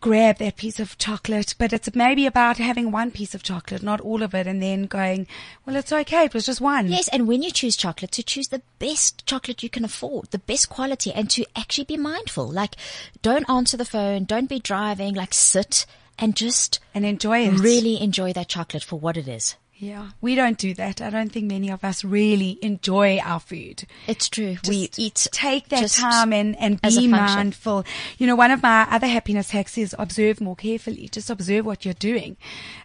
grab 0.00 0.38
that 0.38 0.56
piece 0.56 0.78
of 0.78 0.98
chocolate, 0.98 1.54
but 1.58 1.72
it's 1.72 1.94
maybe 1.94 2.26
about 2.26 2.58
having 2.58 2.90
one 2.90 3.10
piece 3.10 3.34
of 3.34 3.42
chocolate, 3.42 3.82
not 3.82 4.00
all 4.00 4.22
of 4.22 4.34
it, 4.34 4.46
and 4.46 4.62
then 4.62 4.84
going, 4.84 5.26
well, 5.64 5.76
it's 5.76 5.92
okay. 5.92 6.24
It 6.24 6.34
was 6.34 6.46
just 6.46 6.60
one. 6.60 6.88
Yes, 6.88 7.08
and 7.08 7.26
when 7.26 7.42
you 7.42 7.50
choose 7.50 7.76
chocolate, 7.76 8.12
to 8.12 8.22
choose 8.22 8.48
the 8.48 8.62
best 8.78 9.26
chocolate 9.26 9.62
you 9.62 9.70
can 9.70 9.84
afford, 9.84 10.30
the 10.30 10.38
best 10.38 10.68
quality, 10.68 11.12
and 11.12 11.30
to 11.30 11.44
actually 11.56 11.84
be 11.84 11.96
mindful. 11.96 12.48
Like, 12.48 12.76
don't 13.22 13.48
answer 13.48 13.76
the 13.76 13.84
phone, 13.84 14.24
don't 14.24 14.48
be 14.48 14.60
driving, 14.60 15.14
like 15.14 15.34
sit 15.34 15.86
and 16.18 16.34
just 16.36 16.80
And 16.94 17.04
enjoy 17.04 17.46
it. 17.46 17.58
really 17.60 18.00
enjoy 18.00 18.32
that 18.34 18.48
chocolate 18.48 18.84
for 18.84 18.98
what 18.98 19.16
it 19.16 19.28
is. 19.28 19.56
Yeah. 19.78 20.12
We 20.22 20.34
don't 20.34 20.56
do 20.56 20.72
that. 20.74 21.02
I 21.02 21.10
don't 21.10 21.30
think 21.30 21.48
many 21.48 21.70
of 21.70 21.84
us 21.84 22.02
really 22.02 22.58
enjoy 22.62 23.18
our 23.18 23.38
food. 23.38 23.84
It's 24.06 24.26
true. 24.26 24.56
we 24.66 24.88
eat. 24.96 25.26
take 25.32 25.68
that 25.68 25.90
time 25.90 26.32
and, 26.32 26.56
and 26.58 26.80
be 26.80 27.06
mindful. 27.06 27.84
You 28.16 28.26
know, 28.26 28.36
one 28.36 28.50
of 28.50 28.62
my 28.62 28.86
other 28.90 29.06
happiness 29.06 29.50
hacks 29.50 29.76
is 29.76 29.94
observe 29.98 30.40
more 30.40 30.56
carefully. 30.56 31.10
Just 31.10 31.28
observe 31.28 31.66
what 31.66 31.84
you're 31.84 31.92
doing. 31.92 32.38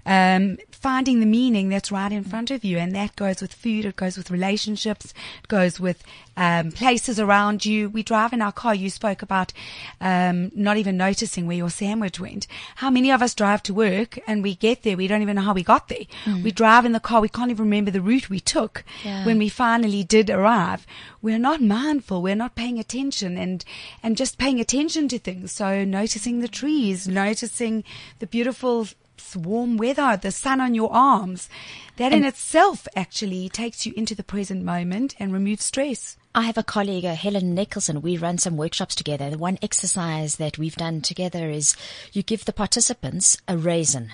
Um, 0.05 0.57
finding 0.71 1.21
the 1.21 1.25
meaning 1.25 1.69
that's 1.69 1.93
right 1.93 2.11
in 2.11 2.25
front 2.25 2.51
of 2.51 2.65
you. 2.65 2.77
And 2.77 2.93
that 2.93 3.15
goes 3.15 3.41
with 3.41 3.53
food. 3.53 3.85
It 3.85 3.95
goes 3.95 4.17
with 4.17 4.29
relationships. 4.29 5.13
It 5.43 5.47
goes 5.47 5.79
with, 5.79 6.03
um, 6.41 6.71
places 6.71 7.19
around 7.19 7.65
you. 7.65 7.89
We 7.89 8.03
drive 8.03 8.33
in 8.33 8.41
our 8.41 8.51
car. 8.51 8.73
You 8.73 8.89
spoke 8.89 9.21
about, 9.21 9.53
um, 9.99 10.51
not 10.55 10.77
even 10.77 10.97
noticing 10.97 11.45
where 11.45 11.57
your 11.63 11.69
sandwich 11.69 12.19
went. 12.19 12.47
How 12.81 12.89
many 12.89 13.11
of 13.11 13.21
us 13.21 13.35
drive 13.35 13.61
to 13.63 13.73
work 13.73 14.17
and 14.27 14.41
we 14.43 14.55
get 14.55 14.81
there? 14.83 14.97
We 14.97 15.07
don't 15.07 15.21
even 15.21 15.35
know 15.35 15.41
how 15.49 15.53
we 15.53 15.63
got 15.63 15.87
there. 15.87 16.05
We 16.43 16.51
drive 16.51 16.85
in 16.85 16.93
the 16.93 16.99
car. 16.99 17.21
We 17.21 17.29
can't 17.29 17.51
even 17.51 17.65
remember 17.65 17.91
the 17.91 18.01
route 18.01 18.29
we 18.29 18.39
took 18.39 18.83
Yeah. 19.05 19.25
when 19.25 19.37
we 19.37 19.49
finally 19.49 20.03
did 20.03 20.29
arrive, 20.29 20.85
we're 21.21 21.39
not 21.49 21.61
mindful. 21.61 22.21
We're 22.21 22.35
not 22.43 22.55
paying 22.55 22.79
attention 22.79 23.37
and, 23.37 23.63
and 24.01 24.17
just 24.17 24.37
paying 24.39 24.59
attention 24.59 25.07
to 25.09 25.19
things. 25.19 25.51
So 25.51 25.85
noticing 25.85 26.39
the 26.39 26.47
trees, 26.47 27.07
noticing 27.07 27.83
the 28.19 28.27
beautiful 28.27 28.87
warm 29.35 29.77
weather, 29.77 30.17
the 30.21 30.31
sun 30.31 30.59
on 30.61 30.73
your 30.73 30.91
arms. 30.93 31.49
That 31.97 32.13
in 32.13 32.23
itself 32.23 32.87
actually 32.95 33.49
takes 33.49 33.85
you 33.85 33.93
into 33.95 34.15
the 34.15 34.23
present 34.23 34.63
moment 34.63 35.15
and 35.19 35.31
removes 35.33 35.65
stress. 35.65 36.17
I 36.33 36.43
have 36.43 36.57
a 36.57 36.63
colleague, 36.63 37.05
uh, 37.05 37.13
Helen 37.15 37.53
Nicholson. 37.53 38.01
We 38.01 38.17
run 38.17 38.37
some 38.37 38.57
workshops 38.57 38.95
together. 38.95 39.29
The 39.29 39.37
one 39.37 39.57
exercise 39.61 40.37
that 40.37 40.57
we've 40.57 40.75
done 40.77 41.01
together 41.01 41.49
is 41.49 41.75
you 42.13 42.23
give 42.23 42.45
the 42.45 42.53
participants 42.53 43.37
a 43.47 43.57
raisin, 43.57 44.13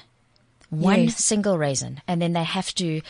one 0.70 1.04
Yes. 1.06 1.24
single 1.24 1.58
raisin, 1.58 2.02
and 2.08 2.22
then 2.22 2.34
they 2.34 2.44
have 2.44 2.74
to 2.76 3.02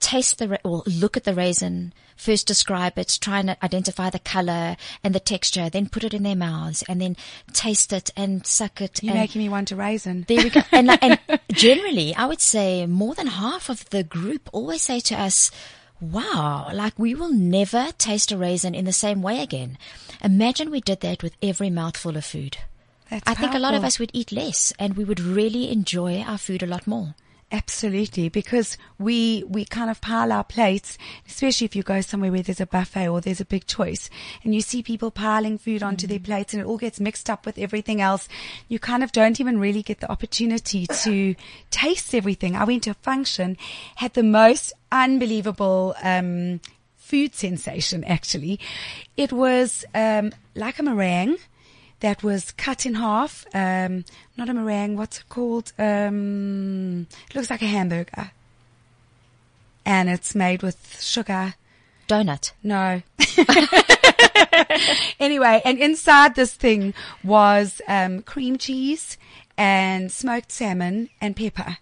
taste 0.00 0.38
the 0.38 0.48
ra- 0.50 0.58
or 0.64 0.84
look 0.86 1.16
at 1.16 1.24
the 1.24 1.34
raisin, 1.34 1.92
first 2.18 2.46
describe 2.46 2.98
it, 2.98 3.18
try 3.20 3.38
and 3.38 3.56
identify 3.62 4.10
the 4.10 4.18
color 4.18 4.76
and 5.02 5.14
the 5.14 5.20
texture, 5.20 5.70
then 5.70 5.88
put 5.88 6.04
it 6.04 6.12
in 6.12 6.24
their 6.24 6.36
mouths, 6.36 6.84
and 6.88 7.00
then 7.00 7.16
taste 7.52 7.92
it 7.92 8.10
and 8.16 8.46
suck 8.46 8.80
it. 8.80 9.02
You're 9.02 9.12
and 9.12 9.20
making 9.20 9.40
me 9.40 9.48
want 9.48 9.72
a 9.72 9.76
raisin. 9.76 10.26
there 10.28 10.44
we 10.44 10.50
go. 10.50 10.60
And, 10.72 10.98
and 11.02 11.18
generally, 11.52 12.14
I 12.14 12.26
would 12.26 12.40
say 12.40 12.86
more 12.86 13.14
than 13.14 13.26
half 13.26 13.68
of 13.68 13.88
the 13.90 14.04
group 14.04 14.48
always 14.52 14.82
say 14.82 15.00
to 15.00 15.20
us, 15.20 15.50
wow, 16.00 16.70
like 16.72 16.98
we 16.98 17.14
will 17.14 17.32
never 17.32 17.88
taste 17.98 18.30
a 18.32 18.36
raisin 18.36 18.74
in 18.74 18.84
the 18.84 18.92
same 18.92 19.22
way 19.22 19.40
again. 19.40 19.78
Imagine 20.22 20.70
we 20.70 20.80
did 20.80 21.00
that 21.00 21.22
with 21.22 21.36
every 21.42 21.70
mouthful 21.70 22.16
of 22.16 22.24
food. 22.24 22.58
That's 23.10 23.22
I 23.26 23.34
think 23.34 23.54
a 23.54 23.58
lot 23.58 23.74
of 23.74 23.84
us 23.84 23.98
would 23.98 24.10
eat 24.12 24.32
less 24.32 24.72
and 24.78 24.96
we 24.96 25.04
would 25.04 25.20
really 25.20 25.70
enjoy 25.70 26.20
our 26.20 26.38
food 26.38 26.62
a 26.62 26.66
lot 26.66 26.86
more. 26.86 27.14
Absolutely, 27.50 28.28
because 28.28 28.76
we 28.98 29.42
we 29.48 29.64
kind 29.64 29.88
of 29.88 30.02
pile 30.02 30.32
our 30.32 30.44
plates, 30.44 30.98
especially 31.26 31.64
if 31.64 31.74
you 31.74 31.82
go 31.82 32.02
somewhere 32.02 32.30
where 32.30 32.42
there's 32.42 32.60
a 32.60 32.66
buffet 32.66 33.08
or 33.08 33.22
there's 33.22 33.40
a 33.40 33.46
big 33.46 33.66
choice, 33.66 34.10
and 34.44 34.54
you 34.54 34.60
see 34.60 34.82
people 34.82 35.10
piling 35.10 35.56
food 35.56 35.82
onto 35.82 36.06
their 36.06 36.18
plates, 36.18 36.52
and 36.52 36.60
it 36.60 36.66
all 36.66 36.76
gets 36.76 37.00
mixed 37.00 37.30
up 37.30 37.46
with 37.46 37.56
everything 37.56 38.02
else. 38.02 38.28
You 38.68 38.78
kind 38.78 39.02
of 39.02 39.12
don't 39.12 39.40
even 39.40 39.58
really 39.58 39.82
get 39.82 40.00
the 40.00 40.12
opportunity 40.12 40.86
to 40.86 41.34
taste 41.70 42.14
everything. 42.14 42.54
I 42.54 42.64
went 42.64 42.82
to 42.82 42.90
a 42.90 42.94
function, 42.94 43.56
had 43.96 44.12
the 44.12 44.22
most 44.22 44.74
unbelievable 44.92 45.94
um, 46.02 46.60
food 46.96 47.34
sensation. 47.34 48.04
Actually, 48.04 48.60
it 49.16 49.32
was 49.32 49.86
um, 49.94 50.32
like 50.54 50.78
a 50.78 50.82
meringue 50.82 51.38
that 52.00 52.22
was 52.22 52.52
cut 52.52 52.86
in 52.86 52.94
half. 52.94 53.44
Um, 53.54 54.04
not 54.36 54.48
a 54.48 54.54
meringue. 54.54 54.96
What's 54.96 55.18
it 55.18 55.28
called? 55.28 55.72
Um, 55.78 57.06
it 57.28 57.34
looks 57.34 57.50
like 57.50 57.62
a 57.62 57.66
hamburger, 57.66 58.30
and 59.84 60.08
it's 60.08 60.34
made 60.34 60.62
with 60.62 61.00
sugar. 61.00 61.54
Donut. 62.08 62.52
No. 62.62 63.02
anyway, 65.20 65.60
and 65.64 65.78
inside 65.78 66.34
this 66.34 66.54
thing 66.54 66.94
was 67.22 67.82
um, 67.86 68.22
cream 68.22 68.56
cheese 68.56 69.18
and 69.58 70.10
smoked 70.10 70.52
salmon 70.52 71.10
and 71.20 71.36
pepper. 71.36 71.76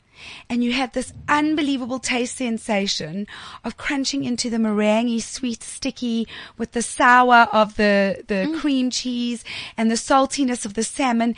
And 0.48 0.62
you 0.62 0.72
had 0.72 0.92
this 0.92 1.12
unbelievable 1.29 1.98
taste 1.98 2.37
sensation 2.37 3.26
of 3.64 3.76
crunching 3.76 4.24
into 4.24 4.50
the 4.50 4.59
meringue, 4.59 5.20
sweet, 5.20 5.62
sticky, 5.62 6.26
with 6.59 6.72
the 6.72 6.83
sour 6.83 7.48
of 7.52 7.76
the, 7.76 8.24
the 8.26 8.47
mm. 8.47 8.61
cream 8.61 8.91
cheese 8.91 9.45
and 9.76 9.91
the 9.91 9.97
saltiness 9.97 10.64
of 10.64 10.74
the 10.74 10.84
salmon. 10.84 11.34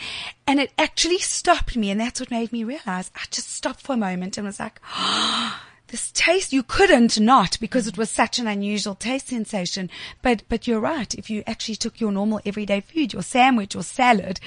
And 0.46 0.60
it 0.60 0.72
actually 0.78 1.18
stopped 1.18 1.76
me. 1.76 1.90
And 1.90 2.00
that's 2.00 2.20
what 2.20 2.30
made 2.30 2.52
me 2.52 2.64
realize 2.64 3.10
I 3.14 3.22
just 3.30 3.50
stopped 3.50 3.80
for 3.80 3.94
a 3.94 3.98
moment 3.98 4.38
and 4.38 4.46
was 4.46 4.60
like, 4.60 4.80
oh, 4.96 5.60
this 5.88 6.10
taste 6.12 6.52
you 6.52 6.62
couldn't 6.62 7.18
not 7.20 7.58
because 7.60 7.86
it 7.86 7.96
was 7.98 8.10
such 8.10 8.38
an 8.38 8.46
unusual 8.46 8.94
taste 8.94 9.28
sensation. 9.28 9.90
But 10.22 10.42
but 10.48 10.66
you're 10.66 10.80
right. 10.80 11.12
If 11.14 11.28
you 11.30 11.42
actually 11.46 11.76
took 11.76 12.00
your 12.00 12.12
normal 12.12 12.40
everyday 12.44 12.80
food 12.80 13.12
your 13.12 13.22
sandwich 13.22 13.74
or 13.74 13.82
salad 13.82 14.40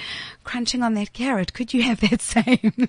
crunching 0.44 0.82
on 0.84 0.94
that 0.96 1.14
carrot 1.14 1.54
could 1.54 1.74
you 1.74 1.84
have 1.84 2.00
that 2.10 2.22
same 2.22 2.88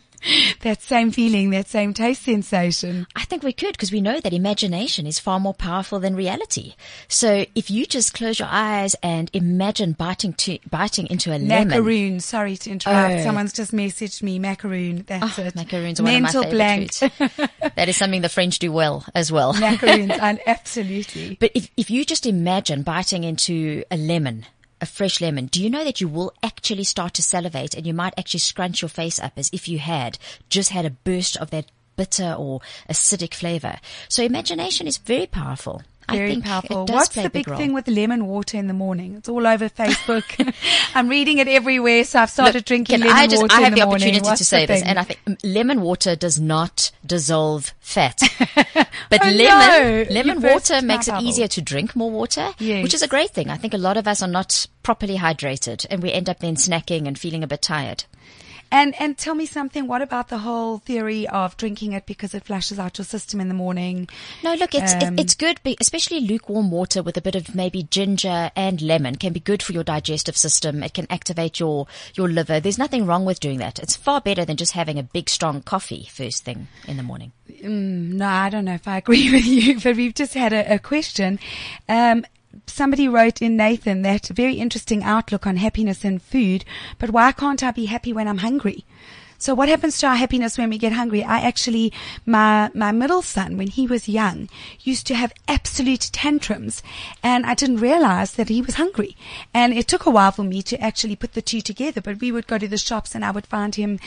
that 0.60 0.80
same 0.82 1.10
feeling 1.10 1.50
that 1.50 1.68
same 1.68 1.94
taste 1.94 2.22
sensation? 2.22 3.06
I 3.16 3.24
think 3.24 3.42
we 3.42 3.52
could 3.52 3.72
because 3.72 3.90
we 3.92 4.00
know 4.00 4.20
that 4.20 4.32
imagination 4.32 5.06
is 5.06 5.18
far 5.18 5.40
more 5.40 5.54
powerful 5.54 5.98
than 5.98 6.14
reality. 6.14 6.74
So 7.08 7.46
if 7.54 7.70
you 7.70 7.86
just 7.86 8.12
close 8.14 8.38
your 8.38 8.48
eyes 8.50 8.94
and 9.02 9.30
imagine 9.32 9.92
biting 9.92 10.34
to, 10.34 10.58
biting 10.70 11.06
into 11.08 11.30
a 11.30 11.38
lemon. 11.38 11.68
macaroon. 11.68 12.20
Sorry 12.20 12.56
to 12.58 12.70
interrupt. 12.70 13.20
Oh. 13.20 13.22
someone's 13.24 13.52
just 13.52 13.72
messaged 13.72 14.22
me. 14.22 14.38
Macaroon. 14.38 15.04
That's 15.06 15.38
Oh, 15.38 15.42
it. 15.42 15.56
macaroons 15.56 16.00
are 16.00 16.04
one 16.04 16.24
of 16.24 16.34
my 16.34 16.50
blank 16.50 16.92
favorite 16.92 17.20
foods. 17.30 17.50
that 17.76 17.88
is 17.88 17.96
something 17.96 18.20
the 18.22 18.28
French 18.28 18.41
do 18.50 18.72
well 18.72 19.04
as 19.14 19.30
well. 19.30 19.52
macaroons 19.54 20.12
and 20.20 20.40
absolutely 20.46 21.36
But 21.40 21.52
if, 21.54 21.70
if 21.76 21.90
you 21.90 22.04
just 22.04 22.26
imagine 22.26 22.82
biting 22.82 23.24
into 23.24 23.84
a 23.90 23.96
lemon, 23.96 24.46
a 24.80 24.86
fresh 24.86 25.20
lemon, 25.20 25.46
do 25.46 25.62
you 25.62 25.70
know 25.70 25.84
that 25.84 26.00
you 26.00 26.08
will 26.08 26.32
actually 26.42 26.84
start 26.84 27.14
to 27.14 27.22
salivate 27.22 27.74
and 27.74 27.86
you 27.86 27.94
might 27.94 28.14
actually 28.18 28.40
scrunch 28.40 28.82
your 28.82 28.88
face 28.88 29.20
up 29.20 29.32
as 29.36 29.50
if 29.52 29.68
you 29.68 29.78
had 29.78 30.18
just 30.48 30.70
had 30.70 30.84
a 30.84 30.90
burst 30.90 31.36
of 31.36 31.50
that 31.50 31.70
bitter 31.96 32.34
or 32.38 32.60
acidic 32.88 33.34
flavor. 33.34 33.78
So 34.08 34.22
imagination 34.22 34.86
is 34.86 34.98
very 34.98 35.26
powerful. 35.26 35.82
Very 36.12 36.40
powerful. 36.40 36.86
What's 36.86 37.14
the 37.14 37.22
big, 37.30 37.46
big 37.46 37.56
thing 37.56 37.72
with 37.72 37.88
lemon 37.88 38.26
water 38.26 38.56
in 38.56 38.66
the 38.66 38.74
morning? 38.74 39.14
It's 39.16 39.28
all 39.28 39.46
over 39.46 39.68
Facebook. 39.68 40.54
I'm 40.94 41.08
reading 41.08 41.38
it 41.38 41.48
everywhere, 41.48 42.04
so 42.04 42.20
I've 42.20 42.30
started 42.30 42.54
Look, 42.54 42.64
drinking 42.66 43.00
lemon 43.00 43.14
I 43.16 43.26
just, 43.26 43.42
water 43.42 43.54
I 43.54 43.60
have 43.62 43.72
the, 43.74 43.80
the 43.80 43.86
opportunity 43.86 44.20
What's 44.20 44.38
to 44.38 44.44
say 44.44 44.66
this, 44.66 44.82
and 44.82 44.98
I 44.98 45.04
think 45.04 45.20
lemon 45.42 45.80
water 45.80 46.14
does 46.16 46.40
not 46.40 46.90
dissolve 47.04 47.72
fat, 47.80 48.20
but 48.74 49.20
Oh, 49.24 49.28
lemon 49.30 49.36
no. 49.36 50.04
lemon 50.10 50.40
You 50.40 50.48
water 50.48 50.82
makes 50.82 51.08
it 51.08 51.12
bubble. 51.12 51.26
easier 51.28 51.48
to 51.48 51.62
drink 51.62 51.94
more 51.96 52.10
water, 52.10 52.50
Yes. 52.58 52.82
which 52.82 52.94
is 52.94 53.02
a 53.02 53.08
great 53.08 53.30
thing. 53.30 53.50
I 53.50 53.56
think 53.56 53.74
a 53.74 53.78
lot 53.78 53.96
of 53.96 54.06
us 54.08 54.22
are 54.22 54.28
not 54.28 54.66
properly 54.82 55.16
hydrated, 55.18 55.86
and 55.90 56.02
we 56.02 56.12
end 56.12 56.28
up 56.28 56.40
then 56.40 56.56
snacking 56.56 57.06
and 57.06 57.18
feeling 57.18 57.42
a 57.42 57.46
bit 57.46 57.62
tired. 57.62 58.04
And 58.72 58.98
and 58.98 59.18
tell 59.18 59.34
me 59.34 59.44
something. 59.44 59.86
What 59.86 60.00
about 60.00 60.28
the 60.28 60.38
whole 60.38 60.78
theory 60.78 61.28
of 61.28 61.58
drinking 61.58 61.92
it 61.92 62.06
because 62.06 62.32
it 62.32 62.44
flushes 62.44 62.78
out 62.78 62.96
your 62.96 63.04
system 63.04 63.38
in 63.38 63.48
the 63.48 63.54
morning? 63.54 64.08
No, 64.42 64.54
look, 64.54 64.74
it's 64.74 64.94
Um, 64.94 65.18
it's 65.18 65.34
good, 65.34 65.60
especially 65.78 66.20
lukewarm 66.20 66.70
water 66.70 67.02
with 67.02 67.18
a 67.18 67.20
bit 67.20 67.34
of 67.34 67.54
maybe 67.54 67.82
ginger 67.82 68.50
and 68.56 68.80
lemon 68.80 69.16
can 69.16 69.34
be 69.34 69.40
good 69.40 69.62
for 69.62 69.74
your 69.74 69.84
digestive 69.84 70.38
system. 70.38 70.82
It 70.82 70.94
can 70.94 71.06
activate 71.10 71.60
your 71.60 71.86
your 72.14 72.30
liver. 72.30 72.60
There's 72.60 72.78
nothing 72.78 73.04
wrong 73.04 73.26
with 73.26 73.40
doing 73.40 73.58
that. 73.58 73.78
It's 73.78 73.94
far 73.94 74.22
better 74.22 74.46
than 74.46 74.56
just 74.56 74.72
having 74.72 74.98
a 74.98 75.02
big 75.02 75.28
strong 75.28 75.60
coffee 75.60 76.08
first 76.10 76.42
thing 76.44 76.68
in 76.88 76.96
the 76.96 77.02
morning. 77.02 77.32
No, 77.62 78.26
I 78.26 78.48
don't 78.48 78.64
know 78.64 78.74
if 78.74 78.88
I 78.88 78.96
agree 78.96 79.30
with 79.36 79.44
you, 79.44 79.80
but 79.80 79.96
we've 79.96 80.14
just 80.14 80.32
had 80.32 80.54
a, 80.54 80.74
a 80.74 80.78
question. 80.78 81.38
Um, 81.90 82.24
somebody 82.72 83.08
wrote 83.08 83.42
in 83.42 83.56
Nathan 83.56 84.02
that 84.02 84.28
very 84.28 84.54
interesting 84.54 85.02
outlook 85.04 85.46
on 85.46 85.56
happiness 85.56 86.04
and 86.04 86.22
food, 86.22 86.64
but 86.98 87.10
why 87.10 87.32
can't 87.32 87.62
I 87.62 87.70
be 87.70 87.84
happy 87.84 88.12
when 88.12 88.26
I'm 88.26 88.38
hungry? 88.38 88.84
So 89.42 89.54
what 89.54 89.68
happens 89.68 89.98
to 89.98 90.06
our 90.06 90.14
happiness 90.14 90.56
when 90.56 90.70
we 90.70 90.78
get 90.78 90.92
hungry? 90.92 91.24
I 91.24 91.40
actually, 91.40 91.92
my, 92.24 92.70
my 92.74 92.92
middle 92.92 93.22
son, 93.22 93.56
when 93.56 93.66
he 93.66 93.88
was 93.88 94.08
young, 94.08 94.48
used 94.82 95.04
to 95.08 95.16
have 95.16 95.32
absolute 95.48 96.10
tantrums 96.12 96.80
and 97.24 97.44
I 97.44 97.54
didn't 97.54 97.78
realize 97.78 98.34
that 98.34 98.48
he 98.48 98.62
was 98.62 98.76
hungry. 98.76 99.16
And 99.52 99.72
it 99.72 99.88
took 99.88 100.06
a 100.06 100.10
while 100.10 100.30
for 100.30 100.44
me 100.44 100.62
to 100.62 100.80
actually 100.80 101.16
put 101.16 101.32
the 101.32 101.42
two 101.42 101.60
together, 101.60 102.00
but 102.00 102.20
we 102.20 102.30
would 102.30 102.46
go 102.46 102.56
to 102.56 102.68
the 102.68 102.78
shops 102.78 103.16
and 103.16 103.24
I 103.24 103.32
would 103.32 103.46
find 103.46 103.74
him, 103.74 103.98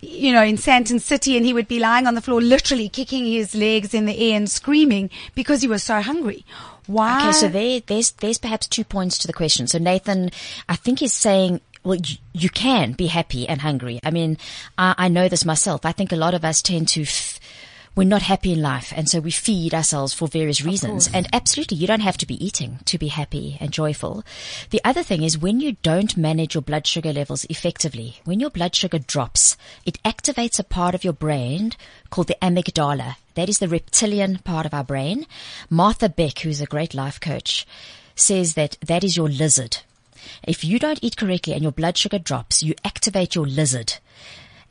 you 0.00 0.32
know, 0.32 0.42
in 0.42 0.56
Sandton 0.56 1.02
City 1.02 1.36
and 1.36 1.44
he 1.44 1.52
would 1.52 1.68
be 1.68 1.80
lying 1.80 2.06
on 2.06 2.14
the 2.14 2.22
floor, 2.22 2.40
literally 2.40 2.88
kicking 2.88 3.26
his 3.26 3.54
legs 3.54 3.92
in 3.92 4.06
the 4.06 4.18
air 4.18 4.38
and 4.38 4.50
screaming 4.50 5.10
because 5.34 5.60
he 5.60 5.68
was 5.68 5.82
so 5.82 6.00
hungry. 6.00 6.46
Why? 6.86 7.20
Okay, 7.20 7.32
so 7.32 7.48
there, 7.48 7.80
there's 7.80 8.12
there's 8.12 8.38
perhaps 8.38 8.66
two 8.66 8.84
points 8.84 9.18
to 9.18 9.26
the 9.26 9.34
question. 9.34 9.66
So 9.66 9.76
Nathan, 9.76 10.30
I 10.70 10.76
think 10.76 11.02
is 11.02 11.12
saying, 11.12 11.60
well, 11.84 11.98
you, 12.32 12.50
can 12.50 12.92
be 12.92 13.06
happy 13.06 13.48
and 13.48 13.60
hungry. 13.60 14.00
I 14.04 14.10
mean, 14.10 14.38
I, 14.76 14.94
I 14.98 15.08
know 15.08 15.28
this 15.28 15.44
myself. 15.44 15.84
I 15.84 15.92
think 15.92 16.12
a 16.12 16.16
lot 16.16 16.34
of 16.34 16.44
us 16.44 16.62
tend 16.62 16.88
to. 16.88 17.02
F- 17.02 17.38
we're 17.98 18.04
not 18.04 18.22
happy 18.22 18.52
in 18.52 18.62
life, 18.62 18.92
and 18.94 19.08
so 19.08 19.18
we 19.18 19.32
feed 19.32 19.74
ourselves 19.74 20.14
for 20.14 20.28
various 20.28 20.62
reasons. 20.64 21.10
And 21.12 21.26
absolutely, 21.32 21.78
you 21.78 21.88
don't 21.88 21.98
have 21.98 22.18
to 22.18 22.26
be 22.26 22.44
eating 22.44 22.78
to 22.84 22.96
be 22.96 23.08
happy 23.08 23.56
and 23.60 23.72
joyful. 23.72 24.22
The 24.70 24.80
other 24.84 25.02
thing 25.02 25.24
is 25.24 25.36
when 25.36 25.58
you 25.58 25.78
don't 25.82 26.16
manage 26.16 26.54
your 26.54 26.62
blood 26.62 26.86
sugar 26.86 27.12
levels 27.12 27.44
effectively, 27.50 28.20
when 28.24 28.38
your 28.38 28.50
blood 28.50 28.76
sugar 28.76 29.00
drops, 29.00 29.56
it 29.84 30.00
activates 30.04 30.60
a 30.60 30.62
part 30.64 30.94
of 30.94 31.02
your 31.02 31.12
brain 31.12 31.72
called 32.10 32.28
the 32.28 32.38
amygdala. 32.40 33.16
That 33.34 33.48
is 33.48 33.58
the 33.58 33.66
reptilian 33.66 34.38
part 34.38 34.64
of 34.64 34.74
our 34.74 34.84
brain. 34.84 35.26
Martha 35.68 36.08
Beck, 36.08 36.38
who's 36.38 36.60
a 36.60 36.66
great 36.66 36.94
life 36.94 37.18
coach, 37.18 37.66
says 38.14 38.54
that 38.54 38.76
that 38.80 39.02
is 39.02 39.16
your 39.16 39.28
lizard. 39.28 39.78
If 40.42 40.64
you 40.64 40.78
don't 40.78 40.98
eat 41.02 41.16
correctly 41.16 41.52
and 41.54 41.62
your 41.62 41.72
blood 41.72 41.96
sugar 41.96 42.18
drops, 42.18 42.62
you 42.62 42.74
activate 42.84 43.34
your 43.34 43.46
lizard 43.46 43.94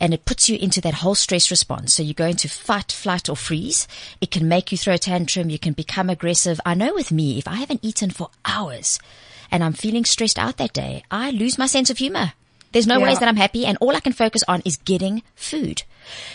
and 0.00 0.14
it 0.14 0.24
puts 0.24 0.48
you 0.48 0.56
into 0.58 0.80
that 0.80 0.94
whole 0.94 1.14
stress 1.16 1.50
response. 1.50 1.92
So 1.94 2.02
you 2.02 2.14
go 2.14 2.26
into 2.26 2.48
fight, 2.48 2.92
flight 2.92 3.28
or 3.28 3.36
freeze. 3.36 3.88
It 4.20 4.30
can 4.30 4.46
make 4.46 4.70
you 4.70 4.78
throw 4.78 4.94
a 4.94 4.98
tantrum. 4.98 5.50
You 5.50 5.58
can 5.58 5.72
become 5.72 6.08
aggressive. 6.08 6.60
I 6.64 6.74
know 6.74 6.94
with 6.94 7.10
me, 7.10 7.38
if 7.38 7.48
I 7.48 7.56
haven't 7.56 7.84
eaten 7.84 8.10
for 8.10 8.30
hours 8.44 9.00
and 9.50 9.64
I'm 9.64 9.72
feeling 9.72 10.04
stressed 10.04 10.38
out 10.38 10.56
that 10.58 10.72
day, 10.72 11.02
I 11.10 11.30
lose 11.30 11.58
my 11.58 11.66
sense 11.66 11.90
of 11.90 11.98
humor. 11.98 12.32
There's 12.72 12.86
no 12.86 12.98
Yeah. 12.98 13.06
ways 13.06 13.18
that 13.18 13.28
I'm 13.28 13.36
happy 13.36 13.64
and 13.66 13.78
all 13.80 13.96
I 13.96 14.00
can 14.00 14.12
focus 14.12 14.42
on 14.46 14.62
is 14.64 14.76
getting 14.76 15.22
food. 15.34 15.82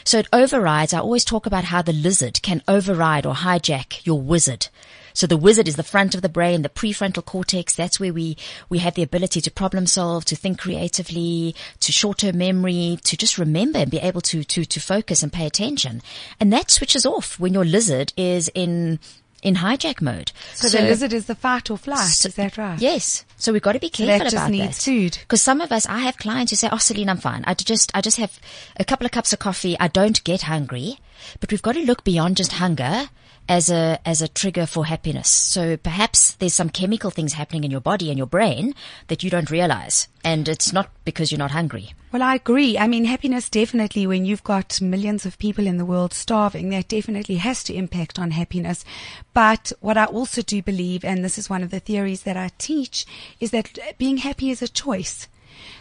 So 0.04 0.18
it 0.18 0.28
overrides. 0.34 0.94
I 0.94 1.00
always 1.00 1.24
talk 1.24 1.46
about 1.46 1.66
how 1.66 1.82
the 1.82 1.94
lizard 1.94 2.42
can 2.42 2.64
override 2.68 3.26
or 3.26 3.36
hijack 3.36 4.06
your 4.06 4.20
wizard. 4.20 4.68
So 5.14 5.28
the 5.28 5.38
wizard 5.38 5.68
is 5.68 5.76
the 5.76 5.84
front 5.84 6.16
of 6.16 6.22
the 6.22 6.30
brain, 6.30 6.62
the 6.64 6.70
prefrontal 6.70 7.24
cortex. 7.26 7.76
That's 7.76 8.00
where 8.00 8.14
we, 8.14 8.36
we 8.70 8.80
have 8.80 8.96
the 8.96 9.04
ability 9.04 9.42
to 9.42 9.52
problem 9.52 9.86
solve, 9.88 10.26
to 10.26 10.36
think 10.36 10.60
creatively, 10.60 11.56
to 11.82 11.92
short-term 11.92 12.38
memory, 12.38 13.00
to 13.04 13.18
just 13.18 13.38
remember 13.38 13.80
and 13.80 13.92
be 13.92 14.00
able 14.00 14.22
to, 14.22 14.44
to, 14.44 14.66
to 14.66 14.80
focus 14.80 15.24
and 15.24 15.32
pay 15.32 15.46
attention. 15.46 16.02
And 16.40 16.52
that 16.52 16.72
switches 16.72 17.06
off 17.06 17.40
when 17.40 17.54
your 17.54 17.66
lizard 17.66 18.14
is 18.18 18.50
in, 18.56 19.00
in 19.42 19.56
hijack 19.56 20.02
mode. 20.02 20.32
so, 20.54 20.70
the 20.70 20.84
lizard 20.84 21.14
is 21.14 21.26
the 21.28 21.36
fight 21.36 21.70
or 21.70 21.78
flight. 21.78 22.26
is 22.26 22.36
that 22.36 22.58
right? 22.58 22.80
Yes. 22.80 23.26
So 23.38 23.52
we've 23.54 23.62
got 23.62 23.74
to 23.74 23.80
be 23.80 23.92
So 23.94 24.06
careful 24.06 24.18
that 24.20 24.24
just 24.32 24.36
about 24.36 24.52
needs 24.52 24.78
that. 24.78 24.84
food. 24.92 25.18
Because 25.22 25.42
some 25.42 25.62
of 25.62 25.72
us, 25.72 25.86
I 25.86 26.00
have 26.00 26.18
clients 26.18 26.52
who 26.52 26.56
say, 26.56 26.70
"Oh, 26.72 26.78
Celynn, 26.78 27.10
I'm 27.10 27.18
fine. 27.18 27.44
I 27.46 27.54
just, 27.54 27.92
I 27.94 28.02
just 28.02 28.18
have 28.18 28.40
a 28.78 28.86
couple 28.86 29.06
of 29.06 29.12
cups 29.12 29.34
of 29.34 29.40
coffee. 29.40 29.78
I 29.80 29.90
don't 29.90 30.24
get 30.24 30.44
hungry." 30.44 31.00
But 31.40 31.52
we've 31.52 31.62
got 31.62 31.74
to 31.74 31.82
look 31.86 32.04
beyond 32.04 32.38
just 32.38 32.54
hunger 32.54 33.10
as 33.50 33.70
a 33.70 34.00
as 34.06 34.22
a 34.22 34.28
trigger 34.28 34.66
for 34.66 34.86
happiness. 34.86 35.30
So 35.30 35.78
perhaps 35.78 36.34
there's 36.36 36.54
some 36.54 36.70
chemical 36.70 37.12
things 37.12 37.34
happening 37.34 37.64
in 37.64 37.72
your 37.72 37.82
body 37.82 38.10
and 38.10 38.18
your 38.18 38.28
brain 38.28 38.74
that 39.08 39.24
you 39.24 39.30
don't 39.30 39.52
realize, 39.52 40.08
and 40.24 40.48
it's 40.48 40.72
not 40.72 40.90
because 41.06 41.32
you're 41.32 41.40
not 41.40 41.52
hungry. 41.52 41.94
Well, 42.12 42.22
I 42.22 42.36
agree. 42.36 42.78
I 42.78 42.88
mean, 42.88 43.06
happiness 43.06 43.50
definitely, 43.50 44.06
when 44.06 44.24
you've 44.24 44.44
got 44.44 44.80
millions 44.82 45.26
of 45.26 45.40
people 45.40 45.66
in 45.66 45.78
the 45.78 45.86
world 45.86 46.14
starving, 46.14 46.70
that 46.70 46.88
definitely 46.88 47.38
has 47.38 47.64
to 47.66 47.74
impact 47.74 48.20
on 48.20 48.32
happiness. 48.32 48.86
But 49.34 49.72
what 49.80 49.98
I 49.98 50.06
also 50.06 50.42
do 50.42 50.62
believe, 50.62 51.04
and 51.04 51.24
this 51.24 51.38
is 51.38 51.50
one 51.50 51.64
of 51.64 51.72
the 51.72 51.80
theories 51.80 52.24
that 52.24 52.38
I 52.38 52.52
teach, 52.58 53.06
is 53.40 53.52
that 53.52 53.98
being 53.98 54.18
happy 54.18 54.52
is 54.52 54.62
a 54.62 54.68
choice. 54.68 55.28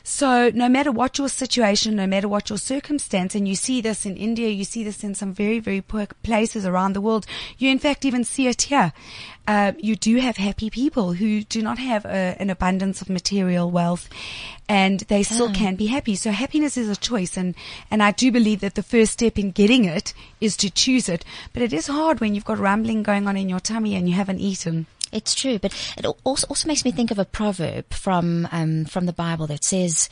So 0.05 0.51
no 0.55 0.69
matter 0.69 0.91
what 0.91 1.19
your 1.19 1.29
situation, 1.29 1.97
no 1.97 2.07
matter 2.07 2.29
what 2.29 2.51
your 2.51 2.59
circumstance, 2.59 3.35
and 3.35 3.47
you 3.47 3.55
see 3.55 3.81
this 3.81 4.05
in 4.05 4.17
India, 4.17 4.49
you 4.49 4.65
see 4.65 4.83
this 4.83 5.05
in 5.05 5.15
some 5.15 5.33
very, 5.33 5.61
very 5.61 5.81
poor 5.81 6.07
places 6.23 6.67
around 6.67 6.95
the 6.95 7.01
world. 7.01 7.27
You 7.59 7.71
in 7.71 7.79
fact 7.79 8.05
even 8.05 8.25
see 8.25 8.49
it 8.49 8.63
here. 8.63 8.93
Uh, 9.47 9.73
you 9.79 9.97
do 9.97 10.17
have 10.17 10.37
happy 10.37 10.71
people 10.71 11.15
who 11.15 11.43
do 11.43 11.63
not 11.63 11.79
have 11.79 12.05
a, 12.05 12.37
an 12.39 12.49
abundance 12.49 13.03
of 13.03 13.11
material 13.11 13.71
wealth 13.71 14.09
and 14.69 15.01
they 15.01 15.25
still 15.25 15.53
can 15.53 15.75
be 15.75 15.87
happy. 15.87 16.15
So 16.15 16.31
happiness 16.31 16.77
is 16.77 16.89
a 16.89 16.97
choice 16.97 17.37
and, 17.37 17.55
and 17.91 18.03
I 18.03 18.13
do 18.13 18.31
believe 18.31 18.61
that 18.61 18.77
the 18.77 18.85
first 18.85 19.13
step 19.13 19.39
in 19.39 19.51
getting 19.51 19.85
it 19.85 20.15
is 20.41 20.57
to 20.59 20.71
choose 20.71 21.09
it. 21.09 21.25
But 21.53 21.63
it 21.63 21.73
is 21.73 21.89
hard 21.89 22.21
when 22.21 22.35
you've 22.35 22.45
got 22.45 22.59
rumbling 22.59 23.03
going 23.03 23.27
on 23.27 23.37
in 23.37 23.49
your 23.49 23.61
tummy 23.61 23.97
and 23.97 24.09
you 24.09 24.15
haven't 24.15 24.39
eaten. 24.39 24.87
It's 25.13 25.35
true, 25.35 25.59
but 25.59 25.73
it 25.97 26.07
also 26.25 26.47
also 26.49 26.67
makes 26.67 26.85
me 26.85 26.91
think 26.91 27.11
of 27.11 27.19
a 27.19 27.25
proverb 27.25 27.93
from 27.93 28.49
um, 28.51 28.87
from 28.87 29.07
the 29.07 29.13
Bible 29.13 29.47
that 29.49 29.63
says, 29.63 30.09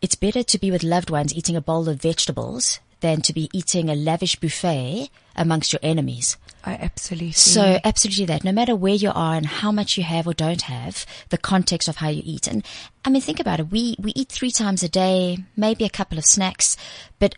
"It's 0.00 0.14
better 0.14 0.42
to 0.44 0.58
be 0.58 0.70
with 0.70 0.82
loved 0.82 1.10
ones 1.10 1.34
eating 1.34 1.56
a 1.56 1.60
bowl 1.60 1.88
of 1.88 2.00
vegetables 2.00 2.78
than 3.00 3.20
to 3.22 3.32
be 3.32 3.50
eating 3.52 3.88
a 3.88 3.94
lavish 3.94 4.36
buffet 4.36 5.10
amongst 5.36 5.72
your 5.72 5.80
enemies." 5.82 6.36
Oh, 6.66 6.70
absolutely. 6.70 7.32
So 7.32 7.78
absolutely 7.84 8.26
that. 8.26 8.44
No 8.44 8.52
matter 8.52 8.76
where 8.76 8.94
you 8.94 9.10
are 9.14 9.34
and 9.34 9.46
how 9.46 9.72
much 9.72 9.96
you 9.96 10.04
have 10.04 10.26
or 10.26 10.34
don't 10.34 10.62
have, 10.62 11.06
the 11.30 11.38
context 11.38 11.88
of 11.88 11.96
how 11.96 12.08
you 12.08 12.22
eat. 12.24 12.46
And 12.46 12.64
I 13.04 13.10
mean, 13.10 13.22
think 13.22 13.40
about 13.40 13.60
it. 13.60 13.70
We 13.70 13.96
we 13.98 14.12
eat 14.14 14.28
three 14.28 14.50
times 14.50 14.82
a 14.82 14.88
day, 14.88 15.38
maybe 15.56 15.84
a 15.84 15.90
couple 15.90 16.18
of 16.18 16.24
snacks, 16.24 16.76
but 17.18 17.34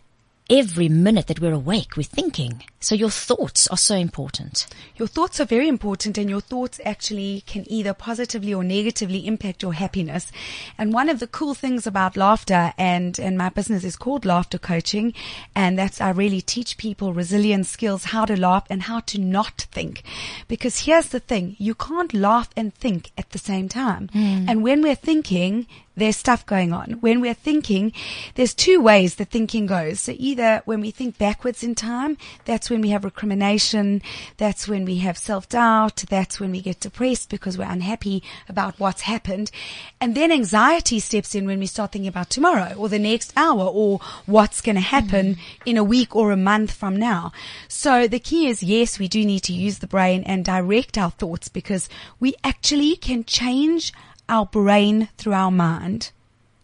every 0.49 0.89
minute 0.89 1.27
that 1.27 1.39
we're 1.39 1.53
awake, 1.53 1.95
we're 1.95 2.03
thinking. 2.03 2.63
So 2.79 2.95
your 2.95 3.09
thoughts 3.09 3.67
are 3.67 3.77
so 3.77 3.95
important. 3.95 4.65
Your 4.95 5.07
thoughts 5.07 5.39
are 5.39 5.45
very 5.45 5.67
important 5.67 6.17
and 6.17 6.29
your 6.29 6.41
thoughts 6.41 6.79
actually 6.83 7.43
can 7.45 7.63
either 7.71 7.93
positively 7.93 8.53
or 8.53 8.63
negatively 8.63 9.27
impact 9.27 9.61
your 9.61 9.73
happiness. 9.73 10.31
And 10.77 10.93
one 10.93 11.07
of 11.09 11.19
the 11.19 11.27
cool 11.27 11.53
things 11.53 11.85
about 11.85 12.17
laughter 12.17 12.73
and, 12.77 13.17
and 13.19 13.37
my 13.37 13.49
business 13.49 13.83
is 13.83 13.95
called 13.95 14.25
laughter 14.25 14.57
coaching. 14.57 15.13
And 15.55 15.77
that's, 15.77 16.01
I 16.01 16.09
really 16.09 16.41
teach 16.41 16.77
people 16.77 17.13
resilience 17.13 17.69
skills, 17.69 18.05
how 18.05 18.25
to 18.25 18.39
laugh 18.39 18.65
and 18.69 18.81
how 18.81 19.01
to 19.01 19.19
not 19.19 19.67
think. 19.71 20.03
Because 20.47 20.79
here's 20.79 21.09
the 21.09 21.19
thing, 21.19 21.55
you 21.59 21.75
can't 21.75 22.13
laugh 22.13 22.49
and 22.57 22.73
think 22.73 23.11
at 23.17 23.29
the 23.29 23.39
same 23.39 23.69
time. 23.69 24.09
Hmm. 24.11 24.45
And 24.49 24.63
when 24.63 24.81
we're 24.81 24.95
thinking, 24.95 25.67
there's 26.01 26.17
stuff 26.17 26.45
going 26.45 26.73
on. 26.73 26.93
When 27.01 27.21
we're 27.21 27.33
thinking, 27.33 27.93
there's 28.35 28.53
two 28.53 28.81
ways 28.81 29.15
the 29.15 29.25
thinking 29.25 29.65
goes. 29.65 29.99
So 29.99 30.13
either 30.17 30.61
when 30.65 30.81
we 30.81 30.91
think 30.91 31.17
backwards 31.17 31.63
in 31.63 31.75
time, 31.75 32.17
that's 32.45 32.69
when 32.69 32.81
we 32.81 32.89
have 32.89 33.03
recrimination. 33.03 34.01
That's 34.37 34.67
when 34.67 34.85
we 34.85 34.97
have 34.97 35.17
self-doubt. 35.17 36.05
That's 36.09 36.39
when 36.39 36.51
we 36.51 36.61
get 36.61 36.79
depressed 36.79 37.29
because 37.29 37.57
we're 37.57 37.65
unhappy 37.65 38.23
about 38.49 38.79
what's 38.79 39.01
happened. 39.01 39.51
And 39.99 40.15
then 40.15 40.31
anxiety 40.31 40.99
steps 40.99 41.35
in 41.35 41.45
when 41.45 41.59
we 41.59 41.67
start 41.67 41.91
thinking 41.91 42.09
about 42.09 42.29
tomorrow 42.29 42.73
or 42.77 42.89
the 42.89 42.99
next 42.99 43.33
hour 43.37 43.63
or 43.63 43.99
what's 44.25 44.61
going 44.61 44.75
to 44.75 44.81
happen 44.81 45.35
mm-hmm. 45.35 45.69
in 45.69 45.77
a 45.77 45.83
week 45.83 46.15
or 46.15 46.31
a 46.31 46.37
month 46.37 46.71
from 46.71 46.97
now. 46.97 47.31
So 47.67 48.07
the 48.07 48.19
key 48.19 48.47
is 48.47 48.63
yes, 48.63 48.97
we 48.97 49.07
do 49.07 49.23
need 49.25 49.41
to 49.41 49.53
use 49.53 49.79
the 49.79 49.87
brain 49.87 50.23
and 50.23 50.43
direct 50.43 50.97
our 50.97 51.11
thoughts 51.11 51.47
because 51.47 51.89
we 52.19 52.35
actually 52.43 52.95
can 52.95 53.23
change 53.23 53.93
our 54.31 54.45
brain 54.47 55.09
through 55.17 55.33
our 55.33 55.51
mind. 55.51 56.11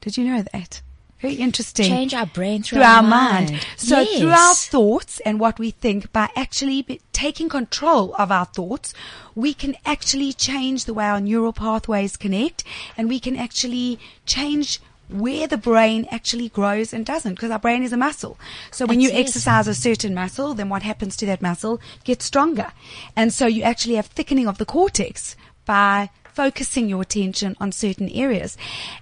Did 0.02 0.18
you 0.18 0.24
know 0.24 0.44
that? 0.54 0.82
Very 1.20 1.36
interesting. 1.36 1.88
Change 1.88 2.14
our 2.14 2.28
brain 2.28 2.62
through, 2.62 2.78
through 2.78 2.86
our 2.86 3.02
mind. 3.02 3.60
So 3.76 4.00
Yes. 4.02 4.20
through 4.20 4.32
our 4.32 4.54
thoughts 4.56 5.20
and 5.22 5.40
what 5.40 5.58
we 5.58 5.72
think, 5.72 6.12
by 6.14 6.30
actually 6.36 7.02
taking 7.12 7.50
control 7.50 8.14
of 8.20 8.32
our 8.32 8.46
thoughts, 8.46 8.94
we 9.34 9.54
can 9.54 9.76
actually 9.86 10.32
change 10.32 10.86
the 10.86 10.94
way 10.94 11.06
our 11.06 11.20
neural 11.20 11.54
pathways 11.54 12.18
connect 12.18 12.64
and 12.96 13.10
we 13.10 13.20
can 13.20 13.36
actually 13.36 14.00
change 14.28 14.80
where 15.10 15.48
the 15.48 15.58
brain 15.58 16.06
actually 16.12 16.50
grows 16.50 16.94
and 16.94 17.06
doesn't 17.06 17.34
because 17.34 17.50
our 17.50 17.58
brain 17.60 17.82
is 17.82 17.94
a 17.94 17.98
muscle. 17.98 18.38
So 18.72 18.86
when 18.86 19.00
you 19.02 19.08
That's 19.10 19.20
it. 19.20 19.24
exercise 19.28 19.68
a 19.68 19.74
certain 19.74 20.14
muscle, 20.14 20.54
then 20.54 20.70
what 20.70 20.84
happens 20.84 21.16
to 21.18 21.26
that 21.26 21.42
muscle 21.42 21.80
gets 22.04 22.26
stronger. 22.26 22.74
And 23.16 23.34
so 23.34 23.48
you 23.48 23.64
actually 23.64 23.96
have 23.96 24.08
thickening 24.08 24.48
of 24.48 24.58
the 24.60 24.66
cortex 24.66 25.36
by 25.66 26.10
focusing 26.38 26.88
your 26.88 27.02
attention 27.02 27.56
on 27.60 27.72
certain 27.72 28.10
areas. 28.10 28.58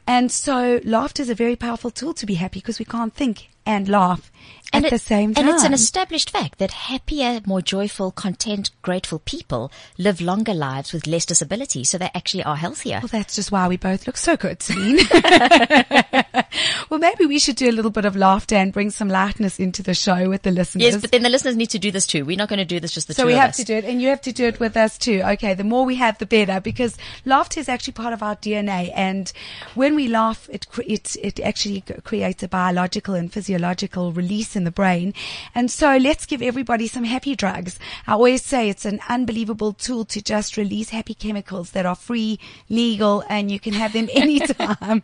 And 0.07 0.31
so 0.31 0.79
laughter 0.85 1.21
is 1.21 1.29
a 1.29 1.35
very 1.35 1.57
powerful 1.57 1.91
tool 1.91 2.13
to 2.13 2.25
be 2.25 2.35
happy 2.35 2.59
because 2.61 2.79
we 2.79 2.85
can't 2.85 3.13
think 3.13 3.49
and 3.65 3.87
laugh 3.89 4.31
at 4.73 4.83
it- 4.85 4.89
the 4.89 4.99
same 4.99 5.33
time. 5.33 5.45
And 5.47 5.53
it's 5.53 5.63
an 5.63 5.73
established 5.73 6.29
fact 6.29 6.57
that 6.59 6.71
happier, 6.71 7.41
more 7.45 7.61
joyful, 7.61 8.11
content, 8.11 8.71
grateful 8.81 9.19
people 9.19 9.71
live 9.97 10.21
longer 10.21 10.53
lives 10.53 10.91
with 10.93 11.07
less 11.07 11.25
disability, 11.25 11.83
so 11.83 11.97
they 11.97 12.09
actually 12.13 12.43
are 12.43 12.55
healthier. 12.55 12.99
well, 13.01 13.09
that's 13.09 13.35
just 13.35 13.51
why 13.51 13.67
we 13.67 13.77
both 13.77 14.05
look 14.07 14.17
so 14.17 14.35
good, 14.37 14.59
Celynn. 14.59 14.99
well, 16.89 16.99
maybe 16.99 17.25
we 17.25 17.39
should 17.39 17.55
do 17.55 17.69
a 17.69 17.71
little 17.71 17.91
bit 17.91 18.05
of 18.05 18.15
laughter 18.15 18.55
and 18.55 18.73
bring 18.73 18.89
some 18.89 19.07
lightness 19.09 19.59
into 19.59 19.81
the 19.83 19.93
show 19.93 20.29
with 20.29 20.43
the 20.43 20.51
listeners. 20.51 20.83
Yes, 20.83 21.01
but 21.01 21.11
then 21.11 21.23
the 21.23 21.29
listeners 21.29 21.55
need 21.55 21.69
to 21.71 21.79
do 21.79 21.91
this 21.91 22.05
too. 22.05 22.25
We're 22.25 22.37
not 22.37 22.49
going 22.49 22.59
to 22.59 22.65
do 22.65 22.79
this 22.79 22.91
just 22.91 23.07
the 23.07 23.13
so 23.13 23.23
two 23.23 23.27
we 23.27 23.33
have 23.33 23.53
to 23.55 23.63
do 23.63 23.75
it, 23.75 23.85
and 23.85 24.01
you 24.01 24.09
have 24.09 24.21
to 24.21 24.31
do 24.31 24.45
it 24.45 24.59
with 24.59 24.75
us 24.77 24.97
too. 24.97 25.21
Okay, 25.23 25.53
the 25.53 25.63
more 25.63 25.85
we 25.85 25.95
have, 25.95 26.17
the 26.17 26.25
better, 26.25 26.59
because 26.59 26.97
laughter 27.25 27.59
is 27.59 27.69
actually 27.69 27.93
part 27.93 28.13
of 28.13 28.21
our 28.21 28.35
DNA, 28.35 28.91
and 28.95 29.31
when 29.73 29.95
we 29.95 30.07
laugh, 30.07 30.49
it 30.51 30.67
it 30.85 31.15
it 31.21 31.39
actually 31.39 31.81
creates 32.03 32.43
a 32.43 32.47
biological 32.47 33.13
and 33.13 33.31
physiological 33.31 33.54
physiological 33.55 34.11
release 34.11 34.55
in 34.55 34.65
the 34.65 34.71
brain. 34.71 35.13
And 35.53 35.71
so 35.71 35.95
let's 35.95 36.25
give 36.25 36.41
everybody 36.41 36.87
some 36.87 37.05
happy 37.05 37.35
drugs. 37.35 37.79
I 38.05 38.13
always 38.13 38.43
say 38.43 38.67
it's 38.67 38.83
an 38.83 38.99
unbelievable 39.07 39.71
tool 39.71 40.03
to 40.05 40.21
just 40.21 40.57
release 40.57 40.89
happy 40.89 41.13
chemicals 41.13 41.71
that 41.71 41.85
are 41.85 41.95
free, 41.95 42.37
legal, 42.69 43.23
and 43.29 43.49
you 43.49 43.59
can 43.59 43.73
have 43.73 43.93
them 43.93 44.09
anytime 44.13 45.03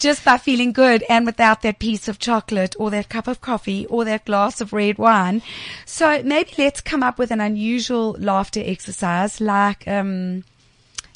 just 0.00 0.24
by 0.24 0.38
feeling 0.38 0.72
good 0.72 1.04
and 1.08 1.24
without 1.24 1.62
that 1.62 1.78
piece 1.78 2.08
of 2.08 2.18
chocolate 2.18 2.74
or 2.80 2.90
that 2.90 3.08
cup 3.08 3.28
of 3.28 3.40
coffee 3.40 3.86
or 3.86 4.04
that 4.04 4.24
glass 4.24 4.60
of 4.60 4.72
red 4.72 4.98
wine. 4.98 5.40
So 5.86 6.20
maybe 6.24 6.52
let's 6.58 6.80
come 6.80 7.04
up 7.04 7.16
with 7.16 7.30
an 7.30 7.40
unusual 7.40 8.16
laughter 8.18 8.62
exercise 8.64 9.40
like, 9.40 9.86
um, 9.86 10.42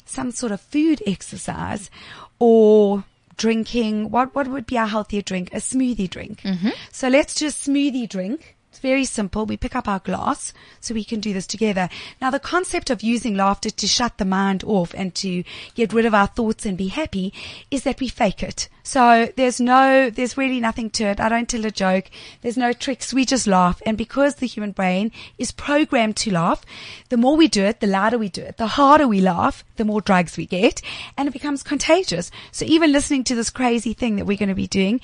some 0.05 0.31
sort 0.31 0.53
of 0.53 0.61
food 0.61 1.03
exercise 1.05 1.91
or 2.39 3.03
drinking 3.39 4.11
what 4.11 4.35
what 4.35 4.47
would 4.47 4.67
be 4.67 4.75
a 4.75 4.85
healthier 4.85 5.23
drink? 5.23 5.51
A 5.53 5.57
smoothie 5.57 6.09
drink. 6.09 6.41
Mm-hmm. 6.41 6.69
So 6.91 7.07
let's 7.07 7.33
do 7.33 7.47
a 7.47 7.49
smoothie 7.49 8.07
drink 8.07 8.57
it's 8.79 8.87
very 8.87 9.03
simple. 9.03 9.45
We 9.45 9.57
pick 9.57 9.75
up 9.75 9.89
our 9.89 9.99
glass 9.99 10.53
so 10.79 10.93
we 10.93 11.03
can 11.03 11.19
do 11.19 11.33
this 11.33 11.45
together. 11.45 11.89
Now 12.21 12.31
the 12.31 12.39
concept 12.39 12.89
of 12.89 13.03
using 13.03 13.35
laughter 13.35 13.69
to 13.69 13.87
shut 13.87 14.17
the 14.17 14.23
mind 14.23 14.63
off 14.63 14.93
and 14.95 15.13
to 15.15 15.43
get 15.75 15.91
rid 15.91 16.05
of 16.05 16.13
our 16.13 16.27
thoughts 16.27 16.65
and 16.65 16.77
be 16.77 16.87
happy 16.87 17.33
is 17.69 17.83
that 17.83 17.99
we 17.99 18.07
fake 18.07 18.41
it. 18.41 18.69
So 18.83 19.33
there's 19.35 19.59
no 19.59 20.09
there's 20.09 20.37
really 20.37 20.61
nothing 20.61 20.89
to 20.91 21.03
it. 21.03 21.19
I 21.19 21.27
don't 21.27 21.49
tell 21.49 21.65
a 21.65 21.71
joke. 21.71 22.09
There's 22.41 22.55
no 22.55 22.71
tricks. 22.71 23.13
We 23.13 23.25
just 23.25 23.47
laugh. 23.47 23.81
And 23.85 23.97
because 23.97 24.35
the 24.35 24.47
human 24.47 24.71
brain 24.71 25.11
is 25.37 25.51
programmed 25.51 26.15
to 26.17 26.31
laugh 26.31 26.65
the 27.09 27.17
more 27.17 27.35
we 27.35 27.49
do 27.49 27.65
it 27.65 27.81
the 27.81 27.87
louder 27.87 28.17
we 28.17 28.29
do 28.29 28.43
it. 28.43 28.55
The 28.55 28.67
harder 28.67 29.09
we 29.09 29.19
laugh 29.19 29.65
the 29.75 29.83
more 29.83 29.99
drugs 29.99 30.37
we 30.37 30.45
get. 30.45 30.81
And 31.17 31.27
it 31.27 31.33
becomes 31.33 31.63
contagious. 31.63 32.31
So 32.53 32.63
even 32.63 32.93
listening 32.93 33.25
to 33.25 33.35
this 33.35 33.49
crazy 33.49 33.91
thing 33.91 34.15
that 34.15 34.25
we're 34.25 34.37
going 34.37 34.47
to 34.47 34.55
be 34.55 34.67
doing 34.67 35.01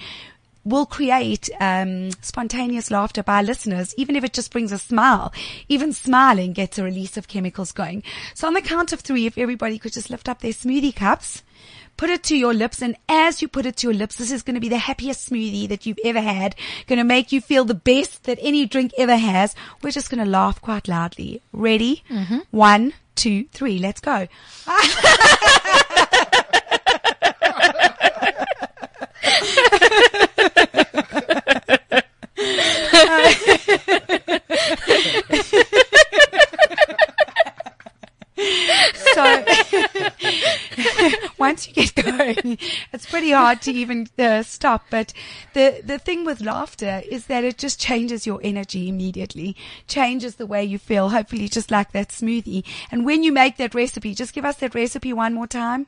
will 0.66 0.86
create 0.86 1.50
um, 1.62 2.10
spontaneous 2.22 2.90
laughter 2.92 3.24
by 3.24 3.42
listeners, 3.42 3.94
even 3.98 4.16
if 4.16 4.24
it 4.24 4.34
just 4.34 4.52
brings 4.52 4.72
a 4.72 4.78
smile. 4.80 5.32
Even 5.70 5.94
smiling 5.94 6.52
gets 6.54 6.78
a 6.78 6.84
release 6.84 7.16
of 7.18 7.28
chemicals 7.28 7.72
going. 7.72 8.04
So 8.34 8.48
on 8.48 8.54
the 8.56 8.62
count 8.62 8.92
of 8.92 9.02
three, 9.02 9.28
if 9.28 9.38
everybody 9.38 9.78
could 9.78 9.94
just 9.94 10.10
lift 10.10 10.28
up 10.28 10.42
their 10.42 10.52
smoothie 10.52 10.96
cups, 10.96 11.44
put 11.98 12.10
it 12.10 12.24
to 12.24 12.36
your 12.36 12.54
lips, 12.54 12.82
and 12.82 12.98
as 13.08 13.42
you 13.42 13.48
put 13.48 13.66
it 13.66 13.78
to 13.78 13.88
your 13.88 13.94
lips, 13.94 14.16
this 14.18 14.32
is 14.32 14.42
going 14.44 14.56
to 14.56 14.60
be 14.62 14.68
the 14.70 14.78
happiest 14.80 15.30
smoothie 15.30 15.70
that 15.70 15.86
you've 15.86 16.00
ever 16.04 16.20
had. 16.20 16.56
Going 16.88 16.98
to 16.98 17.04
make 17.06 17.32
you 17.32 17.40
feel 17.42 17.64
the 17.64 17.74
best 17.74 18.24
that 18.24 18.40
any 18.42 18.66
drink 18.66 18.92
ever 18.98 19.16
has. 19.16 19.56
We're 19.82 19.92
just 19.92 20.10
going 20.10 20.24
to 20.24 20.30
laugh 20.30 20.60
quite 20.62 20.88
loudly. 20.88 21.42
Ready? 21.54 22.04
One, 22.52 22.94
two, 23.16 23.46
three. 23.54 23.78
Let's 23.80 24.02
go. 24.02 24.28
So 38.38 39.46
once 41.38 41.68
you 41.68 41.74
get 41.74 41.96
going, 41.96 42.58
it's 42.92 43.06
pretty 43.06 43.32
hard 43.32 43.62
to 43.62 43.72
even 43.72 44.08
uh, 44.20 44.44
stop. 44.44 44.86
But 44.90 45.14
the 45.54 45.82
the 45.84 45.98
thing 45.98 46.26
with 46.26 46.42
laughter 46.42 47.02
is 47.10 47.28
that 47.28 47.44
it 47.46 47.58
just 47.58 47.80
changes 47.80 48.28
your 48.28 48.42
energy 48.44 48.90
immediately, 48.90 49.56
changes 49.88 50.36
the 50.36 50.46
way 50.46 50.66
you 50.66 50.78
feel. 50.78 51.10
Hopefully, 51.10 51.48
just 51.48 51.72
like 51.72 51.94
that 51.94 52.10
smoothie. 52.10 52.66
And 52.92 53.06
when 53.06 53.24
you 53.24 53.32
make 53.32 53.58
that 53.58 53.74
recipe, 53.74 54.14
just 54.14 54.34
give 54.34 54.46
us 54.46 54.58
that 54.58 54.76
recipe 54.76 55.14
one 55.14 55.34
more 55.34 55.48
time. 55.48 55.88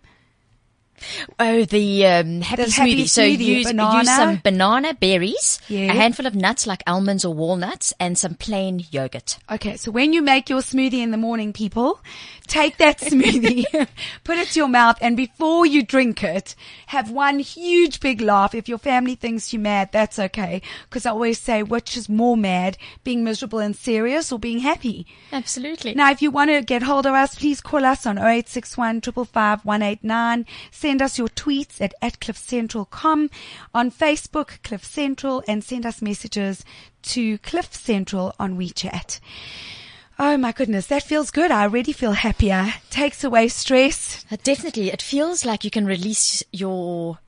Oh, 1.40 1.66
the 1.66 2.06
um, 2.08 2.42
happy 2.42 2.64
The 2.64 2.70
smoothie. 2.70 2.74
happy 2.76 3.08
so 3.08 3.22
smoothie, 3.22 3.40
use, 3.40 3.72
use 3.74 4.08
some 4.16 4.42
banana 4.44 4.94
berries, 4.94 5.60
Yeah. 5.68 5.92
a 5.92 5.94
handful 5.94 6.26
of 6.26 6.36
nuts 6.36 6.66
like 6.66 6.82
almonds 6.88 7.24
or 7.24 7.34
walnuts, 7.34 7.94
and 8.00 8.18
some 8.18 8.34
plain 8.36 8.84
yogurt. 8.92 9.38
Okay, 9.52 9.78
so 9.78 9.92
when 9.92 10.14
you 10.14 10.22
make 10.22 10.50
your 10.50 10.62
smoothie 10.62 11.02
in 11.02 11.12
the 11.12 11.18
morning, 11.18 11.54
people, 11.54 12.00
take 12.48 12.78
that 12.78 12.98
smoothie, 13.00 13.66
put 14.24 14.38
it 14.38 14.48
to 14.50 14.60
your 14.60 14.68
mouth, 14.68 14.98
and 15.02 15.16
before 15.16 15.66
you 15.66 15.84
drink 15.84 16.24
it, 16.24 16.56
have 16.88 17.12
one 17.12 17.40
huge 17.40 18.00
big 18.00 18.20
laugh. 18.22 18.56
If 18.56 18.68
your 18.68 18.78
family 18.80 19.16
thinks 19.16 19.54
you're 19.54 19.62
mad, 19.62 19.90
that's 19.92 20.18
okay. 20.20 20.62
Because 20.90 21.06
I 21.06 21.12
always 21.12 21.40
say, 21.40 21.62
which 21.64 21.96
is 21.96 22.10
more 22.10 22.36
mad, 22.38 22.78
being 23.04 23.24
miserable 23.24 23.60
and 23.60 23.76
serious 23.76 24.32
or 24.32 24.40
being 24.40 24.60
happy? 24.60 25.06
Absolutely. 25.32 25.94
Now, 25.94 26.12
if 26.12 26.22
you 26.22 26.32
want 26.32 26.50
to 26.50 26.62
get 26.62 26.82
hold 26.84 27.06
of 27.06 27.14
us, 27.14 27.36
please 27.36 27.62
call 27.62 27.86
us 27.86 28.06
on 28.06 28.18
0861 28.18 29.02
555 29.02 29.66
189. 29.66 30.46
Send 30.88 31.02
us 31.02 31.18
your 31.18 31.28
tweets 31.28 31.82
at, 31.82 31.94
at 32.02 32.22
cliffcentral.com, 32.22 33.30
on 33.74 33.92
Facebook, 33.92 34.64
Cliff 34.64 34.86
Central, 34.86 35.44
and 35.46 35.62
send 35.62 35.86
us 35.86 36.02
messages 36.02 36.64
to 37.02 37.40
Cliff 37.40 37.76
Central 37.76 38.34
on 38.40 38.58
WeChat. 38.58 39.20
Oh 40.18 40.38
my 40.38 40.54
goodness, 40.54 40.88
that 40.88 41.04
feels 41.04 41.30
good. 41.30 41.52
I 41.52 41.64
already 41.64 41.92
feel 41.92 42.14
happier. 42.14 42.74
Takes 42.90 43.26
away 43.26 43.50
stress. 43.50 44.26
Uh, 44.32 44.38
Definitely. 44.42 44.90
It 44.90 45.02
feels 45.02 45.44
like 45.44 45.66
you 45.66 45.70
can 45.70 45.86
release 45.86 46.42
your 46.54 47.20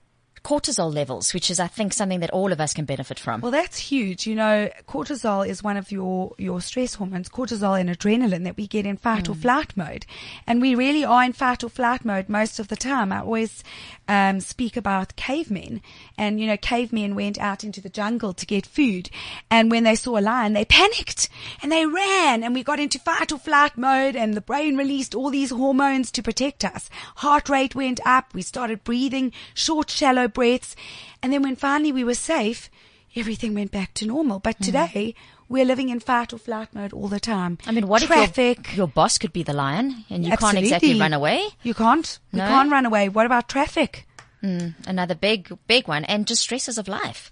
cortisol 0.49 0.91
levels, 0.91 1.31
which 1.31 1.51
is, 1.51 1.59
I 1.59 1.67
think, 1.67 1.93
something 1.93 2.21
that 2.21 2.31
all 2.31 2.51
of 2.51 2.59
us 2.59 2.73
can 2.73 2.85
benefit 2.85 3.19
from. 3.19 3.41
Well, 3.41 3.51
that's 3.51 3.77
huge. 3.77 4.25
You 4.25 4.33
know, 4.33 4.71
cortisol 4.87 5.47
is 5.47 5.61
one 5.61 5.77
of 5.77 5.91
your, 5.91 6.33
your 6.39 6.59
stress 6.59 6.95
hormones, 6.95 7.29
cortisol 7.29 7.79
and 7.79 7.87
adrenaline 7.87 8.45
that 8.45 8.57
we 8.57 8.65
get 8.65 8.87
in 8.87 8.97
fight 8.97 9.29
or 9.29 9.35
flight 9.35 9.77
mode. 9.77 10.07
And 10.47 10.59
we 10.59 10.73
really 10.73 11.05
are 11.05 11.23
in 11.23 11.33
fight 11.33 11.63
or 11.63 11.69
flight 11.69 12.03
mode 12.03 12.29
most 12.29 12.59
of 12.59 12.67
the 12.67 12.75
time. 12.75 13.11
I 13.11 13.19
always 13.19 13.63
um, 14.07 14.39
speak 14.39 14.75
about 14.75 15.15
cavemen. 15.15 15.83
And, 16.17 16.39
you 16.39 16.47
know, 16.47 16.57
cavemen 16.57 17.13
went 17.13 17.37
out 17.37 17.63
into 17.63 17.79
the 17.79 17.87
jungle 17.89 18.33
to 18.33 18.45
get 18.47 18.65
food. 18.65 19.11
And 19.51 19.69
when 19.69 19.83
they 19.83 19.93
saw 19.93 20.17
a 20.17 20.19
lion, 20.19 20.53
they 20.53 20.65
panicked 20.65 21.29
and 21.61 21.71
they 21.71 21.85
ran 21.85 22.43
and 22.43 22.55
we 22.55 22.63
got 22.63 22.79
into 22.79 22.97
fight 22.97 23.31
or 23.31 23.37
flight 23.37 23.77
mode 23.77 24.15
and 24.15 24.33
the 24.33 24.41
brain 24.41 24.77
released 24.77 25.13
all 25.13 25.29
these 25.29 25.51
hormones 25.51 26.09
to 26.13 26.23
protect 26.23 26.65
us. 26.65 26.89
Heart 27.17 27.49
rate 27.49 27.75
went 27.75 27.99
up. 28.03 28.33
We 28.33 28.41
started 28.41 28.83
breathing 28.83 29.31
short, 29.53 29.91
shallow 29.91 30.27
breaths. 30.27 30.38
And 30.43 31.33
then 31.33 31.41
when 31.43 31.55
finally 31.55 31.91
we 31.91 32.03
were 32.03 32.13
safe, 32.13 32.69
everything 33.15 33.53
went 33.53 33.71
back 33.71 33.93
to 33.95 34.05
normal. 34.05 34.39
But 34.39 34.57
hmm. 34.57 34.63
today, 34.63 35.15
we're 35.47 35.65
living 35.65 35.89
in 35.89 35.99
fight 35.99 36.31
or 36.33 36.37
flight 36.37 36.73
mode 36.73 36.93
all 36.93 37.07
the 37.07 37.19
time. 37.19 37.57
I 37.65 37.71
mean, 37.71 37.87
what 37.87 38.03
Traffic. 38.03 38.59
if 38.59 38.67
your, 38.67 38.77
your 38.77 38.87
boss 38.87 39.17
could 39.17 39.33
be 39.33 39.43
the 39.43 39.53
lion 39.53 40.05
and 40.09 40.25
you 40.25 40.35
can't 40.37 40.57
exactly 40.57 40.99
run 40.99 41.13
away? 41.13 41.43
You 41.63 41.73
can't. 41.73 42.19
You 42.31 42.39
No? 42.39 42.47
can't 42.47 42.71
run 42.71 42.85
away. 42.85 43.09
What 43.09 43.25
about 43.25 43.49
traffic? 43.49 44.07
Hmm, 44.41 44.69
another 44.87 45.15
big, 45.15 45.57
big 45.67 45.87
one. 45.87 46.05
And 46.05 46.27
just 46.27 46.41
stresses 46.41 46.77
of 46.77 46.87
life. 46.87 47.31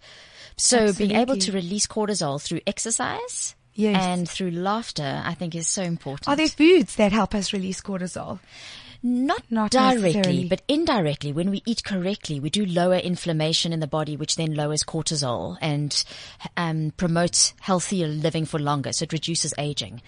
So 0.57 0.91
being 0.91 1.11
able 1.11 1.37
to 1.37 1.51
release 1.51 1.85
cortisol 1.85 2.41
through 2.41 2.61
exercise 2.65 3.55
Yes. 3.75 4.01
and 4.01 4.27
through 4.27 4.51
laughter, 4.51 5.21
I 5.23 5.35
think 5.35 5.53
is 5.53 5.67
so 5.67 5.83
important. 5.83 6.27
Are 6.27 6.35
there 6.35 6.47
foods 6.47 6.95
that 6.95 7.11
help 7.11 7.35
us 7.35 7.53
release 7.53 7.79
cortisol? 7.79 8.39
Not, 9.03 9.43
Not 9.49 9.71
directly, 9.71 10.47
but 10.49 10.61
indirectly. 10.67 11.31
When 11.31 11.49
we 11.49 11.61
eat 11.65 11.83
correctly, 11.83 12.39
we 12.39 12.49
do 12.49 12.65
lower 12.65 12.97
inflammation 12.97 13.71
in 13.71 13.79
the 13.79 13.87
body, 13.87 14.17
which 14.17 14.35
then 14.35 14.55
lowers 14.55 14.83
cortisol 14.83 15.57
and 15.61 16.03
um, 16.55 16.93
promotes 16.97 17.53
healthier 17.61 18.07
living 18.07 18.45
for 18.45 18.59
longer. 18.59 18.91
So 18.91 19.03
it 19.03 19.13
reduces 19.13 19.53
aging. 19.57 20.01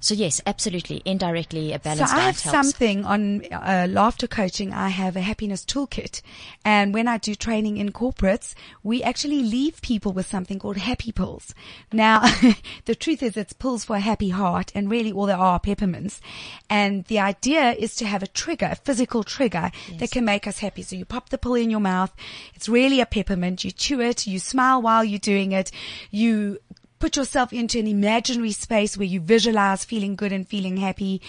So 0.00 0.14
yes, 0.14 0.40
absolutely, 0.46 1.02
indirectly, 1.04 1.72
a 1.72 1.78
balance. 1.78 2.10
So 2.10 2.16
balanced 2.16 2.46
I 2.46 2.50
have 2.50 2.54
helps. 2.54 2.68
something 2.70 3.04
on 3.04 3.44
uh, 3.52 3.86
laughter 3.90 4.26
coaching. 4.26 4.72
I 4.72 4.88
have 4.88 5.16
a 5.16 5.20
happiness 5.20 5.64
toolkit, 5.64 6.22
and 6.64 6.94
when 6.94 7.08
I 7.08 7.18
do 7.18 7.34
training 7.34 7.78
in 7.78 7.92
corporates, 7.92 8.54
we 8.82 9.02
actually 9.02 9.42
leave 9.42 9.80
people 9.82 10.12
with 10.12 10.26
something 10.26 10.58
called 10.58 10.76
happy 10.76 11.12
pills. 11.12 11.54
Now, 11.92 12.20
the 12.84 12.94
truth 12.94 13.22
is, 13.22 13.36
it's 13.36 13.52
pills 13.52 13.84
for 13.84 13.96
a 13.96 14.00
happy 14.00 14.28
heart, 14.28 14.70
and 14.74 14.90
really 14.90 15.12
all 15.12 15.26
there 15.26 15.36
are 15.36 15.58
peppermints. 15.58 16.20
And 16.68 17.04
the 17.04 17.18
idea 17.20 17.72
is 17.72 17.96
to 17.96 18.06
have 18.06 18.22
a 18.22 18.26
trigger, 18.26 18.68
a 18.72 18.76
physical 18.76 19.24
trigger 19.24 19.70
that 19.98 20.10
can 20.10 20.24
make 20.24 20.46
us 20.46 20.58
happy. 20.58 20.82
So 20.82 20.96
you 20.96 21.04
pop 21.04 21.30
the 21.30 21.38
pill 21.38 21.54
in 21.54 21.70
your 21.70 21.80
mouth. 21.80 22.14
It's 22.54 22.68
really 22.68 23.00
a 23.00 23.06
peppermint. 23.06 23.64
You 23.64 23.70
chew 23.70 24.00
it. 24.00 24.26
You 24.26 24.38
smile 24.38 24.82
while 24.82 25.04
you're 25.04 25.18
doing 25.18 25.52
it. 25.52 25.70
You 26.10 26.58
put 26.98 27.16
yourself 27.16 27.52
into 27.52 27.78
an 27.78 27.86
imaginary 27.86 28.52
space 28.52 28.96
where 28.96 29.06
you 29.06 29.20
visualize 29.20 29.84
feeling 29.84 30.16
good 30.16 30.32
and 30.32 30.46
feeling 30.48 30.76
happy. 30.78 31.20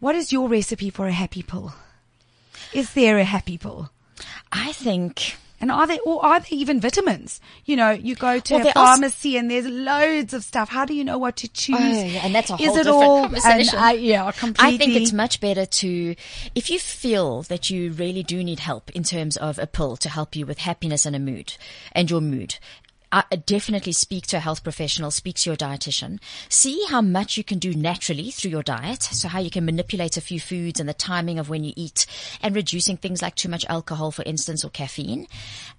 What 0.00 0.14
is 0.14 0.32
your 0.32 0.48
recipe 0.48 0.90
for 0.90 1.06
a 1.06 1.12
happy 1.12 1.42
pill? 1.42 1.72
Is 2.72 2.92
there 2.94 3.18
a 3.18 3.24
happy 3.24 3.58
pill? 3.58 3.90
I 4.52 4.72
think 4.72 5.36
And 5.60 5.72
are 5.72 5.86
there, 5.88 5.98
or 6.06 6.24
are 6.24 6.38
there 6.40 6.48
even 6.52 6.80
vitamins? 6.80 7.40
You 7.64 7.74
know, 7.76 7.90
you 7.90 8.14
go 8.14 8.38
to 8.38 8.54
Well, 8.54 8.60
a 8.60 8.64
there 8.64 8.72
are 8.78 8.84
s- 8.84 8.88
pharmacy 8.90 9.36
and 9.36 9.50
there's 9.50 9.66
loads 9.66 10.32
of 10.34 10.44
stuff. 10.44 10.68
How 10.68 10.84
do 10.84 10.94
you 10.94 11.02
know 11.04 11.18
what 11.18 11.36
to 11.38 11.48
choose? 11.48 11.76
Oh, 11.78 12.04
yeah, 12.04 12.20
and 12.24 12.34
that's 12.34 12.50
a 12.50 12.54
Is 12.54 12.60
whole 12.60 12.76
it 12.76 12.84
different 12.84 13.02
all, 13.02 13.22
conversation. 13.22 13.78
I, 13.78 13.92
yeah, 13.94 14.30
completely. 14.32 14.74
I 14.74 14.78
think 14.78 14.94
it's 14.94 15.12
much 15.12 15.40
better 15.40 15.66
to, 15.66 16.14
if 16.54 16.70
you 16.70 16.78
feel 16.78 17.42
that 17.44 17.70
you 17.70 17.90
really 17.92 18.22
do 18.22 18.44
need 18.44 18.60
help 18.60 18.90
in 18.92 19.02
terms 19.02 19.36
of 19.36 19.58
a 19.58 19.66
pill 19.66 19.96
to 19.98 20.08
help 20.08 20.36
you 20.36 20.46
with 20.46 20.58
happiness 20.58 21.04
and 21.06 21.16
a 21.16 21.18
mood 21.18 21.54
and 21.92 22.08
your 22.10 22.20
mood. 22.20 22.56
I 23.10 23.24
definitely 23.36 23.92
speak 23.92 24.26
to 24.28 24.36
a 24.36 24.40
health 24.40 24.62
professional, 24.62 25.10
speak 25.10 25.36
to 25.36 25.50
your 25.50 25.56
dietitian. 25.56 26.18
See 26.50 26.84
how 26.90 27.00
much 27.00 27.38
you 27.38 27.44
can 27.44 27.58
do 27.58 27.72
naturally 27.72 28.30
through 28.30 28.50
your 28.50 28.62
diet. 28.62 29.02
So 29.02 29.28
how 29.28 29.40
you 29.40 29.50
can 29.50 29.64
manipulate 29.64 30.18
a 30.18 30.20
few 30.20 30.38
foods 30.38 30.78
and 30.78 30.86
the 30.86 30.94
timing 30.94 31.38
of 31.38 31.48
when 31.48 31.64
you 31.64 31.72
eat 31.74 32.06
and 32.42 32.54
reducing 32.54 32.98
things 32.98 33.22
like 33.22 33.34
too 33.34 33.48
much 33.48 33.64
alcohol, 33.68 34.10
for 34.10 34.24
instance, 34.24 34.62
or 34.62 34.68
caffeine. 34.68 35.26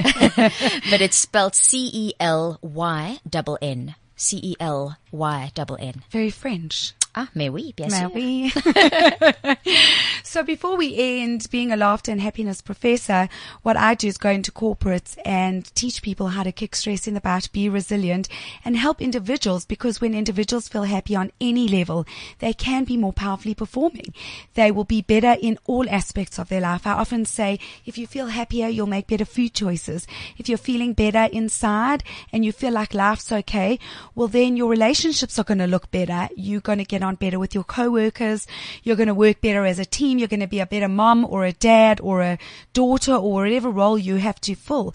but 0.91 1.01
it's 1.01 1.16
spelled 1.16 1.55
C-E-L-Y-double-N. 1.55 3.95
C-E-L-Y-double-N. 4.16 6.03
Very 6.11 6.30
French. 6.30 6.93
Ah, 7.16 7.28
mais 7.34 7.48
oui, 7.48 7.72
bien 7.76 7.88
May 7.90 8.00
sûr. 8.00 8.10
we? 8.12 8.50
so 10.24 10.42
before 10.42 10.76
we 10.76 10.96
end 10.96 11.48
being 11.50 11.70
a 11.70 11.76
laughter 11.76 12.10
and 12.10 12.20
happiness 12.20 12.60
professor, 12.60 13.28
what 13.62 13.76
I 13.76 13.94
do 13.94 14.08
is 14.08 14.18
go 14.18 14.30
into 14.30 14.50
corporates 14.50 15.16
and 15.24 15.72
teach 15.76 16.02
people 16.02 16.28
how 16.28 16.42
to 16.42 16.50
kick 16.50 16.74
stress 16.74 17.06
in 17.06 17.14
the 17.14 17.20
butt, 17.20 17.52
be 17.52 17.68
resilient 17.68 18.28
and 18.64 18.76
help 18.76 19.00
individuals 19.00 19.64
because 19.64 20.00
when 20.00 20.12
individuals 20.12 20.66
feel 20.66 20.82
happy 20.82 21.14
on 21.14 21.30
any 21.40 21.68
level, 21.68 22.04
they 22.40 22.52
can 22.52 22.82
be 22.82 22.96
more 22.96 23.12
powerfully 23.12 23.54
performing. 23.54 24.12
They 24.54 24.72
will 24.72 24.84
be 24.84 25.00
better 25.00 25.36
in 25.40 25.58
all 25.66 25.88
aspects 25.88 26.38
of 26.38 26.48
their 26.48 26.62
life. 26.62 26.84
I 26.84 26.94
often 26.94 27.26
say 27.26 27.60
if 27.86 27.96
you 27.96 28.08
feel 28.08 28.26
happier, 28.26 28.66
you'll 28.66 28.88
make 28.88 29.06
better 29.06 29.24
food 29.24 29.54
choices. 29.54 30.08
If 30.36 30.48
you're 30.48 30.58
feeling 30.58 30.94
better 30.94 31.28
inside 31.32 32.02
and 32.32 32.44
you 32.44 32.50
feel 32.50 32.72
like 32.72 32.92
life's 32.92 33.30
okay, 33.30 33.78
well 34.16 34.26
then 34.26 34.56
your 34.56 34.68
relationships 34.68 35.38
are 35.38 35.44
going 35.44 35.58
to 35.58 35.68
look 35.68 35.92
better. 35.92 36.28
You're 36.36 36.60
going 36.60 36.78
to 36.78 36.84
get 36.84 37.03
on 37.05 37.14
better 37.14 37.38
with 37.38 37.55
your 37.55 37.64
coworkers. 37.64 38.46
You're 38.82 38.96
going 38.96 39.09
to 39.09 39.14
work 39.14 39.40
better 39.40 39.64
as 39.64 39.78
a 39.78 39.84
team. 39.84 40.18
You're 40.18 40.28
going 40.28 40.40
to 40.40 40.46
be 40.46 40.61
a 40.61 40.66
better 40.66 40.88
mom 40.88 41.24
or 41.24 41.44
a 41.44 41.52
dad 41.52 42.00
or 42.00 42.22
a 42.22 42.38
daughter 42.72 43.14
or 43.14 43.32
whatever 43.32 43.70
role 43.70 43.98
you 43.98 44.16
have 44.16 44.40
to 44.42 44.55
fill. 44.55 44.94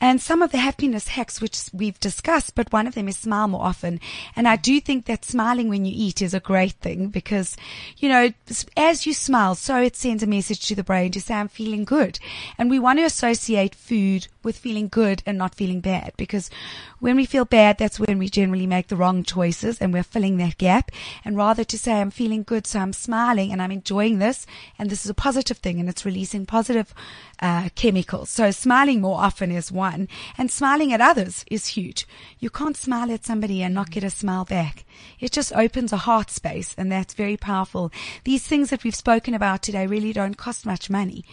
And 0.00 0.20
some 0.20 0.42
of 0.42 0.50
the 0.50 0.58
happiness 0.58 1.08
hacks, 1.08 1.40
which 1.40 1.60
we've 1.72 2.00
discussed, 2.00 2.54
but 2.54 2.72
one 2.72 2.86
of 2.86 2.94
them 2.94 3.08
is 3.08 3.18
smile 3.18 3.48
more 3.48 3.62
often. 3.62 4.00
And 4.34 4.48
I 4.48 4.56
do 4.56 4.80
think 4.80 5.04
that 5.06 5.24
smiling 5.24 5.68
when 5.68 5.84
you 5.84 5.92
eat 5.94 6.22
is 6.22 6.34
a 6.34 6.40
great 6.40 6.72
thing 6.72 7.08
because, 7.08 7.56
you 7.98 8.08
know, 8.08 8.32
as 8.76 9.06
you 9.06 9.12
smile, 9.12 9.54
so 9.54 9.80
it 9.80 9.96
sends 9.96 10.22
a 10.22 10.26
message 10.26 10.66
to 10.68 10.74
the 10.74 10.84
brain 10.84 11.12
to 11.12 11.20
say, 11.20 11.34
I'm 11.34 11.48
feeling 11.48 11.84
good. 11.84 12.18
And 12.56 12.70
we 12.70 12.78
want 12.78 12.98
to 12.98 13.04
associate 13.04 13.74
food 13.74 14.28
with 14.42 14.56
feeling 14.56 14.88
good 14.88 15.22
and 15.26 15.36
not 15.36 15.54
feeling 15.54 15.80
bad 15.80 16.12
because 16.16 16.50
when 16.98 17.16
we 17.16 17.26
feel 17.26 17.44
bad, 17.44 17.78
that's 17.78 18.00
when 18.00 18.18
we 18.18 18.28
generally 18.28 18.66
make 18.66 18.88
the 18.88 18.96
wrong 18.96 19.22
choices 19.22 19.78
and 19.78 19.92
we're 19.92 20.02
filling 20.02 20.36
that 20.36 20.58
gap. 20.58 20.90
And 21.24 21.36
rather 21.36 21.49
to 21.54 21.78
say, 21.78 22.00
I'm 22.00 22.10
feeling 22.10 22.42
good, 22.42 22.66
so 22.66 22.78
I'm 22.80 22.92
smiling 22.92 23.52
and 23.52 23.60
I'm 23.60 23.70
enjoying 23.72 24.18
this 24.18 24.46
and 24.78 24.90
this 24.90 25.04
is 25.04 25.10
a 25.10 25.14
positive 25.14 25.58
thing 25.58 25.80
and 25.80 25.88
it's 25.88 26.04
releasing 26.04 26.46
positive 26.46 26.94
uh, 27.40 27.68
chemicals. 27.74 28.30
So 28.30 28.50
smiling 28.50 29.00
more 29.00 29.20
often 29.20 29.50
is 29.50 29.72
one 29.72 30.08
and 30.38 30.50
smiling 30.50 30.92
at 30.92 31.00
others 31.00 31.44
is 31.50 31.68
huge. 31.68 32.06
You 32.38 32.50
can't 32.50 32.76
smile 32.76 33.10
at 33.12 33.24
somebody 33.24 33.62
and 33.62 33.74
not 33.74 33.90
get 33.90 34.04
a 34.04 34.10
smile 34.10 34.44
back. 34.44 34.84
It 35.18 35.32
just 35.32 35.52
opens 35.54 35.92
a 35.92 35.98
heart 35.98 36.30
space 36.30 36.74
and 36.76 36.90
that's 36.90 37.14
very 37.14 37.36
powerful. 37.36 37.90
These 38.24 38.46
things 38.46 38.70
that 38.70 38.84
we've 38.84 38.94
spoken 38.94 39.34
about 39.34 39.62
today 39.62 39.86
really 39.86 40.12
don't 40.12 40.36
cost 40.36 40.66
much 40.66 40.90
money. 40.90 41.24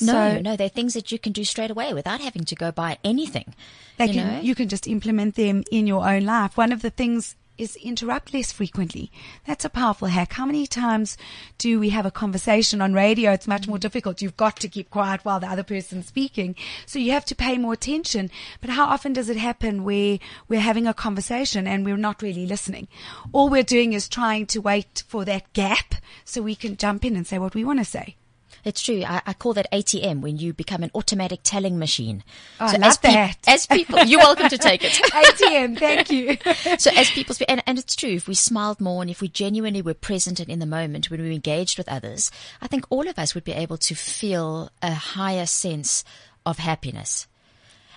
No, 0.00 0.12
So- 0.12 0.40
no, 0.40 0.56
they're 0.56 0.68
things 0.68 0.94
that 0.94 1.10
you 1.12 1.18
can 1.18 1.32
do 1.32 1.44
straight 1.44 1.70
away 1.70 1.94
without 1.94 2.20
having 2.20 2.44
to 2.44 2.54
go 2.54 2.70
buy 2.72 2.98
anything. 3.04 3.54
They 3.96 4.06
you 4.06 4.12
can, 4.14 4.26
know? 4.34 4.40
you 4.40 4.54
can 4.54 4.68
just 4.68 4.86
implement 4.86 5.34
them 5.34 5.64
in 5.72 5.86
your 5.86 6.08
own 6.08 6.24
life. 6.24 6.56
One 6.56 6.70
of 6.72 6.82
the 6.82 6.90
things 6.90 7.34
is 7.58 7.76
interrupt 7.76 8.32
less 8.32 8.52
frequently. 8.52 9.10
That's 9.44 9.64
a 9.64 9.68
powerful 9.68 10.08
hack. 10.08 10.32
How 10.32 10.46
many 10.46 10.66
times 10.66 11.18
do 11.58 11.78
we 11.80 11.90
have 11.90 12.06
a 12.06 12.10
conversation 12.10 12.80
on 12.80 12.94
radio? 12.94 13.32
It's 13.32 13.48
much 13.48 13.66
more 13.66 13.78
difficult. 13.78 14.22
You've 14.22 14.36
got 14.36 14.56
to 14.56 14.68
keep 14.68 14.90
quiet 14.90 15.24
while 15.24 15.40
the 15.40 15.50
other 15.50 15.64
person's 15.64 16.06
speaking. 16.06 16.54
So 16.86 16.98
you 16.98 17.10
have 17.12 17.24
to 17.26 17.34
pay 17.34 17.58
more 17.58 17.72
attention. 17.72 18.30
But 18.60 18.70
how 18.70 18.86
often 18.86 19.12
does 19.12 19.28
it 19.28 19.36
happen 19.36 19.84
where 19.84 20.18
we're 20.48 20.60
having 20.60 20.86
a 20.86 20.94
conversation 20.94 21.66
and 21.66 21.84
we're 21.84 21.96
not 21.96 22.22
really 22.22 22.46
listening? 22.46 22.88
All 23.32 23.48
we're 23.48 23.62
doing 23.62 23.92
is 23.92 24.08
trying 24.08 24.46
to 24.46 24.60
wait 24.60 25.02
for 25.08 25.24
that 25.24 25.52
gap 25.52 25.96
so 26.24 26.40
we 26.40 26.54
can 26.54 26.76
jump 26.76 27.04
in 27.04 27.16
and 27.16 27.26
say 27.26 27.38
what 27.38 27.54
we 27.54 27.64
want 27.64 27.80
to 27.80 27.84
say. 27.84 28.16
It's 28.64 28.82
true. 28.82 29.02
I, 29.06 29.22
I 29.26 29.32
call 29.32 29.54
that 29.54 29.70
ATM 29.72 30.20
when 30.20 30.36
you 30.38 30.52
become 30.52 30.82
an 30.82 30.90
automatic 30.94 31.40
telling 31.42 31.78
machine. 31.78 32.24
Oh, 32.60 32.66
I 32.66 32.72
as 32.74 32.78
love 32.78 33.02
peop- 33.02 33.12
that. 33.12 33.36
as 33.46 33.66
people, 33.66 34.04
you're 34.04 34.20
welcome 34.20 34.48
to 34.48 34.58
take 34.58 34.84
it. 34.84 34.92
ATM, 35.12 35.78
thank 35.78 36.10
you. 36.10 36.36
so 36.78 36.90
as 36.94 37.10
people 37.10 37.34
speak, 37.34 37.50
and, 37.50 37.62
and 37.66 37.78
it's 37.78 37.96
true, 37.96 38.10
if 38.10 38.28
we 38.28 38.34
smiled 38.34 38.80
more 38.80 39.02
and 39.02 39.10
if 39.10 39.20
we 39.20 39.28
genuinely 39.28 39.82
were 39.82 39.94
present 39.94 40.40
and 40.40 40.48
in 40.48 40.58
the 40.58 40.66
moment 40.66 41.10
when 41.10 41.20
we 41.20 41.28
were 41.28 41.32
engaged 41.32 41.78
with 41.78 41.88
others, 41.88 42.30
I 42.60 42.66
think 42.66 42.86
all 42.90 43.08
of 43.08 43.18
us 43.18 43.34
would 43.34 43.44
be 43.44 43.52
able 43.52 43.78
to 43.78 43.94
feel 43.94 44.70
a 44.82 44.92
higher 44.92 45.46
sense 45.46 46.04
of 46.44 46.58
happiness. 46.58 47.26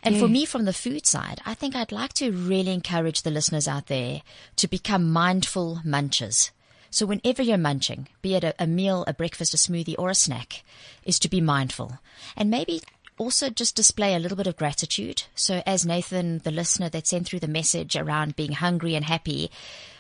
And 0.04 0.18
for 0.18 0.28
me, 0.28 0.46
from 0.46 0.66
the 0.66 0.74
food 0.74 1.06
side, 1.06 1.42
I 1.46 1.54
think 1.54 1.76
I'd 1.76 1.92
like 1.92 2.14
to 2.14 2.32
really 2.32 2.74
encourage 2.74 3.22
the 3.22 3.30
listeners 3.30 3.68
out 3.68 3.86
there 3.86 4.24
to 4.56 4.68
become 4.68 5.12
mindful 5.12 5.82
munchers. 5.86 6.50
So 6.92 7.06
whenever 7.06 7.42
you're 7.42 7.58
munching, 7.58 8.10
be 8.22 8.36
it 8.36 8.44
a, 8.44 8.54
a 8.60 8.68
meal, 8.68 9.06
a 9.08 9.14
breakfast, 9.14 9.54
a 9.54 9.58
smoothie, 9.58 9.96
or 9.98 10.10
a 10.10 10.16
snack, 10.16 10.62
is 11.06 11.20
to 11.20 11.30
be 11.30 11.40
mindful. 11.40 12.00
And 12.36 12.52
maybe 12.52 12.82
also 13.18 13.50
just 13.50 13.78
display 13.78 14.14
a 14.14 14.20
little 14.20 14.36
bit 14.36 14.48
of 14.48 14.58
gratitude. 14.58 15.24
So 15.34 15.64
as 15.66 15.86
Nathan, 15.86 16.40
the 16.40 16.52
listener 16.52 16.90
that 16.90 17.08
sent 17.08 17.28
through 17.28 17.40
the 17.40 17.48
message 17.48 17.96
around 17.96 18.36
being 18.36 18.52
hungry 18.52 18.94
and 18.96 19.06
happy, 19.06 19.50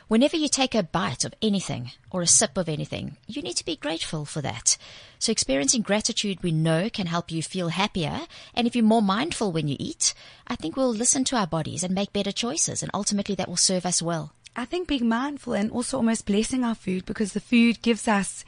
whenever 0.10 0.36
you 0.36 0.50
take 0.50 0.76
a 0.76 0.84
bite 0.84 1.24
of 1.24 1.34
anything 1.42 1.92
or 2.10 2.22
a 2.22 2.28
sip 2.28 2.58
of 2.58 2.68
anything, 2.68 3.16
you 3.26 3.42
need 3.42 3.56
to 3.56 3.66
be 3.66 3.78
grateful 3.78 4.26
for 4.26 4.42
that. 4.42 4.76
So 5.18 5.32
experiencing 5.32 5.84
gratitude 5.84 6.44
we 6.44 6.52
know 6.52 6.90
can 6.90 7.08
help 7.08 7.32
you 7.32 7.42
feel 7.42 7.70
happier. 7.70 8.22
And 8.54 8.68
if 8.68 8.76
you're 8.76 8.84
more 8.84 9.02
mindful 9.02 9.54
when 9.54 9.70
you 9.70 9.78
eat, 9.80 10.14
I 10.46 10.58
think 10.58 10.76
we'll 10.76 10.94
listen 10.94 11.24
to 11.26 11.38
our 11.38 11.48
bodies 11.48 11.84
and 11.84 11.96
make 11.96 12.12
better 12.12 12.34
choices. 12.34 12.84
And 12.84 12.92
ultimately 12.94 13.36
that 13.36 13.48
will 13.48 13.56
serve 13.56 13.86
us 13.86 14.02
well. 14.02 14.34
I 14.56 14.66
think 14.66 14.88
being 14.88 15.08
mindful 15.08 15.54
and 15.54 15.72
also 15.72 15.98
almost 15.98 16.26
blessing 16.26 16.64
our 16.64 16.76
food 16.76 17.06
because 17.06 17.34
the 17.34 17.40
food 17.40 17.82
gives 17.82 18.08
us 18.08 18.44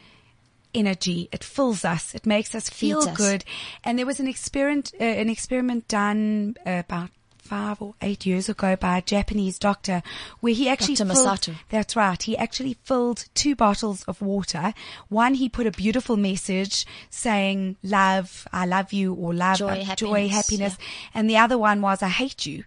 energy. 0.74 1.30
It 1.32 1.44
fills 1.44 1.86
us. 1.86 2.14
It 2.14 2.26
makes 2.26 2.54
us 2.56 2.70
feel 2.70 3.00
us. 3.00 3.18
good. 3.18 3.46
And 3.84 3.98
there 3.98 4.06
was 4.06 4.20
an 4.20 4.28
experiment, 4.28 4.94
uh, 5.00 5.04
an 5.04 5.30
experiment 5.30 5.88
done 5.88 6.58
uh, 6.66 6.82
about 6.86 7.10
five 7.38 7.82
or 7.82 7.94
eight 8.02 8.26
years 8.26 8.48
ago 8.48 8.76
by 8.76 8.98
a 8.98 9.02
Japanese 9.02 9.60
doctor 9.60 10.02
where 10.40 10.54
he 10.54 10.70
actually 10.70 10.96
Dr. 10.96 11.14
filled, 11.14 11.28
Masato. 11.28 11.56
that's 11.70 11.96
right. 11.96 12.22
He 12.24 12.38
actually 12.38 12.78
filled 12.84 13.26
two 13.34 13.56
bottles 13.56 14.04
of 14.04 14.22
water. 14.22 14.74
One, 15.10 15.34
he 15.34 15.50
put 15.50 15.68
a 15.68 15.72
beautiful 15.72 16.16
message 16.16 16.86
saying 17.10 17.76
love, 17.84 18.48
I 18.54 18.66
love 18.66 18.94
you 18.94 19.14
or 19.14 19.34
love, 19.34 19.58
Joy, 19.58 19.86
uh, 19.88 19.96
joy, 19.96 20.30
happiness, 20.30 20.34
happiness. 20.34 20.78
And 21.14 21.30
the 21.30 21.38
other 21.38 21.58
one 21.58 21.82
was 21.82 22.02
I 22.02 22.08
hate 22.08 22.46
you. 22.46 22.64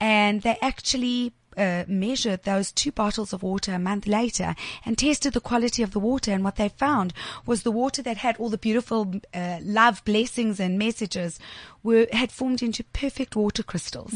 And 0.00 0.42
they 0.42 0.58
actually 0.60 1.32
uh, 1.56 1.84
measured 1.88 2.42
those 2.42 2.72
two 2.72 2.92
bottles 2.92 3.32
of 3.32 3.42
water 3.42 3.72
a 3.72 3.78
month 3.78 4.06
later 4.06 4.54
and 4.84 4.98
tested 4.98 5.32
the 5.32 5.40
quality 5.40 5.82
of 5.82 5.92
the 5.92 6.00
water. 6.00 6.32
And 6.32 6.44
what 6.44 6.56
they 6.56 6.68
found 6.68 7.12
was 7.46 7.62
the 7.62 7.70
water 7.70 8.02
that 8.02 8.18
had 8.18 8.36
all 8.38 8.48
the 8.48 8.58
beautiful 8.58 9.14
uh, 9.34 9.58
love, 9.62 10.04
blessings, 10.04 10.60
and 10.60 10.78
messages 10.78 11.38
were 11.82 12.06
had 12.12 12.32
formed 12.32 12.62
into 12.62 12.84
perfect 12.84 13.36
water 13.36 13.62
crystals. 13.62 14.12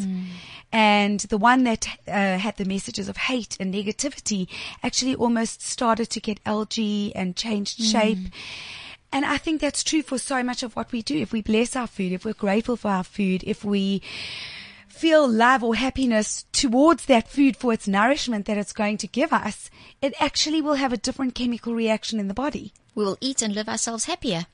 And 0.73 1.21
the 1.21 1.39
one 1.39 1.65
that 1.65 1.87
uh, 2.07 2.39
had 2.39 2.57
the 2.57 2.65
messages 2.65 3.09
of 3.09 3.17
hate 3.17 3.57
and 3.61 3.73
negativity 3.73 4.49
actually 4.83 5.15
almost 5.15 5.63
started 5.63 6.11
to 6.11 6.21
get 6.21 6.41
algae 6.45 7.13
and 7.15 7.37
changed 7.37 7.81
shape. 7.83 8.19
And 9.13 9.25
I 9.25 9.39
think 9.39 9.61
that's 9.61 9.83
true 9.83 10.03
for 10.03 10.19
so 10.19 10.43
much 10.45 10.63
of 10.63 10.77
what 10.77 10.93
we 10.93 11.03
do. 11.03 11.17
If 11.17 11.33
we 11.33 11.43
bless 11.43 11.75
our 11.75 11.89
food, 11.89 12.13
if 12.13 12.25
we're 12.25 12.33
grateful 12.35 12.77
for 12.77 12.89
our 12.89 13.03
food, 13.03 13.43
if 13.45 13.65
we 13.65 14.03
feel 15.01 15.27
love 15.27 15.65
or 15.65 15.75
happiness 15.77 16.45
towards 16.53 17.07
that 17.07 17.27
food 17.27 17.57
for 17.57 17.73
its 17.73 17.89
nourishment 17.89 18.45
that 18.45 18.59
it's 18.59 18.75
going 18.75 18.99
to 18.99 19.07
give 19.07 19.33
us, 19.33 19.71
it 20.03 20.13
actually 20.21 20.61
will 20.61 20.75
have 20.75 20.93
a 20.93 20.99
different 20.99 21.35
chemical 21.35 21.75
reaction 21.75 22.21
in 22.21 22.29
the 22.29 22.35
body. 22.35 22.75
We 22.95 23.07
will 23.07 23.17
eat 23.19 23.41
and 23.41 23.55
live 23.55 23.67
ourselves 23.67 24.05
happier. 24.05 24.45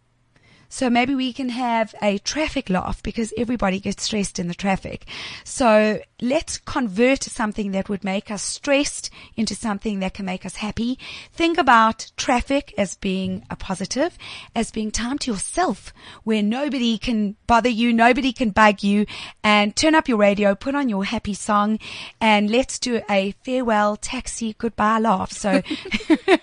So 0.69 0.89
maybe 0.89 1.15
we 1.15 1.33
can 1.33 1.49
have 1.49 1.95
a 2.01 2.17
traffic 2.19 2.69
laugh 2.69 3.01
because 3.03 3.33
everybody 3.37 3.79
gets 3.79 4.03
stressed 4.03 4.39
in 4.39 4.47
the 4.47 4.53
traffic. 4.53 5.05
So 5.43 5.99
let's 6.21 6.57
convert 6.57 7.23
something 7.23 7.71
that 7.71 7.89
would 7.89 8.03
make 8.03 8.31
us 8.31 8.43
stressed 8.43 9.09
into 9.35 9.55
something 9.55 9.99
that 9.99 10.13
can 10.13 10.25
make 10.25 10.45
us 10.45 10.57
happy. 10.57 10.99
Think 11.31 11.57
about 11.57 12.11
traffic 12.17 12.73
as 12.77 12.95
being 12.95 13.45
a 13.49 13.55
positive, 13.55 14.17
as 14.55 14.71
being 14.71 14.91
time 14.91 15.17
to 15.19 15.31
yourself 15.31 15.93
where 16.23 16.43
nobody 16.43 16.97
can 16.97 17.35
bother 17.47 17.69
you, 17.69 17.93
nobody 17.93 18.33
can 18.33 18.49
bug 18.49 18.83
you 18.83 19.05
and 19.43 19.75
turn 19.75 19.95
up 19.95 20.07
your 20.07 20.17
radio, 20.17 20.55
put 20.55 20.75
on 20.75 20.89
your 20.89 21.05
happy 21.05 21.33
song 21.33 21.79
and 22.19 22.49
let's 22.49 22.79
do 22.79 23.01
a 23.09 23.31
farewell 23.43 23.95
taxi 23.95 24.55
goodbye 24.57 24.99
laugh. 24.99 25.31
So 25.31 25.61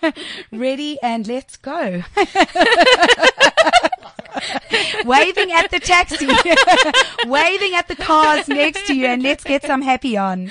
ready 0.52 0.98
and 1.02 1.26
let's 1.26 1.56
go. 1.56 2.02
waving 5.04 5.52
at 5.52 5.70
the 5.70 5.80
taxi, 5.80 6.26
waving 7.28 7.74
at 7.74 7.88
the 7.88 7.96
cars 7.96 8.48
next 8.48 8.86
to 8.86 8.94
you, 8.94 9.06
and 9.06 9.22
let's 9.22 9.44
get 9.44 9.62
some 9.62 9.82
happy 9.82 10.16
on. 10.16 10.50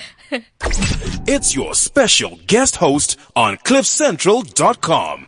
It's 1.26 1.56
your 1.56 1.74
special 1.74 2.40
guest 2.48 2.78
host 2.78 3.18
on 3.36 3.58
CliffCentral.com. 3.58 5.28